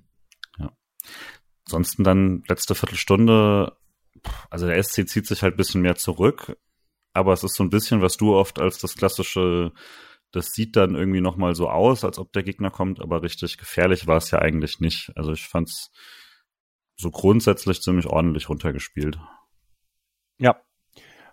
[1.65, 3.75] Ansonsten dann letzte Viertelstunde,
[4.49, 6.57] also der SC zieht sich halt ein bisschen mehr zurück,
[7.13, 9.71] aber es ist so ein bisschen, was du oft als das klassische,
[10.35, 14.07] das sieht dann irgendwie nochmal so aus, als ob der Gegner kommt, aber richtig gefährlich
[14.07, 15.11] war es ja eigentlich nicht.
[15.15, 15.91] Also ich fand's
[16.97, 19.19] so grundsätzlich ziemlich ordentlich runtergespielt.
[20.37, 20.61] Ja.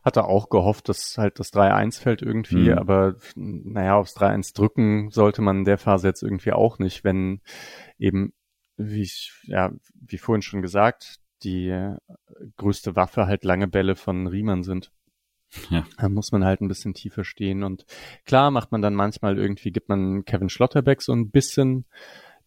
[0.05, 2.79] Hatte auch gehofft, dass halt das 3-1 fällt irgendwie, Mhm.
[2.79, 7.41] aber naja, aufs 3-1 drücken sollte man in der Phase jetzt irgendwie auch nicht, wenn
[7.99, 8.33] eben,
[8.77, 11.97] wie ich, ja, wie vorhin schon gesagt, die äh,
[12.57, 14.91] größte Waffe halt lange Bälle von Riemann sind.
[15.71, 15.85] Ja.
[15.99, 17.85] Da muss man halt ein bisschen tiefer stehen und
[18.25, 21.87] klar macht man dann manchmal irgendwie, gibt man Kevin Schlotterbeck so ein bisschen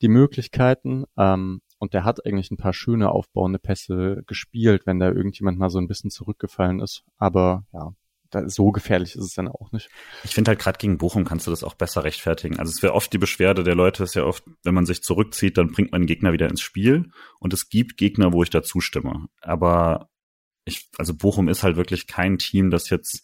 [0.02, 5.12] die Möglichkeiten, ähm, und der hat eigentlich ein paar schöne aufbauende Pässe gespielt, wenn da
[5.12, 7.04] irgendjemand mal so ein bisschen zurückgefallen ist.
[7.18, 7.94] Aber ja,
[8.32, 9.90] da, so gefährlich ist es dann auch nicht.
[10.24, 12.60] Ich finde halt gerade gegen Bochum kannst du das auch besser rechtfertigen.
[12.60, 15.58] Also es wäre oft die Beschwerde der Leute, ist ja oft, wenn man sich zurückzieht,
[15.58, 17.12] dann bringt man den Gegner wieder ins Spiel.
[17.40, 19.28] Und es gibt Gegner, wo ich da zustimme.
[19.42, 20.10] Aber
[20.66, 23.24] ich, also Bochum ist halt wirklich kein Team, das jetzt,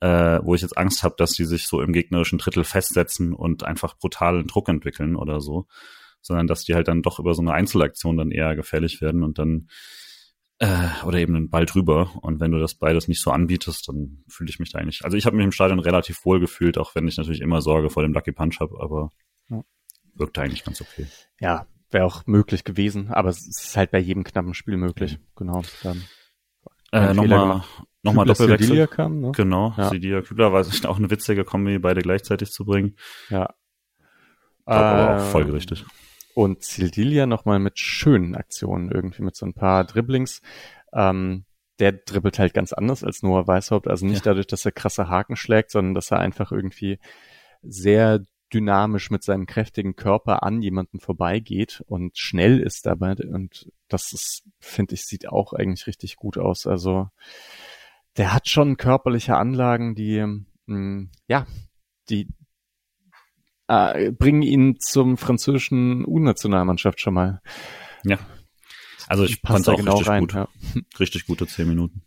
[0.00, 3.64] äh, wo ich jetzt Angst habe, dass die sich so im gegnerischen Drittel festsetzen und
[3.64, 5.66] einfach brutalen Druck entwickeln oder so.
[6.22, 9.38] Sondern dass die halt dann doch über so eine Einzelaktion dann eher gefährlich werden und
[9.38, 9.68] dann
[10.58, 12.12] äh, oder eben einen Ball drüber.
[12.22, 15.04] Und wenn du das beides nicht so anbietest, dann fühle ich mich da eigentlich.
[15.04, 17.90] Also ich habe mich im Stadion relativ wohl gefühlt, auch wenn ich natürlich immer Sorge
[17.90, 19.10] vor dem Lucky Punch habe, aber
[19.48, 19.62] Ja.
[20.14, 21.06] wirkte eigentlich ganz okay.
[21.40, 25.18] Ja, wäre auch möglich gewesen, aber es ist halt bei jedem knappen Spiel möglich.
[25.36, 25.62] Genau.
[25.82, 26.02] Dann
[26.96, 27.62] Äh, nochmal
[28.02, 28.66] nochmal Doppelwechsel.
[28.68, 29.32] Sevilla kam, ne?
[29.32, 29.88] Genau, Ja.
[29.90, 32.96] Sidia Kübler war es auch eine witzige Kombi, beide gleichzeitig zu bringen.
[33.30, 33.54] Ja.
[34.64, 35.84] War aber Äh, auch folgerichtig.
[36.34, 40.42] Und Sildilia nochmal mit schönen Aktionen, irgendwie mit so ein paar Dribblings.
[40.92, 41.44] Ähm,
[41.78, 43.88] der dribbelt halt ganz anders als Noah Weishaupt.
[43.88, 44.32] Also nicht ja.
[44.32, 46.98] dadurch, dass er krasse Haken schlägt, sondern dass er einfach irgendwie
[47.62, 48.20] sehr
[48.52, 53.14] dynamisch mit seinem kräftigen Körper an jemanden vorbeigeht und schnell ist dabei.
[53.16, 56.66] Und das ist, finde ich, sieht auch eigentlich richtig gut aus.
[56.66, 57.08] Also
[58.16, 61.46] der hat schon körperliche Anlagen, die, mh, hm, ja,
[62.08, 62.28] die
[63.68, 67.40] äh, bringen ihn zum französischen U-Nationalmannschaft schon mal.
[68.04, 68.18] Ja.
[69.08, 70.34] Also ich fand auch genau richtig rein, gut.
[70.34, 70.48] Ja.
[70.98, 72.02] Richtig gute zehn Minuten.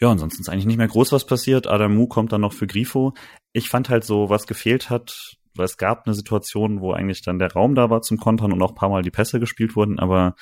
[0.00, 1.66] Ja, ansonsten ist eigentlich nicht mehr groß was passiert.
[1.66, 3.12] Adamu kommt dann noch für Grifo.
[3.52, 7.38] Ich fand halt so, was gefehlt hat, weil es gab eine Situation, wo eigentlich dann
[7.38, 9.98] der Raum da war zum Kontern und auch ein paar Mal die Pässe gespielt wurden,
[9.98, 10.36] aber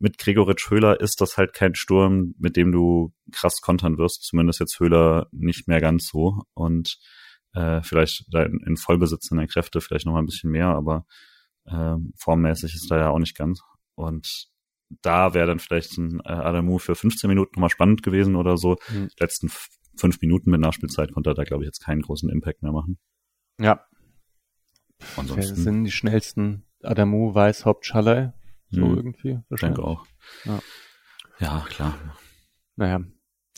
[0.00, 4.24] mit Gregoritsch Höhler ist das halt kein Sturm, mit dem du krass kontern wirst.
[4.24, 6.42] Zumindest jetzt Höhler nicht mehr ganz so.
[6.54, 6.98] Und
[7.54, 11.06] äh, vielleicht in Vollbesitz in der Kräfte vielleicht noch mal ein bisschen mehr, aber
[11.64, 13.60] äh, formmäßig ist da ja auch nicht ganz.
[13.94, 14.48] Und
[15.02, 18.76] da wäre dann vielleicht ein äh, Adamu für 15 Minuten nochmal spannend gewesen oder so.
[18.90, 19.08] Mhm.
[19.08, 19.50] Die letzten
[19.96, 22.98] fünf Minuten mit Nachspielzeit konnte er da, glaube ich, jetzt keinen großen Impact mehr machen.
[23.60, 23.84] Ja.
[25.16, 28.32] Ansonsten Wer sind die schnellsten Adamu, Weiß, Hauptschallei.
[28.70, 28.96] So mhm.
[28.96, 29.38] irgendwie.
[29.50, 30.06] Ich denke auch.
[30.44, 30.60] Ja.
[31.38, 31.98] ja, klar.
[32.76, 33.00] Naja.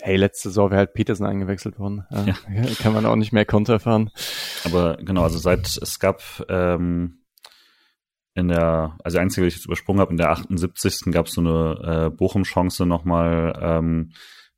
[0.01, 2.07] Hey, letzte Saison wäre halt Peterson eingewechselt worden.
[2.11, 2.33] Ja.
[2.79, 4.11] Kann man auch nicht mehr Konter fahren.
[4.65, 7.20] Aber genau, also seit es gab ähm,
[8.35, 11.13] in der, also die einzige, die ich jetzt übersprungen habe, in der 78.
[11.13, 14.13] gab es so eine äh, Bochum-Chance nochmal, ähm,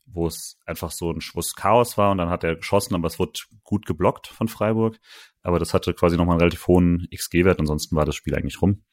[0.04, 3.18] wo es einfach so ein Schwuss Chaos war und dann hat er geschossen, aber es
[3.18, 4.98] wurde gut geblockt von Freiburg.
[5.42, 8.84] Aber das hatte quasi nochmal einen relativ hohen XG-Wert, ansonsten war das Spiel eigentlich rum.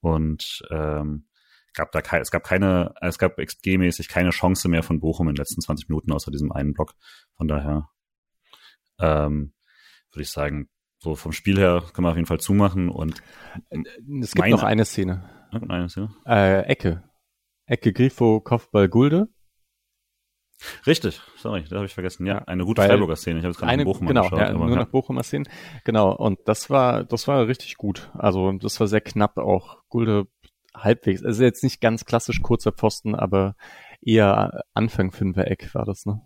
[0.00, 1.26] Und ähm,
[1.74, 5.34] gab da kein, es gab keine, es gab XG-mäßig keine Chance mehr von Bochum in
[5.34, 6.94] den letzten 20 Minuten außer diesem einen Block.
[7.36, 7.88] Von daher
[8.98, 9.54] ähm,
[10.12, 10.68] würde ich sagen,
[11.00, 13.22] so vom Spiel her können wir auf jeden Fall zumachen und
[13.70, 15.24] es gibt meine, noch eine Szene.
[15.50, 16.14] Eine Szene.
[16.26, 17.02] Äh, Ecke.
[17.66, 19.28] Ecke Grifo, Kopfball Gulde.
[20.86, 22.26] Richtig, sorry, da habe ich vergessen.
[22.26, 23.38] Ja, eine gute Freiburger Szene.
[23.38, 24.40] Ich habe es gerade eine, Bochum genau, angeschaut.
[24.40, 24.82] Ja, aber, nur ja.
[24.82, 25.46] nach Bochumer Szene.
[25.84, 28.10] Genau, und das war, das war richtig gut.
[28.12, 29.82] Also das war sehr knapp auch.
[29.88, 30.26] Gulde
[30.74, 31.24] halbwegs.
[31.24, 33.56] Also jetzt nicht ganz klassisch kurzer Pfosten, aber
[34.02, 36.20] eher Anfang Fünfer-Eck war das, ne?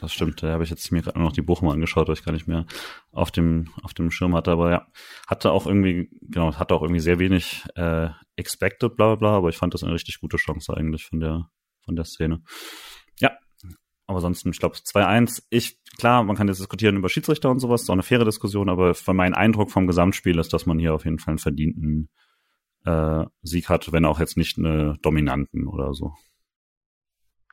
[0.00, 0.42] Das stimmt.
[0.42, 2.64] Da habe ich jetzt mir gerade noch die Bochumer angeschaut, weil ich gar nicht mehr
[3.12, 4.50] auf dem, auf dem Schirm hatte.
[4.50, 4.86] Aber ja,
[5.26, 9.50] hatte auch irgendwie, genau, hatte auch irgendwie sehr wenig äh, expected, bla bla bla, aber
[9.50, 11.50] ich fand das eine richtig gute Chance eigentlich von der,
[11.84, 12.42] von der Szene.
[13.20, 13.32] Ja,
[14.06, 15.42] aber ansonsten, ich glaube, 2-1.
[15.50, 18.70] Ich, klar, man kann jetzt diskutieren über Schiedsrichter und sowas, ist auch eine faire Diskussion,
[18.70, 22.08] aber meinen Eindruck vom Gesamtspiel ist, dass man hier auf jeden Fall einen verdienten
[22.86, 26.14] äh, Sieg hat, wenn auch jetzt nicht eine dominanten oder so.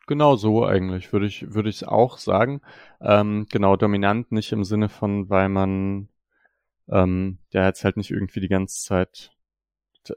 [0.08, 2.62] Genau so eigentlich, würde ich, würde ich auch sagen.
[3.02, 6.10] Ähm, genau, dominant nicht im Sinne von, weil man
[6.90, 9.32] ähm, der jetzt halt nicht irgendwie die ganze Zeit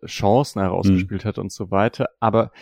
[0.06, 1.28] Chancen herausgespielt mhm.
[1.28, 2.10] hat und so weiter.
[2.20, 2.52] Aber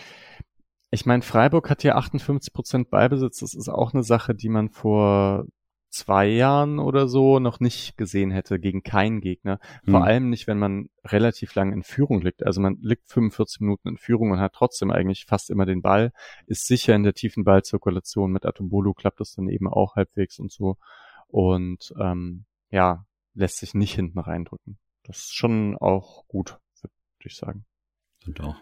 [0.91, 3.39] ich meine, Freiburg hat hier 58 Prozent Beibesitz.
[3.39, 5.45] Das ist auch eine Sache, die man vor
[5.89, 9.59] zwei Jahren oder so noch nicht gesehen hätte gegen keinen Gegner.
[9.83, 10.03] Vor hm.
[10.03, 12.45] allem nicht, wenn man relativ lang in Führung liegt.
[12.45, 16.11] Also man liegt 45 Minuten in Führung und hat trotzdem eigentlich fast immer den Ball,
[16.45, 18.31] ist sicher in der tiefen Ballzirkulation.
[18.31, 20.77] Mit Atombolo klappt das dann eben auch halbwegs und so.
[21.27, 24.77] Und ähm, ja, lässt sich nicht hinten reindrücken.
[25.03, 26.93] Das ist schon auch gut, würde
[27.25, 27.65] ich sagen.
[28.23, 28.55] Sind auch.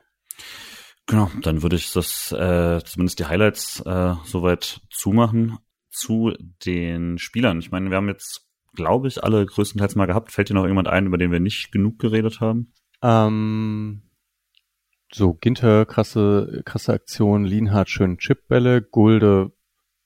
[1.08, 5.58] Genau, dann würde ich das äh, zumindest die Highlights äh, soweit zumachen
[5.98, 6.34] zu
[6.65, 7.60] den Spielern.
[7.60, 10.32] Ich meine, wir haben jetzt, glaube ich, alle größtenteils mal gehabt.
[10.32, 12.74] Fällt dir noch jemand ein, über den wir nicht genug geredet haben?
[13.02, 14.03] Ähm,
[15.11, 19.52] so, Ginter, krasse, krasse Aktion, Lienhardt, schöne Chipbälle, Gulde,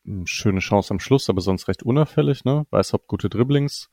[0.05, 2.65] hm, schöne Chance am Schluss, aber sonst recht unauffällig, ne?
[2.69, 3.89] Weißhaupt gute Dribblings.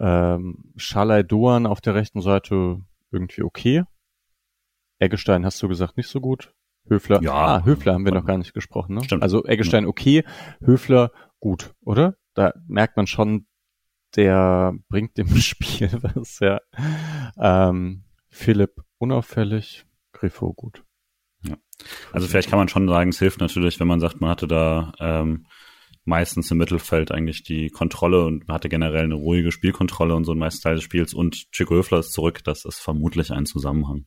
[0.00, 2.80] Ähm, Schalai Doan auf der rechten Seite
[3.10, 3.84] irgendwie okay.
[4.98, 6.52] Eggestein hast du gesagt nicht so gut.
[6.88, 7.22] Höfler.
[7.22, 7.32] Ja.
[7.32, 8.94] Ah, Höfler haben wir noch gar nicht gesprochen.
[8.94, 9.04] Ne?
[9.04, 9.22] Stimmt.
[9.22, 10.24] Also Eggestein okay,
[10.60, 12.16] Höfler gut, oder?
[12.34, 13.46] Da merkt man schon,
[14.16, 16.60] der bringt dem Spiel was, ja.
[17.38, 20.82] Ähm, Philipp unauffällig, Griffo gut.
[21.42, 21.56] Ja.
[22.12, 24.92] Also vielleicht kann man schon sagen, es hilft natürlich, wenn man sagt, man hatte da
[24.98, 25.46] ähm,
[26.04, 30.38] meistens im Mittelfeld eigentlich die Kontrolle und hatte generell eine ruhige Spielkontrolle und so ein
[30.38, 34.06] meisten Teil des Spiels und Chico Höfler ist zurück, das ist vermutlich ein Zusammenhang.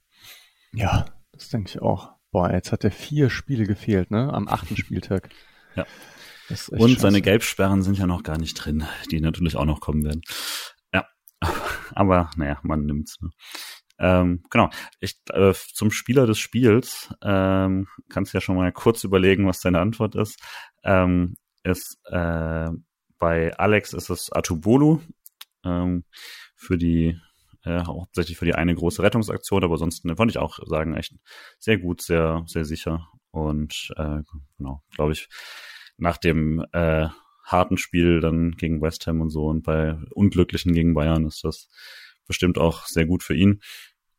[0.74, 2.17] Ja, das denke ich auch.
[2.38, 4.32] Boah, jetzt hat er vier Spiele gefehlt, ne?
[4.32, 5.32] Am achten Spieltag.
[5.76, 5.88] ja.
[6.70, 7.00] Und scheiße.
[7.00, 10.22] seine Gelbsperren sind ja noch gar nicht drin, die natürlich auch noch kommen werden.
[10.94, 11.08] Ja.
[11.96, 13.20] Aber naja, man nimmt's.
[13.22, 13.32] Ne?
[13.98, 14.70] Ähm, genau.
[15.00, 19.60] Ich, äh, zum Spieler des Spiels ähm, kannst du ja schon mal kurz überlegen, was
[19.60, 20.40] deine Antwort ist.
[20.84, 22.70] Ähm, ist äh,
[23.18, 25.02] bei Alex ist es Atubolu
[25.66, 26.04] ähm,
[26.56, 27.20] für die
[27.68, 31.16] äh, hauptsächlich für die eine große Rettungsaktion, aber sonst ne, fand ich auch sagen, echt
[31.60, 33.08] sehr gut, sehr, sehr sicher.
[33.32, 34.22] Und äh,
[34.58, 35.28] genau, glaube ich,
[35.98, 37.08] nach dem äh,
[37.44, 41.70] harten Spiel dann gegen West Ham und so und bei Unglücklichen gegen Bayern ist das
[42.28, 43.62] bestimmt auch sehr gut für ihn.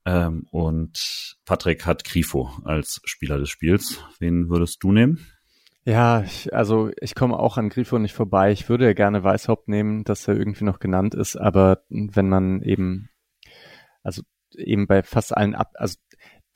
[0.04, 4.02] Ähm, und Patrick hat Grifo als Spieler des Spiels.
[4.18, 5.26] Wen würdest du nehmen?
[5.84, 8.52] Ja, ich, also ich komme auch an Grifo nicht vorbei.
[8.52, 12.62] Ich würde ja gerne Weißhaupt nehmen, dass er irgendwie noch genannt ist, aber wenn man
[12.62, 13.08] eben,
[14.08, 14.22] also
[14.56, 15.98] eben bei fast allen ab, also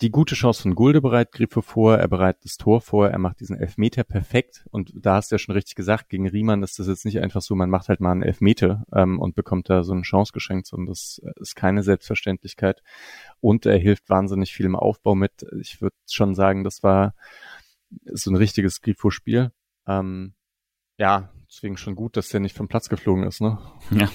[0.01, 3.41] die gute Chance von Gulde bereitet Grifo vor, er bereitet das Tor vor, er macht
[3.41, 6.89] diesen Elfmeter perfekt und da hast du ja schon richtig gesagt, gegen Riemann ist das
[6.89, 9.93] jetzt nicht einfach so, man macht halt mal einen Elfmeter ähm, und bekommt da so
[9.93, 12.83] eine Chance geschenkt, sondern das ist keine Selbstverständlichkeit
[13.41, 15.45] und er hilft wahnsinnig viel im Aufbau mit.
[15.61, 17.15] Ich würde schon sagen, das war
[18.07, 19.53] so ein richtiges Grifo-Spiel.
[19.87, 20.33] Ähm,
[20.97, 23.59] ja, deswegen schon gut, dass der nicht vom Platz geflogen ist, ne?
[23.91, 24.09] Ja.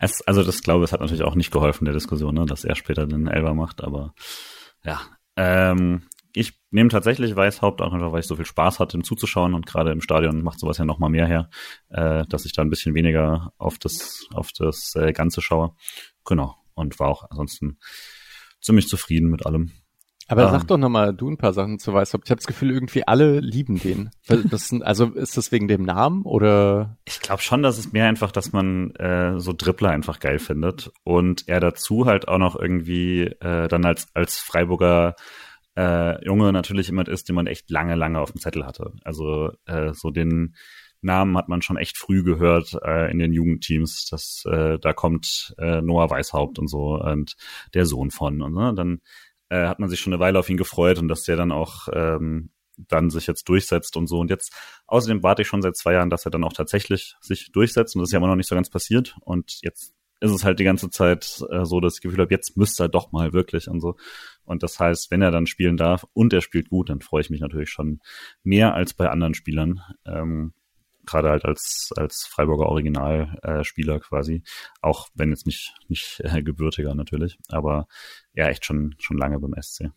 [0.00, 2.74] Es, also das glaube ich, hat natürlich auch nicht geholfen der Diskussion, ne, dass er
[2.74, 4.14] später den Elber macht, aber
[4.84, 5.00] ja,
[5.36, 6.02] ähm,
[6.34, 9.66] ich nehme tatsächlich Weißhaupt auch einfach, weil ich so viel Spaß hatte, ihm zuzuschauen und
[9.66, 11.48] gerade im Stadion macht sowas ja noch mal mehr her,
[11.88, 15.74] äh, dass ich da ein bisschen weniger auf das auf das äh, Ganze schaue.
[16.24, 17.78] Genau und war auch ansonsten
[18.60, 19.72] ziemlich zufrieden mit allem.
[20.28, 22.24] Aber ähm, sag doch noch mal du ein paar Sachen zu Weißhaupt.
[22.26, 24.10] Ich habe das Gefühl, irgendwie alle lieben den.
[24.50, 26.96] Das sind, also ist das wegen dem Namen oder?
[27.04, 30.90] Ich glaube schon, dass es mehr einfach, dass man äh, so Dribbler einfach geil findet
[31.04, 35.14] und er dazu halt auch noch irgendwie äh, dann als als Freiburger
[35.76, 38.92] äh, Junge natürlich jemand ist, den man echt lange, lange auf dem Zettel hatte.
[39.04, 40.56] Also äh, so den
[41.02, 45.54] Namen hat man schon echt früh gehört äh, in den Jugendteams, dass äh, da kommt
[45.58, 47.36] äh, Noah Weißhaupt und so und
[47.74, 49.00] der Sohn von und ne, dann
[49.48, 51.88] äh, hat man sich schon eine Weile auf ihn gefreut und dass der dann auch
[51.92, 54.18] ähm, dann sich jetzt durchsetzt und so.
[54.18, 54.52] Und jetzt,
[54.86, 58.02] außerdem warte ich schon seit zwei Jahren, dass er dann auch tatsächlich sich durchsetzt und
[58.02, 59.16] das ist ja immer noch nicht so ganz passiert.
[59.20, 62.34] Und jetzt ist es halt die ganze Zeit äh, so, dass ich das Gefühl habe,
[62.34, 63.96] jetzt müsste er doch mal wirklich und so.
[64.44, 67.30] Und das heißt, wenn er dann spielen darf und er spielt gut, dann freue ich
[67.30, 68.00] mich natürlich schon
[68.42, 69.82] mehr als bei anderen Spielern.
[70.06, 70.52] Ähm,
[71.06, 74.42] gerade halt als, als Freiburger Originalspieler äh, quasi.
[74.80, 77.86] Auch wenn jetzt nicht, nicht äh, gebürtiger natürlich, aber
[78.34, 79.90] ja, echt schon, schon lange beim SC.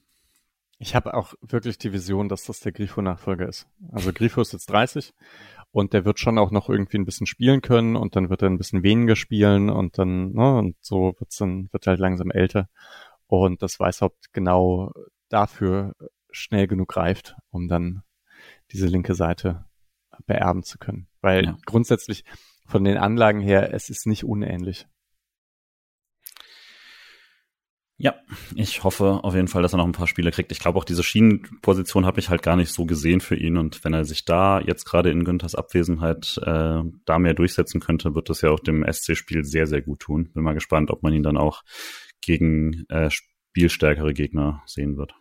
[0.81, 3.67] Ich habe auch wirklich die Vision, dass das der Grifo-Nachfolger ist.
[3.91, 5.13] Also Grifo ist jetzt 30
[5.71, 8.49] und der wird schon auch noch irgendwie ein bisschen spielen können und dann wird er
[8.49, 12.69] ein bisschen weniger spielen und dann, ne, und so wird's dann, wird halt langsam älter.
[13.27, 14.93] Und das Weißhaupt genau
[15.27, 15.95] dafür
[16.31, 18.03] schnell genug greift, um dann
[18.71, 19.65] diese linke Seite
[20.25, 21.07] beerben zu können.
[21.21, 21.57] Weil ja.
[21.65, 22.23] grundsätzlich
[22.65, 24.87] von den Anlagen her, es ist nicht unähnlich.
[28.01, 28.15] Ja,
[28.55, 30.53] ich hoffe auf jeden Fall, dass er noch ein paar Spiele kriegt.
[30.53, 33.83] Ich glaube auch diese Schienenposition habe ich halt gar nicht so gesehen für ihn und
[33.83, 38.29] wenn er sich da jetzt gerade in Günthers Abwesenheit äh, da mehr durchsetzen könnte, wird
[38.29, 40.31] das ja auch dem SC-Spiel sehr, sehr gut tun.
[40.31, 41.63] Bin mal gespannt, ob man ihn dann auch
[42.21, 45.13] gegen äh, spielstärkere Gegner sehen wird.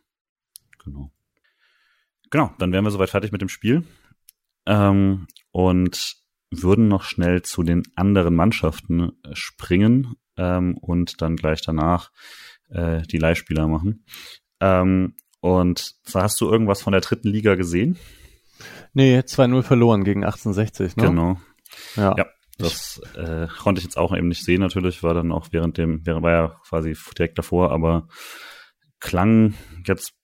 [0.85, 1.11] Genau.
[2.31, 3.83] Genau, dann wären wir soweit fertig mit dem Spiel
[4.69, 6.16] ähm, und
[6.51, 12.11] würden noch schnell zu den anderen Mannschaften äh, springen ähm, und dann gleich danach
[12.69, 14.05] äh, die Leihspieler machen.
[14.61, 17.99] Ähm, und hast du irgendwas von der dritten Liga gesehen?
[18.93, 21.03] Nee, 2-0 verloren gegen 1860, ne?
[21.03, 21.40] Genau.
[21.97, 22.15] Ja.
[22.16, 22.27] ja
[22.59, 26.05] das äh, konnte ich jetzt auch eben nicht sehen, natürlich, war dann auch während dem,
[26.05, 28.09] war ja quasi direkt davor, aber
[28.99, 29.55] klang
[29.86, 30.15] jetzt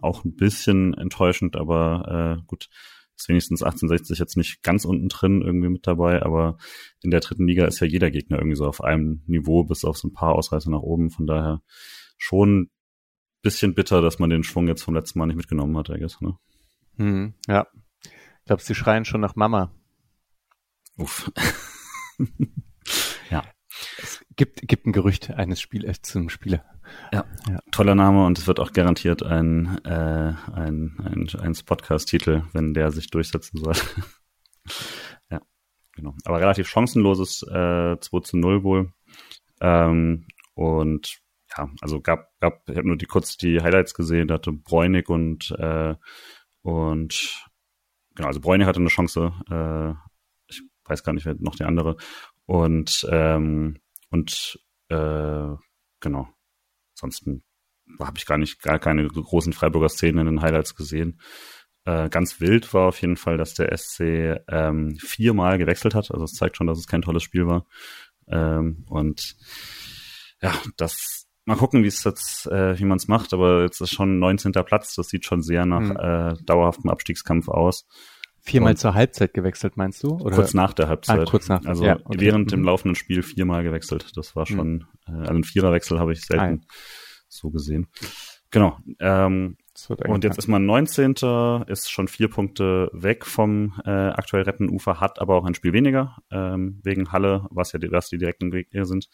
[0.00, 2.68] auch ein bisschen enttäuschend, aber äh, gut,
[3.16, 6.58] ist wenigstens 1860 jetzt nicht ganz unten drin irgendwie mit dabei, aber
[7.02, 9.96] in der dritten Liga ist ja jeder Gegner irgendwie so auf einem Niveau, bis auf
[9.96, 11.10] so ein paar Ausreißer nach oben.
[11.10, 11.62] Von daher
[12.18, 12.70] schon
[13.42, 16.20] bisschen bitter, dass man den Schwung jetzt vom letzten Mal nicht mitgenommen hat, I guess,
[16.20, 16.36] ne?
[16.96, 17.66] Hm, ja.
[18.02, 19.72] Ich glaube, sie schreien schon nach Mama.
[20.96, 21.30] Uff.
[23.30, 23.44] ja.
[23.98, 26.64] Es gibt, gibt ein Gerücht eines Spielers zum Spieler.
[27.12, 32.42] Ja, ja, toller Name und es wird auch garantiert ein, äh, ein, ein, ein Podcast-Titel,
[32.52, 33.74] wenn der sich durchsetzen soll.
[35.30, 35.40] ja,
[35.92, 36.14] genau.
[36.24, 38.92] Aber relativ chancenloses äh, 2 zu 0 wohl.
[39.60, 41.18] Ähm, und
[41.56, 45.08] ja, also gab, gab, ich habe nur die kurz die Highlights gesehen, da hatte Bräunig
[45.08, 45.94] und äh,
[46.62, 47.48] und
[48.14, 49.92] genau, also Bräunig hatte eine Chance, äh,
[50.48, 51.96] ich weiß gar nicht, wer noch der andere.
[52.44, 53.78] Und ähm,
[54.10, 55.54] und äh,
[56.00, 56.28] genau,
[56.96, 57.44] Ansonsten
[58.00, 61.20] habe ich gar nicht, gar keine großen Freiburger Szenen in den Highlights gesehen.
[61.84, 66.10] Äh, ganz wild war auf jeden Fall, dass der SC ähm, viermal gewechselt hat.
[66.10, 67.66] Also es zeigt schon, dass es kein tolles Spiel war.
[68.28, 69.36] Ähm, und
[70.40, 73.94] ja, das mal gucken, wie es jetzt, äh, wie man es macht, aber jetzt ist
[73.94, 74.52] schon 19.
[74.52, 74.94] Platz.
[74.96, 75.96] Das sieht schon sehr nach mhm.
[75.96, 77.86] äh, dauerhaftem Abstiegskampf aus.
[78.46, 80.18] Viermal und zur Halbzeit gewechselt, meinst du?
[80.18, 80.36] Oder?
[80.36, 81.20] Kurz nach der Halbzeit.
[81.20, 81.64] Ah, kurz nach.
[81.64, 82.20] Also ja, okay.
[82.20, 82.50] während mhm.
[82.50, 84.16] dem laufenden Spiel viermal gewechselt.
[84.16, 86.66] Das war schon Äh, also einen Viererwechsel habe ich selten Ein.
[87.28, 87.88] so gesehen.
[88.50, 88.78] Genau.
[89.00, 89.56] Ähm,
[90.06, 91.14] und jetzt ist man 19.
[91.66, 95.74] ist schon vier Punkte weg vom äh, aktuell rettenden Ufer, hat aber auch ein Spiel
[95.74, 99.10] weniger, ähm, wegen Halle, was ja die, was die direkten Gegner sind.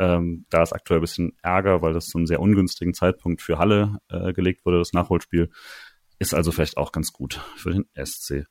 [0.00, 3.58] Ähm, da ist aktuell ein bisschen Ärger, weil das zu einem sehr ungünstigen Zeitpunkt für
[3.58, 5.50] Halle äh, gelegt wurde, das Nachholspiel.
[6.22, 8.46] Ist also vielleicht auch ganz gut für den SC.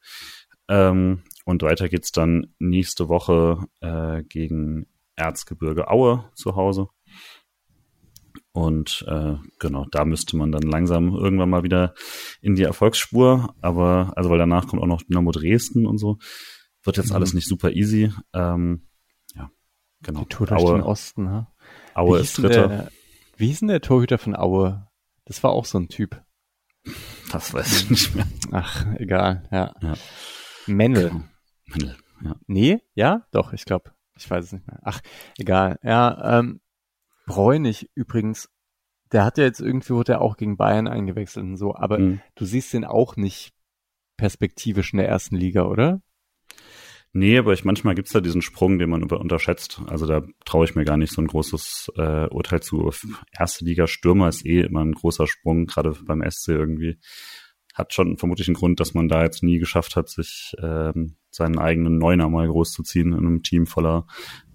[0.68, 6.90] Ähm, und weiter geht's dann nächste Woche äh, gegen Erzgebirge Aue zu Hause.
[8.52, 11.94] Und äh, genau, da müsste man dann langsam irgendwann mal wieder
[12.42, 13.56] in die Erfolgsspur.
[13.62, 16.18] Aber, also weil danach kommt auch noch Dynamo Dresden und so.
[16.84, 17.16] Wird jetzt mhm.
[17.16, 18.12] alles nicht super easy.
[18.34, 18.86] Ähm,
[19.34, 19.50] ja,
[20.02, 20.20] genau.
[20.24, 21.54] Die Tour durch Aue, den Osten, ha?
[21.94, 22.68] Aue ist Dritter.
[22.68, 22.92] Der,
[23.38, 24.90] wie hieß denn der Torhüter von Aue?
[25.24, 26.22] Das war auch so ein Typ.
[27.32, 28.28] Das weiß ich nicht mehr.
[28.52, 29.74] Ach, egal, ja.
[29.82, 29.94] ja.
[30.68, 31.10] Mendel.
[31.10, 31.24] Genau.
[31.68, 32.36] Mendel, ja.
[32.48, 33.92] Nee, ja, doch, ich glaube.
[34.18, 34.80] Ich weiß es nicht mehr.
[34.84, 35.02] Ach,
[35.38, 35.80] egal.
[35.84, 36.62] Ja, ähm,
[37.26, 38.50] Bräunig übrigens,
[39.12, 42.22] der hat ja jetzt irgendwie, wurde er auch gegen Bayern eingewechselt und so, aber mhm.
[42.36, 43.54] du siehst den auch nicht
[44.18, 46.02] perspektivisch in der ersten Liga, oder?
[47.14, 49.82] Nee, aber ich, manchmal gibt's da diesen Sprung, den man unterschätzt.
[49.88, 52.90] Also da traue ich mir gar nicht so ein großes äh, Urteil zu.
[53.38, 57.00] Erste Liga Stürmer ist eh immer ein großer Sprung, gerade beim SC irgendwie.
[57.74, 61.60] Hat schon vermutlich einen Grund, dass man da jetzt nie geschafft hat, sich ähm, seinen
[61.60, 64.08] eigenen Neuner mal groß zu ziehen in einem Team voller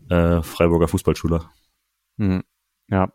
[0.09, 1.51] äh, Freiburger Fußballschüler.
[2.19, 2.43] Hm.
[2.89, 3.12] Ja.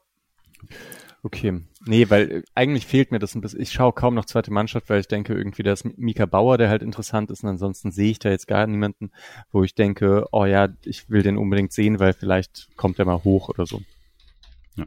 [1.23, 1.61] Okay.
[1.85, 3.61] Nee, weil äh, eigentlich fehlt mir das ein bisschen.
[3.61, 6.81] Ich schaue kaum noch zweite Mannschaft, weil ich denke irgendwie, dass Mika Bauer, der halt
[6.81, 9.11] interessant ist und ansonsten sehe ich da jetzt gar niemanden,
[9.51, 13.23] wo ich denke, oh ja, ich will den unbedingt sehen, weil vielleicht kommt er mal
[13.23, 13.81] hoch oder so.
[14.75, 14.85] Ja.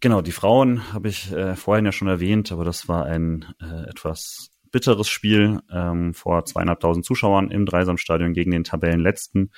[0.00, 3.88] Genau, die Frauen habe ich äh, vorhin ja schon erwähnt, aber das war ein äh,
[3.88, 9.52] etwas bitteres Spiel ähm, vor zweieinhalbtausend Zuschauern im Dreisamstadion gegen den Tabellenletzten,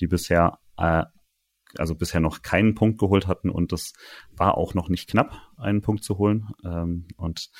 [0.00, 1.04] die bisher äh,
[1.76, 3.92] also bisher noch keinen Punkt geholt hatten und das
[4.32, 6.48] war auch noch nicht knapp, einen Punkt zu holen.
[6.64, 7.50] Ähm, und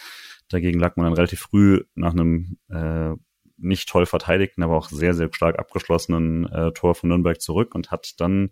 [0.48, 3.14] dagegen lag man dann relativ früh nach einem äh,
[3.58, 7.90] nicht toll verteidigten, aber auch sehr, sehr stark abgeschlossenen äh, Tor von Nürnberg zurück und
[7.90, 8.50] hat dann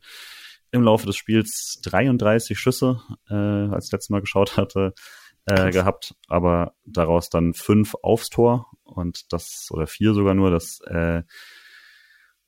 [0.73, 3.01] im Laufe des Spiels 33 Schüsse,
[3.31, 4.95] äh, als ich letztes Mal geschaut hatte,
[5.47, 10.81] äh, gehabt, aber daraus dann fünf aufs Tor und das, oder vier sogar nur, das
[10.87, 11.23] äh,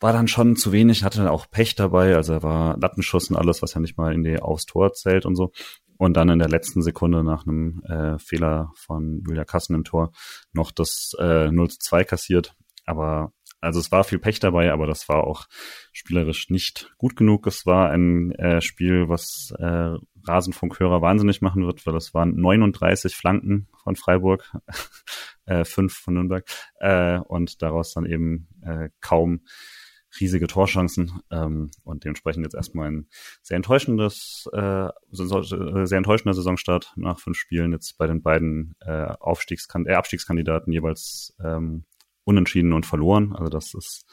[0.01, 3.62] war dann schon zu wenig, hatte auch Pech dabei, also er war Lattenschuss und alles,
[3.62, 5.53] was ja nicht mal in die aufs Tor zählt und so.
[5.97, 10.12] Und dann in der letzten Sekunde nach einem äh, Fehler von Julia Kassen im Tor
[10.53, 12.55] noch das äh, 0 zu 2 kassiert.
[12.87, 15.47] Aber also es war viel Pech dabei, aber das war auch
[15.93, 17.47] spielerisch nicht gut genug.
[17.49, 23.16] Es war ein äh, Spiel, was äh, Rasenfunkhörer wahnsinnig machen wird, weil es waren 39
[23.16, 24.53] Flanken von Freiburg,
[25.47, 26.45] äh, fünf von Nürnberg
[26.79, 29.41] äh, und daraus dann eben äh, kaum
[30.21, 33.09] riesige Torchancen ähm, und dementsprechend jetzt erstmal ein
[33.43, 39.87] sehr enttäuschendes, äh, sehr enttäuschender Saisonstart nach fünf Spielen jetzt bei den beiden äh, Aufstiegskan
[39.87, 41.85] äh, Abstiegskandidaten jeweils ähm,
[42.25, 43.35] unentschieden und verloren.
[43.35, 44.05] Also das ist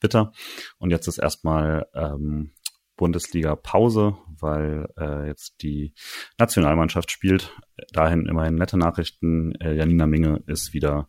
[0.00, 0.32] bitter.
[0.78, 2.52] Und jetzt ist erstmal ähm,
[2.96, 5.94] Bundesliga-Pause, weil äh, jetzt die
[6.38, 7.56] Nationalmannschaft spielt.
[7.92, 9.54] Dahin immerhin nette Nachrichten.
[9.60, 11.08] Äh, Janina Minge ist wieder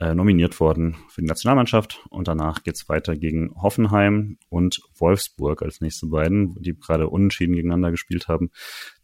[0.00, 5.80] äh, nominiert worden für die Nationalmannschaft und danach geht's weiter gegen Hoffenheim und Wolfsburg als
[5.80, 8.50] nächste beiden, die gerade unentschieden gegeneinander gespielt haben.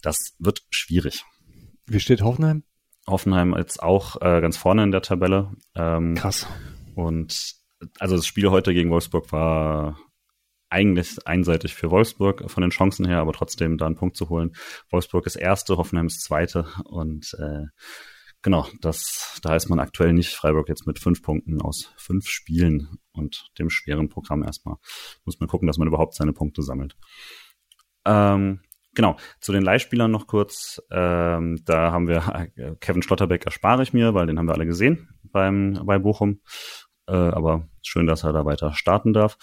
[0.02, 1.24] Das wird schwierig.
[1.86, 2.62] Wie steht Hoffenheim?
[3.08, 5.52] Hoffenheim jetzt auch äh, ganz vorne in der Tabelle.
[5.74, 6.46] Ähm, Krass.
[6.94, 7.56] Und
[7.98, 9.98] also das Spiel heute gegen Wolfsburg war
[10.70, 14.54] eigentlich einseitig für Wolfsburg von den Chancen her, aber trotzdem da einen Punkt zu holen.
[14.90, 17.66] Wolfsburg ist erste, Hoffenheim ist zweite und äh,
[18.44, 20.34] Genau, das, da ist man aktuell nicht.
[20.34, 24.76] Freiburg jetzt mit fünf Punkten aus fünf Spielen und dem schweren Programm erstmal.
[25.24, 26.94] Muss man gucken, dass man überhaupt seine Punkte sammelt.
[28.04, 28.60] Ähm,
[28.94, 30.82] genau, zu den Leihspielern noch kurz.
[30.90, 34.66] Ähm, da haben wir äh, Kevin Schlotterbeck erspare ich mir, weil den haben wir alle
[34.66, 36.42] gesehen beim, bei Bochum.
[37.06, 39.38] Äh, aber schön, dass er da weiter starten darf.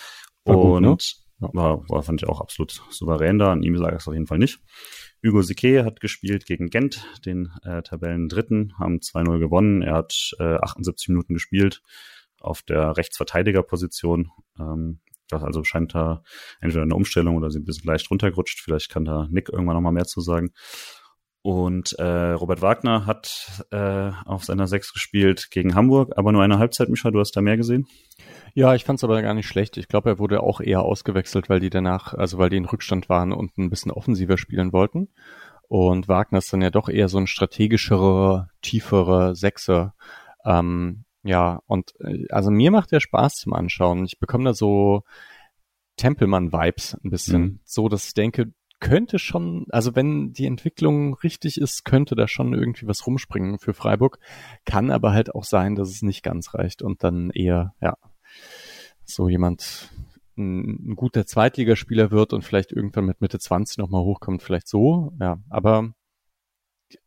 [0.45, 1.31] War und gut, ne?
[1.42, 3.52] War, war, fand ich auch absolut souverän da.
[3.52, 4.60] An ihm sage ich es auf jeden Fall nicht.
[5.24, 9.82] Hugo Sique hat gespielt gegen Gent, den äh, Tabellendritten, haben 2-0 gewonnen.
[9.82, 11.82] Er hat äh, 78 Minuten gespielt
[12.40, 14.32] auf der Rechtsverteidigerposition.
[14.60, 16.24] Ähm, das also scheint da
[16.60, 18.60] entweder eine Umstellung oder sie ein bisschen leicht runtergerutscht.
[18.60, 20.52] Vielleicht kann da Nick irgendwann noch mal mehr zu sagen.
[21.44, 26.60] Und äh, Robert Wagner hat äh, auf seiner Sechs gespielt gegen Hamburg, aber nur eine
[26.60, 27.88] Halbzeit, Micha, du hast da mehr gesehen?
[28.54, 29.78] Ja, ich fand es aber gar nicht schlecht.
[29.78, 33.10] Ich glaube, er wurde auch eher ausgewechselt, weil die danach, also weil die in Rückstand
[33.10, 35.10] waren und ein bisschen offensiver spielen wollten.
[35.68, 39.96] Und Wagner ist dann ja doch eher so ein strategischerer, tieferer Sechser.
[40.46, 44.06] Ähm, ja, und äh, also mir macht der Spaß zum Anschauen.
[44.06, 45.04] Ich bekomme da so
[45.96, 47.42] Tempelmann-Vibes ein bisschen.
[47.42, 47.60] Mhm.
[47.64, 52.53] So, dass ich denke, könnte schon, also wenn die Entwicklung richtig ist, könnte da schon
[52.53, 54.20] irgendwie was rumspringen für Freiburg.
[54.66, 57.95] Kann aber halt auch sein, dass es nicht ganz reicht und dann eher, ja,
[59.06, 59.91] so jemand
[60.36, 65.14] ein, ein guter Zweitligaspieler wird und vielleicht irgendwann mit Mitte 20 nochmal hochkommt, vielleicht so,
[65.22, 65.38] ja.
[65.49, 65.94] Aber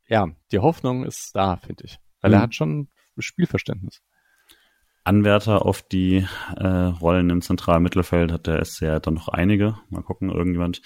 [0.08, 1.98] ja, die Hoffnung ist da, finde ich.
[2.20, 2.36] Weil mhm.
[2.36, 2.88] er hat schon
[3.18, 4.00] Spielverständnis.
[5.04, 6.26] Anwärter auf die
[6.56, 9.76] äh, Rollen im zentralen Mittelfeld hat der SCR dann noch einige.
[9.90, 10.82] Mal gucken, irgendjemand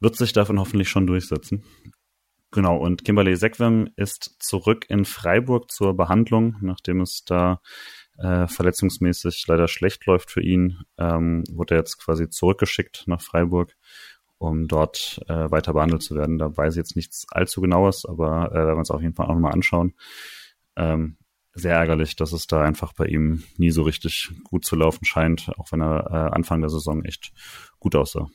[0.00, 1.64] wird sich davon hoffentlich schon durchsetzen.
[2.50, 7.60] Genau, und Kimberley Sekwem ist zurück in Freiburg zur Behandlung, nachdem es da
[8.18, 13.76] äh, verletzungsmäßig leider schlecht läuft für ihn, ähm, wurde er jetzt quasi zurückgeschickt nach Freiburg,
[14.38, 16.38] um dort äh, weiter behandelt zu werden.
[16.38, 19.26] Da weiß ich jetzt nichts allzu genaues, aber äh, werden wir uns auf jeden Fall
[19.26, 19.94] auch nochmal anschauen.
[20.76, 21.16] Ähm,
[21.58, 25.50] sehr ärgerlich, dass es da einfach bei ihm nie so richtig gut zu laufen scheint,
[25.58, 27.32] auch wenn er äh, Anfang der Saison echt
[27.78, 28.28] gut aussah.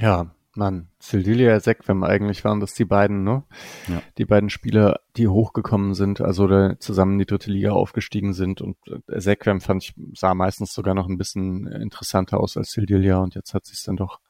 [0.00, 3.44] Ja, Mann, Sildilia Sekwem eigentlich waren das die beiden, ne?
[3.88, 4.02] Ja.
[4.18, 8.60] Die beiden Spieler, die hochgekommen sind, also oder zusammen in die dritte Liga aufgestiegen sind
[8.60, 13.18] und äh, Sekwem fand ich, sah meistens sogar noch ein bisschen interessanter aus als Sildilia
[13.18, 14.20] und jetzt hat sich dann doch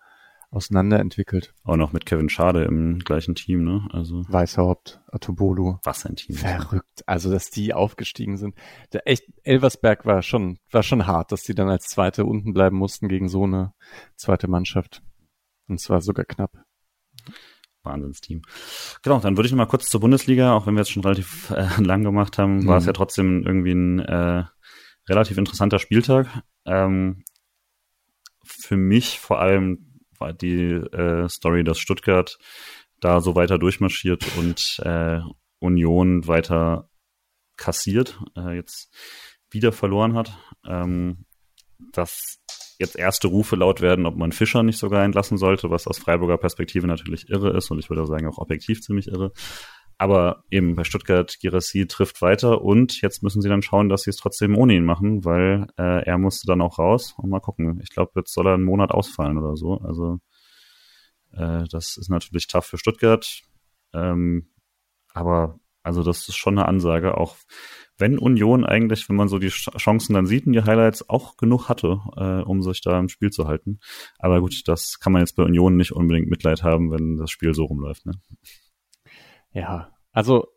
[0.55, 1.53] auseinanderentwickelt.
[1.65, 3.87] Auch noch mit Kevin Schade im gleichen Team, ne?
[3.91, 5.81] Also Weißhaupt, Atobolo.
[5.83, 6.37] Was ein Team.
[6.37, 7.03] Verrückt.
[7.07, 8.55] Also, dass die aufgestiegen sind.
[8.93, 12.77] Der echt, Elversberg war schon, war schon hart, dass die dann als Zweite unten bleiben
[12.77, 13.75] mussten gegen so eine
[14.17, 15.03] zweite Mannschaft.
[15.67, 16.53] Und zwar sogar knapp.
[17.83, 18.43] Wahnsinnsteam.
[19.03, 21.51] Genau, dann würde ich noch mal kurz zur Bundesliga, auch wenn wir jetzt schon relativ
[21.51, 22.67] äh, lang gemacht haben, mhm.
[22.67, 24.45] war es ja trotzdem irgendwie ein äh,
[25.09, 26.29] relativ interessanter Spieltag.
[26.65, 27.25] Ähm,
[28.45, 29.94] für mich vor allem
[30.33, 32.39] die äh, Story, dass Stuttgart
[33.01, 35.21] da so weiter durchmarschiert und äh,
[35.59, 36.89] Union weiter
[37.57, 38.89] kassiert, äh, jetzt
[39.51, 40.37] wieder verloren hat.
[40.67, 41.27] Ähm,
[41.93, 42.39] dass
[42.79, 46.39] jetzt erste Rufe laut werden, ob man Fischer nicht sogar entlassen sollte, was aus Freiburger
[46.39, 49.33] Perspektive natürlich irre ist und ich würde sagen auch objektiv ziemlich irre.
[49.97, 54.11] Aber eben bei Stuttgart, Girassi trifft weiter und jetzt müssen sie dann schauen, dass sie
[54.11, 57.81] es trotzdem ohne ihn machen, weil äh, er musste dann auch raus und mal gucken.
[57.83, 59.79] Ich glaube, jetzt soll er einen Monat ausfallen oder so.
[59.79, 60.19] Also
[61.33, 63.43] äh, das ist natürlich tough für Stuttgart.
[63.93, 64.51] Ähm,
[65.13, 67.37] aber also das ist schon eine Ansage, auch
[67.99, 71.69] wenn Union eigentlich, wenn man so die Chancen dann sieht in die Highlights, auch genug
[71.69, 73.79] hatte, äh, um sich da im Spiel zu halten.
[74.19, 77.55] Aber gut, das kann man jetzt bei Union nicht unbedingt Mitleid haben, wenn das Spiel
[77.55, 78.07] so rumläuft.
[78.07, 78.15] Ne?
[79.55, 80.49] Ja, also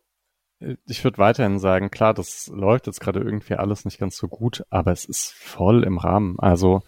[0.60, 4.28] äh, ich würde weiterhin sagen, klar, das läuft jetzt gerade irgendwie alles nicht ganz so
[4.28, 6.38] gut, aber es ist voll im Rahmen.
[6.38, 6.82] Also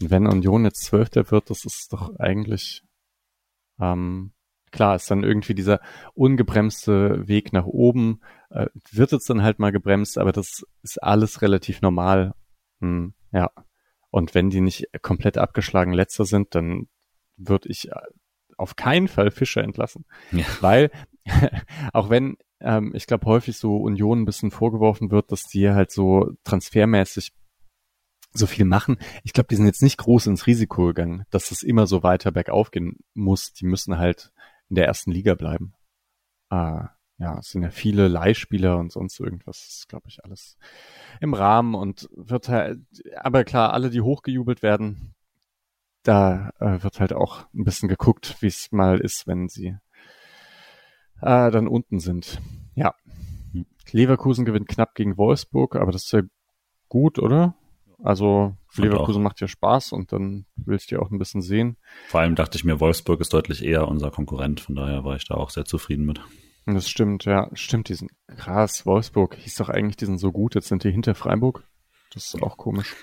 [0.00, 2.82] wenn Union jetzt Zwölfter wird, das ist doch eigentlich
[3.80, 4.32] ähm,
[4.70, 5.80] klar, ist dann irgendwie dieser
[6.14, 8.20] ungebremste Weg nach oben,
[8.50, 12.34] äh, wird jetzt dann halt mal gebremst, aber das ist alles relativ normal.
[12.80, 13.50] Hm, ja.
[14.10, 16.88] Und wenn die nicht komplett abgeschlagen letzter sind, dann
[17.36, 18.00] würde ich äh,
[18.56, 20.04] auf keinen Fall Fischer entlassen.
[20.32, 20.44] Ja.
[20.60, 20.90] Weil,
[21.92, 25.90] auch wenn ähm, ich glaube häufig so Union ein bisschen vorgeworfen wird, dass die halt
[25.90, 27.32] so transfermäßig
[28.32, 28.98] so viel machen.
[29.24, 32.32] Ich glaube, die sind jetzt nicht groß ins Risiko gegangen, dass es immer so weiter
[32.32, 33.52] bergauf gehen muss.
[33.52, 34.30] Die müssen halt
[34.68, 35.74] in der ersten Liga bleiben.
[36.50, 40.58] Ah, ja, es sind ja viele Leihspieler und sonst irgendwas, glaube ich, alles
[41.20, 42.80] im Rahmen und wird halt,
[43.16, 45.14] aber klar, alle, die hochgejubelt werden,
[46.02, 49.76] da äh, wird halt auch ein bisschen geguckt, wie es mal ist, wenn sie
[51.20, 52.40] äh, dann unten sind.
[52.74, 52.94] Ja.
[53.92, 56.22] Leverkusen gewinnt knapp gegen Wolfsburg, aber das ist ja
[56.88, 57.54] gut, oder?
[58.02, 61.76] Also Leverkusen macht ja Spaß und dann willst du ja auch ein bisschen sehen.
[62.08, 65.26] Vor allem dachte ich mir, Wolfsburg ist deutlich eher unser Konkurrent, von daher war ich
[65.26, 66.20] da auch sehr zufrieden mit.
[66.66, 68.84] Das stimmt, ja, stimmt, die sind krass.
[68.86, 71.62] Wolfsburg hieß doch eigentlich, die sind so gut, jetzt sind die hinter Freiburg.
[72.12, 72.94] Das ist auch komisch.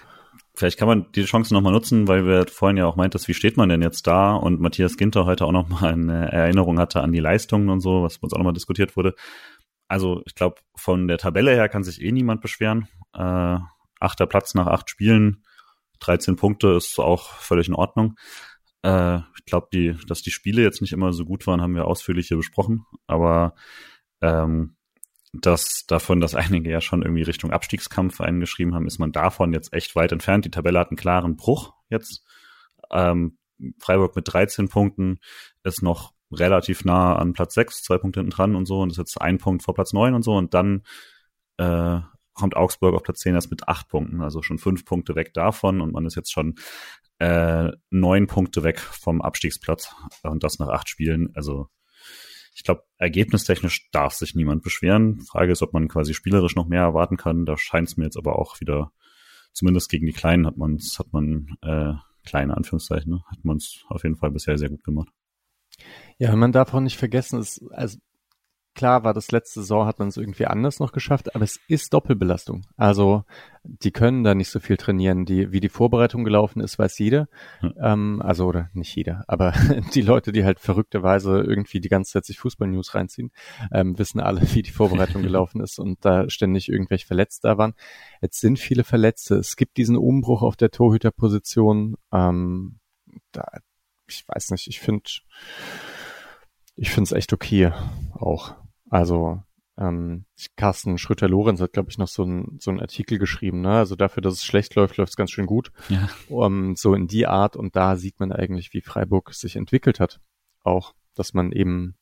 [0.56, 3.58] Vielleicht kann man diese Chance nochmal nutzen, weil wir vorhin ja auch meintest, wie steht
[3.58, 4.36] man denn jetzt da?
[4.36, 8.20] Und Matthias Ginter heute auch nochmal eine Erinnerung hatte an die Leistungen und so, was
[8.20, 9.16] bei uns auch nochmal diskutiert wurde.
[9.88, 12.88] Also ich glaube, von der Tabelle her kann sich eh niemand beschweren.
[13.14, 13.58] Äh,
[14.00, 15.44] achter Platz nach acht Spielen,
[16.00, 18.16] 13 Punkte ist auch völlig in Ordnung.
[18.84, 21.88] Äh, ich glaube, die, dass die Spiele jetzt nicht immer so gut waren, haben wir
[21.88, 22.86] ausführlich hier besprochen.
[23.08, 23.56] Aber
[24.22, 24.76] ähm,
[25.34, 29.74] dass davon, dass einige ja schon irgendwie Richtung Abstiegskampf eingeschrieben haben, ist man davon jetzt
[29.74, 30.46] echt weit entfernt.
[30.46, 32.24] Die Tabelle hat einen klaren Bruch jetzt.
[32.92, 33.38] Ähm,
[33.80, 35.20] Freiburg mit 13 Punkten
[35.64, 38.98] ist noch relativ nah an Platz 6, zwei Punkte hinten dran und so und ist
[38.98, 40.84] jetzt ein Punkt vor Platz 9 und so und dann
[41.58, 42.00] äh,
[42.34, 45.82] kommt Augsburg auf Platz 10 erst mit acht Punkten, also schon fünf Punkte weg davon
[45.82, 46.56] und man ist jetzt schon
[47.20, 51.30] äh, neun Punkte weg vom Abstiegsplatz und das nach acht Spielen.
[51.36, 51.70] Also
[52.56, 55.22] ich glaube, ergebnistechnisch darf sich niemand beschweren.
[55.22, 57.46] Frage ist, ob man quasi spielerisch noch mehr erwarten kann.
[57.46, 58.92] Da scheint es mir jetzt aber auch wieder,
[59.54, 61.94] zumindest gegen die Kleinen hat man hat man äh,
[62.26, 65.10] kleine Anführungszeichen, ne, hat man es auf jeden Fall bisher sehr gut gemacht.
[66.18, 67.98] Ja, man darf auch nicht vergessen, es, also
[68.76, 71.94] Klar war das letzte Saison, hat man es irgendwie anders noch geschafft, aber es ist
[71.94, 72.66] Doppelbelastung.
[72.76, 73.24] Also
[73.64, 75.26] die können da nicht so viel trainieren.
[75.26, 77.28] Die, wie die Vorbereitung gelaufen ist, weiß jeder.
[77.60, 77.74] Hm.
[77.80, 79.54] Ähm, also oder nicht jeder, aber
[79.94, 83.32] die Leute, die halt verrückterweise irgendwie die ganze Zeit sich Fußball-News reinziehen,
[83.72, 87.76] ähm, wissen alle, wie die Vorbereitung gelaufen ist und da ständig irgendwelche Verletzte da waren.
[88.22, 89.36] Jetzt sind viele Verletzte.
[89.36, 91.96] Es gibt diesen Umbruch auf der Torhüterposition.
[92.12, 92.80] Ähm,
[93.32, 93.46] da,
[94.08, 95.04] ich weiß nicht, ich finde
[96.76, 97.72] ich finde es echt okay
[98.14, 98.56] auch.
[98.94, 99.42] Also
[99.76, 100.26] ähm,
[100.56, 103.62] Carsten Schröter-Lorenz hat, glaube ich, noch so ein so ein Artikel geschrieben.
[103.62, 103.72] Ne?
[103.72, 105.72] Also dafür, dass es schlecht läuft, läuft es ganz schön gut.
[105.90, 106.08] Ja.
[106.30, 107.56] Um, so in die Art.
[107.56, 110.22] Und da sieht man eigentlich, wie Freiburg sich entwickelt hat.
[110.62, 111.96] Auch, dass man eben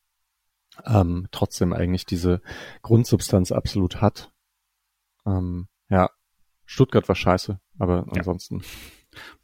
[0.84, 2.42] ähm, trotzdem eigentlich diese
[2.82, 4.30] Grundsubstanz absolut hat.
[5.24, 6.10] Ähm, ja,
[6.66, 8.18] Stuttgart war scheiße, aber ja.
[8.18, 8.62] ansonsten.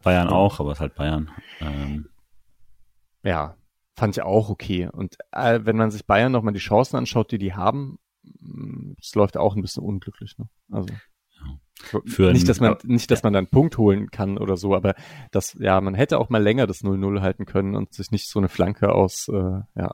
[0.02, 1.30] Bayern auch, aber es ist halt Bayern.
[1.60, 2.10] Ähm.
[3.22, 3.56] Ja,
[3.98, 4.88] fand ich auch okay.
[4.90, 9.14] Und äh, wenn man sich Bayern nochmal die Chancen anschaut, die die haben, mm, es
[9.14, 10.36] läuft auch ein bisschen unglücklich.
[10.38, 10.48] Ne?
[10.70, 10.94] Also
[12.06, 14.94] für nicht, dass man nicht, dass man dann einen Punkt holen kann oder so, aber
[15.30, 18.38] das, ja, man hätte auch mal länger das 0-0 halten können und sich nicht so
[18.40, 19.92] eine Flanke aus äh, ja,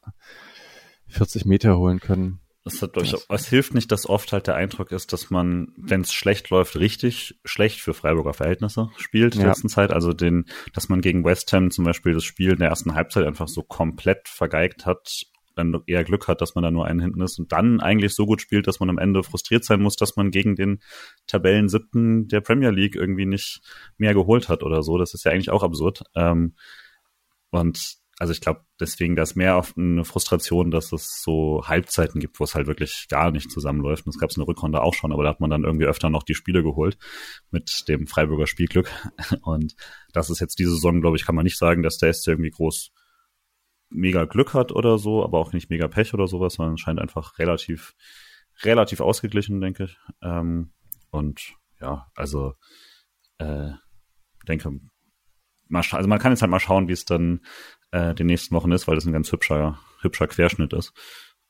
[1.08, 2.40] 40 Meter holen können.
[2.64, 6.00] Das hat durchaus, es hilft nicht, dass oft halt der Eindruck ist, dass man, wenn
[6.00, 9.52] es schlecht läuft, richtig schlecht für Freiburger Verhältnisse spielt in der ja.
[9.52, 9.90] letzten Zeit.
[9.90, 13.26] Also den, dass man gegen West Ham zum Beispiel das Spiel in der ersten Halbzeit
[13.26, 17.20] einfach so komplett vergeigt hat, dann eher Glück hat, dass man da nur einen hinten
[17.20, 20.16] ist und dann eigentlich so gut spielt, dass man am Ende frustriert sein muss, dass
[20.16, 20.80] man gegen den
[21.26, 23.60] Tabellen siebten der Premier League irgendwie nicht
[23.98, 24.96] mehr geholt hat oder so.
[24.96, 26.02] Das ist ja eigentlich auch absurd.
[26.14, 26.54] Ähm,
[27.50, 32.20] und also ich glaube, deswegen, da ist mehr auf eine Frustration, dass es so Halbzeiten
[32.20, 34.06] gibt, wo es halt wirklich gar nicht zusammenläuft.
[34.06, 35.86] Und das gab es in der Rückrunde auch schon, aber da hat man dann irgendwie
[35.86, 36.96] öfter noch die Spiele geholt
[37.50, 38.90] mit dem Freiburger Spielglück.
[39.42, 39.74] Und
[40.12, 42.50] das ist jetzt diese Saison, glaube ich, kann man nicht sagen, dass der SC irgendwie
[42.50, 42.92] groß
[43.90, 47.38] mega Glück hat oder so, aber auch nicht mega Pech oder sowas, sondern scheint einfach
[47.38, 47.94] relativ,
[48.62, 49.98] relativ ausgeglichen, denke ich.
[50.22, 50.72] Ähm,
[51.10, 52.54] und ja, also
[53.38, 53.70] äh,
[54.46, 54.80] denke,
[55.72, 57.40] also man kann jetzt halt mal schauen, wie es dann
[57.94, 60.92] äh, den nächsten Wochen ist, weil das ein ganz hübscher, hübscher Querschnitt ist.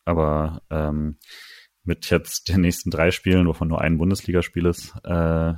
[0.04, 1.18] Aber ähm,
[1.84, 5.54] mit jetzt den nächsten drei Spielen, wovon nur ein Bundesligaspiel ist, äh,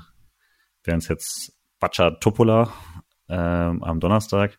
[0.85, 2.73] wären es jetzt Bacha Topola
[3.29, 4.59] äh, am Donnerstag,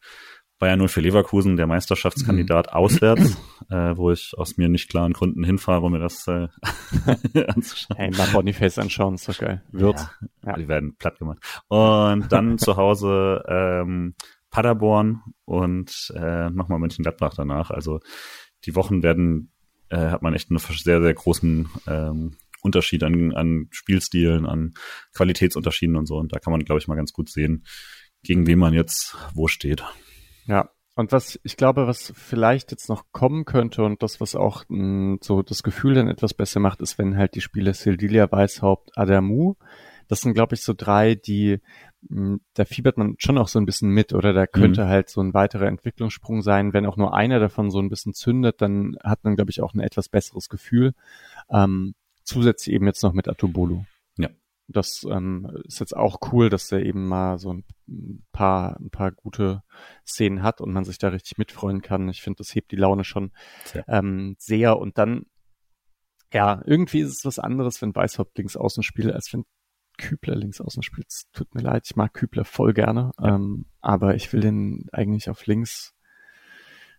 [0.60, 2.74] Bayern 0 Leverkusen, der Meisterschaftskandidat mhm.
[2.74, 3.38] auswärts,
[3.70, 6.48] äh, wo ich aus mir nicht klaren Gründen hinfahre, um mir das äh,
[7.48, 7.98] anzuschauen.
[7.98, 9.64] Hey, mal Boniface anschauen, ist doch geil.
[9.72, 10.00] Wird.
[10.00, 10.54] Ja, ja.
[10.58, 11.40] Die werden platt gemacht.
[11.70, 14.16] Und dann zu Hause ähm,
[14.58, 17.70] Paderborn und äh, nochmal Mönchengladbach danach.
[17.70, 18.00] Also
[18.66, 19.52] die Wochen werden,
[19.90, 24.74] äh, hat man echt einen sehr, sehr großen ähm, Unterschied an, an Spielstilen, an
[25.14, 26.18] Qualitätsunterschieden und so.
[26.18, 27.66] Und da kann man, glaube ich, mal ganz gut sehen,
[28.24, 29.84] gegen wen man jetzt wo steht.
[30.48, 34.64] Ja, und was ich glaube, was vielleicht jetzt noch kommen könnte und das, was auch
[34.70, 38.32] mh, hm, so das Gefühl dann etwas besser macht, ist, wenn halt die Spiele Sildilia,
[38.32, 39.54] Weishaupt, Adamu,
[40.08, 41.60] das sind, glaube ich, so drei, die
[42.10, 44.88] hm, da fiebert man schon auch so ein bisschen mit oder da könnte mhm.
[44.88, 46.74] halt so ein weiterer Entwicklungssprung sein.
[46.74, 49.74] Wenn auch nur einer davon so ein bisschen zündet, dann hat man, glaube ich, auch
[49.74, 50.94] ein etwas besseres Gefühl.
[51.50, 53.84] Ähm, zusätzlich eben jetzt noch mit Atubolu.
[54.18, 54.30] Ja.
[54.68, 57.66] Das ähm, ist jetzt auch cool, dass er eben mal so ein
[58.32, 59.64] paar, ein paar gute
[60.06, 62.10] Szenen hat und man sich da richtig mitfreuen kann.
[62.10, 63.32] Ich finde, das hebt die Laune schon
[63.88, 64.78] ähm, sehr.
[64.78, 65.26] Und dann,
[66.32, 69.46] ja, irgendwie ist es was anderes, wenn Weißhaupt links außen spielt, als wenn
[69.98, 71.08] Kübler links außen spielt.
[71.34, 75.46] Tut mir leid, ich mag Kübler voll gerne, ähm, aber ich will den eigentlich auf
[75.46, 75.94] links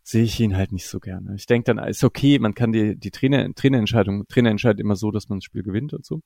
[0.08, 1.34] sehe ich ihn halt nicht so gerne.
[1.34, 5.10] Ich denke dann, ist okay, man kann die, die Trainer, Trainerentscheidung, Trainer entscheidet immer so,
[5.10, 6.22] dass man das Spiel gewinnt und so.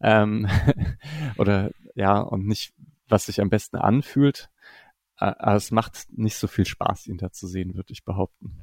[0.00, 0.46] Ähm,
[1.36, 2.72] oder ja, und nicht,
[3.08, 4.48] was sich am besten anfühlt.
[5.16, 8.60] Aber es macht nicht so viel Spaß, ihn da zu sehen, würde ich behaupten.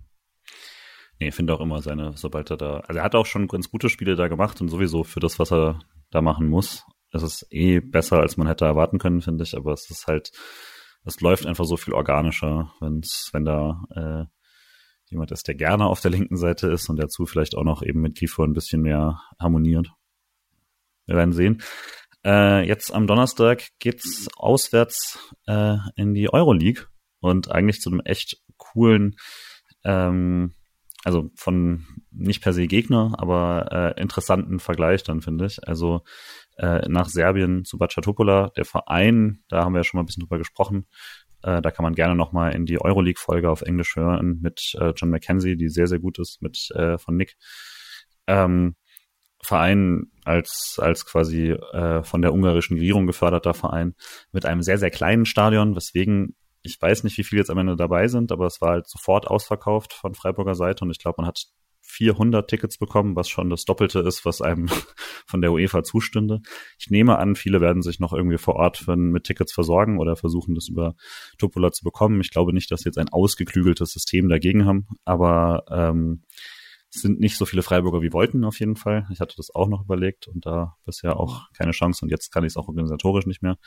[1.20, 3.70] Nee, ich finde auch immer seine, sobald er da, also er hat auch schon ganz
[3.70, 7.48] gute Spiele da gemacht und sowieso für das, was er da machen muss es ist
[7.52, 10.32] eh besser, als man hätte erwarten können, finde ich, aber es ist halt,
[11.06, 14.26] es läuft einfach so viel organischer, wenn's, wenn da äh,
[15.10, 18.02] jemand ist, der gerne auf der linken Seite ist und dazu vielleicht auch noch eben
[18.02, 19.92] mit Kiefer ein bisschen mehr harmoniert.
[21.06, 21.62] Wir werden sehen.
[22.26, 26.88] Äh, jetzt am Donnerstag geht's auswärts äh, in die Euroleague
[27.20, 29.18] und eigentlich zu einem echt coolen
[29.84, 30.54] ähm,
[31.04, 35.68] also von nicht per se Gegner, aber äh, interessanten Vergleich dann, finde ich.
[35.68, 36.04] Also
[36.58, 40.22] äh, nach Serbien zu Bacatopola, der Verein, da haben wir ja schon mal ein bisschen
[40.22, 40.88] drüber gesprochen,
[41.44, 45.10] äh, da kann man gerne nochmal in die Euroleague-Folge auf Englisch hören mit äh, John
[45.10, 47.36] McKenzie, die sehr, sehr gut ist, mit äh, von Nick.
[48.28, 48.76] Ähm,
[49.46, 53.94] Verein als, als quasi äh, von der ungarischen Regierung geförderter Verein
[54.32, 57.76] mit einem sehr, sehr kleinen Stadion, weswegen ich weiß nicht, wie viele jetzt am Ende
[57.76, 61.28] dabei sind, aber es war halt sofort ausverkauft von Freiburger Seite und ich glaube, man
[61.28, 61.44] hat
[61.94, 64.68] 400 Tickets bekommen, was schon das Doppelte ist, was einem
[65.28, 66.42] von der UEFA zustünde.
[66.80, 70.56] Ich nehme an, viele werden sich noch irgendwie vor Ort mit Tickets versorgen oder versuchen,
[70.56, 70.96] das über
[71.38, 72.20] Topola zu bekommen.
[72.22, 76.24] Ich glaube nicht, dass sie jetzt ein ausgeklügeltes System dagegen haben, aber ähm,
[76.94, 79.08] es sind nicht so viele Freiburger wie wollten auf jeden Fall.
[79.12, 82.44] Ich hatte das auch noch überlegt und da bisher auch keine Chance und jetzt kann
[82.44, 83.58] ich es auch organisatorisch nicht mehr.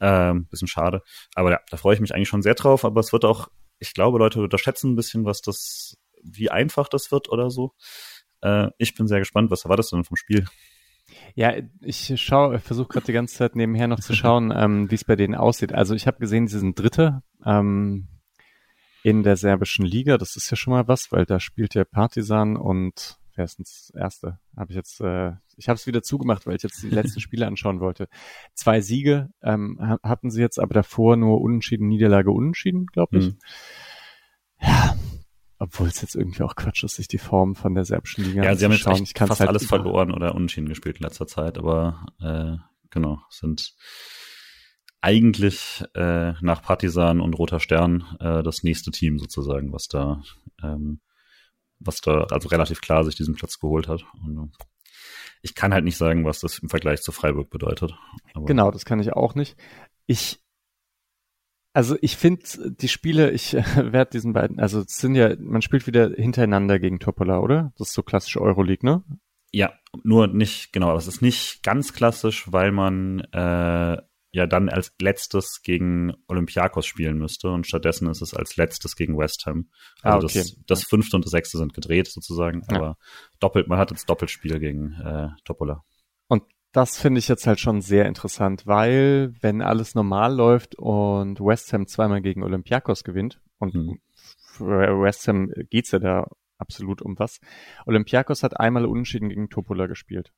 [0.00, 1.02] Ähm, bisschen schade.
[1.34, 3.94] Aber ja, da freue ich mich eigentlich schon sehr drauf, aber es wird auch, ich
[3.94, 7.74] glaube, Leute unterschätzen ein bisschen, was das wie einfach das wird oder so.
[8.40, 9.50] Äh, ich bin sehr gespannt.
[9.50, 10.46] Was erwartest du denn vom Spiel?
[11.34, 15.04] Ja, ich schaue, versuche gerade die ganze Zeit nebenher noch zu schauen, ähm, wie es
[15.04, 15.72] bei denen aussieht.
[15.72, 18.08] Also ich habe gesehen, sie sind Dritte ähm,
[19.02, 20.18] in der serbischen Liga.
[20.18, 23.64] Das ist ja schon mal was, weil da spielt ja Partisan und wer ist denn
[23.64, 24.38] das Erste?
[24.56, 27.46] Habe ich jetzt, äh, ich habe es wieder zugemacht, weil ich jetzt die letzten Spiele
[27.46, 28.08] anschauen wollte.
[28.54, 33.26] Zwei Siege ähm, hatten sie jetzt, aber davor nur Unentschieden, Niederlage, Unentschieden, glaube ich.
[33.26, 33.38] Mhm.
[34.60, 34.96] Ja,
[35.58, 38.54] obwohl es jetzt irgendwie auch Quatsch ist, sich die Form von der serbischen Liga Ja,
[38.54, 39.02] sie haben jetzt schauen.
[39.02, 42.56] Ich fast halt alles verloren oder unentschieden gespielt in letzter Zeit, aber äh,
[42.90, 43.74] genau, sind
[45.00, 50.22] eigentlich äh, nach Partisan und Roter Stern äh, das nächste Team sozusagen, was da
[50.62, 51.00] ähm,
[51.80, 54.04] was da also relativ klar sich diesen Platz geholt hat.
[54.24, 54.64] Und, äh,
[55.42, 57.94] ich kann halt nicht sagen, was das im Vergleich zu Freiburg bedeutet.
[58.34, 59.56] genau, das kann ich auch nicht.
[60.06, 60.40] Ich
[61.78, 65.62] also ich finde die Spiele, ich äh, werde diesen beiden, also es sind ja, man
[65.62, 67.72] spielt wieder hintereinander gegen Topola, oder?
[67.78, 69.04] Das ist so klassische Euroleague, ne?
[69.52, 69.72] Ja,
[70.02, 73.96] nur nicht, genau, es ist nicht ganz klassisch, weil man äh,
[74.32, 79.16] ja dann als letztes gegen Olympiakos spielen müsste und stattdessen ist es als letztes gegen
[79.16, 79.70] West Ham.
[80.02, 80.38] Also ah, okay.
[80.40, 82.76] das, das fünfte und das sechste sind gedreht sozusagen, ja.
[82.76, 82.96] aber
[83.38, 85.84] doppelt, man hat jetzt Doppelspiel gegen äh, Topola.
[86.26, 86.42] Und
[86.72, 91.72] das finde ich jetzt halt schon sehr interessant, weil wenn alles normal läuft und West
[91.72, 94.00] Ham zweimal gegen Olympiakos gewinnt und mhm.
[94.14, 96.28] für West Ham geht's ja da
[96.58, 97.40] absolut um was.
[97.86, 100.32] Olympiakos hat einmal unentschieden gegen Topola gespielt.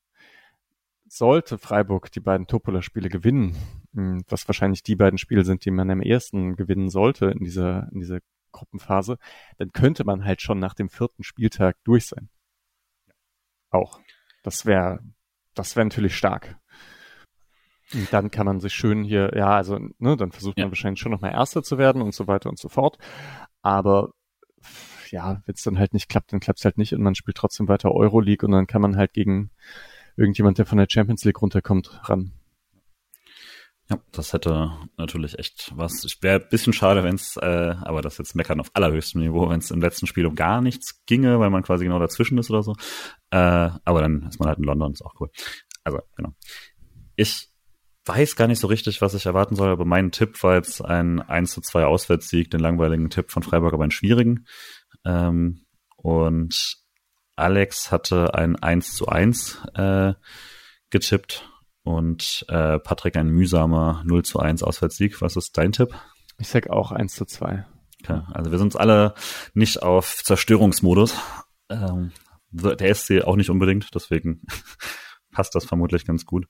[1.06, 3.56] Sollte Freiburg die beiden Topola-Spiele gewinnen,
[3.94, 7.88] hm, was wahrscheinlich die beiden Spiele sind, die man am ersten gewinnen sollte in dieser,
[7.90, 8.20] in dieser
[8.52, 9.18] Gruppenphase,
[9.58, 12.28] dann könnte man halt schon nach dem vierten Spieltag durch sein.
[13.70, 14.00] Auch.
[14.44, 15.00] Das wäre
[15.54, 16.56] das wäre natürlich stark.
[17.92, 20.64] Und dann kann man sich schön hier, ja, also, ne, dann versucht ja.
[20.64, 22.98] man wahrscheinlich schon nochmal Erster zu werden und so weiter und so fort.
[23.62, 24.12] Aber
[25.10, 27.36] ja, wenn es dann halt nicht klappt, dann klappt es halt nicht und man spielt
[27.36, 29.50] trotzdem weiter Euroleague und dann kann man halt gegen
[30.16, 32.32] irgendjemand, der von der Champions League runterkommt, ran.
[33.90, 36.04] Ja, das hätte natürlich echt was.
[36.04, 39.48] Ich wäre ein bisschen schade, wenn es, äh, aber das jetzt meckern auf allerhöchstem Niveau,
[39.50, 42.50] wenn es im letzten Spiel um gar nichts ginge, weil man quasi genau dazwischen ist
[42.50, 42.76] oder so.
[43.30, 45.28] Äh, aber dann ist man halt in London, ist auch cool.
[45.82, 46.30] Also, genau.
[47.16, 47.48] Ich
[48.04, 51.20] weiß gar nicht so richtig, was ich erwarten soll, aber mein Tipp war jetzt ein
[51.20, 54.46] 1 zu 2 Auswärtssieg, den langweiligen Tipp von Freiburg, aber einen schwierigen.
[55.04, 56.76] Ähm, und
[57.34, 60.14] Alex hatte ein 1 zu 1 äh,
[60.90, 61.50] getippt
[61.82, 65.20] und äh, Patrick ein mühsamer 0 zu 1 Auswärtssieg.
[65.20, 65.94] Was ist dein Tipp?
[66.38, 67.64] Ich sag auch 1 zu 2.
[68.02, 69.14] Okay, also wir sind uns alle
[69.54, 71.14] nicht auf Zerstörungsmodus.
[71.68, 72.12] Ähm,
[72.50, 74.42] der SC auch nicht unbedingt, deswegen
[75.32, 76.46] passt das vermutlich ganz gut.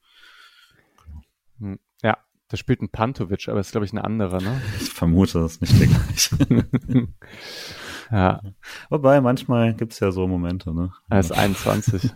[1.59, 4.61] Hm, ja, da spielt ein Pantovic, aber ist, glaube ich, ein anderer, ne?
[4.81, 7.09] Ich vermute, das ist nicht der gleiche.
[8.11, 8.43] ja.
[8.89, 10.93] Wobei, manchmal gibt's ja so Momente, ne?
[11.09, 12.11] Er ist 21.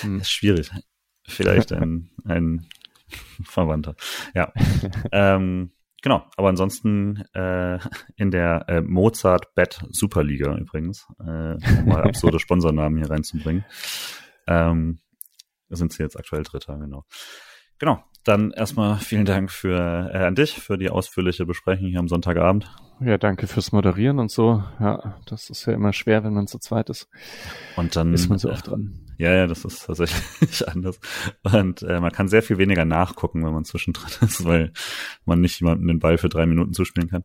[0.00, 0.20] Hm.
[0.20, 0.70] ist schwierig.
[1.28, 2.66] Vielleicht ein, ein
[3.44, 3.94] Verwandter.
[4.34, 4.52] Ja.
[5.12, 5.72] ähm,
[6.02, 7.78] genau, aber ansonsten äh,
[8.16, 13.64] in der äh, Mozart Bet Superliga übrigens, äh, um mal absurde Sponsornamen hier reinzubringen.
[14.46, 14.98] Ähm,
[15.68, 17.04] sind sie jetzt aktuell Dritter, genau.
[17.78, 22.08] Genau, dann erstmal vielen Dank für äh, an dich für die ausführliche Besprechung hier am
[22.08, 22.70] Sonntagabend.
[23.00, 24.64] Ja, danke fürs Moderieren und so.
[24.80, 27.08] Ja, das ist ja immer schwer, wenn man zu zweit ist.
[27.76, 29.05] Und dann ist man so oft dran.
[29.18, 31.00] Ja, ja, das ist tatsächlich anders.
[31.42, 34.72] Und äh, man kann sehr viel weniger nachgucken, wenn man zwischendrin ist, weil
[35.24, 37.24] man nicht jemandem den Ball für drei Minuten zuspielen kann.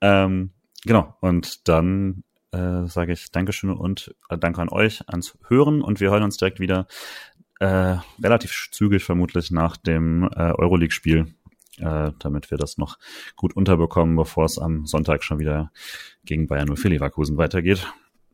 [0.00, 0.50] Ähm,
[0.84, 1.16] genau.
[1.20, 6.10] Und dann äh, sage ich Dankeschön und äh, danke an euch ans Hören und wir
[6.10, 6.86] hören uns direkt wieder
[7.60, 11.26] äh, relativ zügig vermutlich nach dem äh, Euroleague-Spiel,
[11.78, 12.98] äh, damit wir das noch
[13.36, 15.70] gut unterbekommen, bevor es am Sonntag schon wieder
[16.24, 17.86] gegen Bayern 04 Leverkusen weitergeht.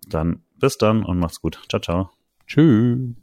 [0.08, 1.60] Dann bis dann und macht's gut.
[1.68, 2.15] Ciao, ciao.
[2.46, 3.16] Tschüss.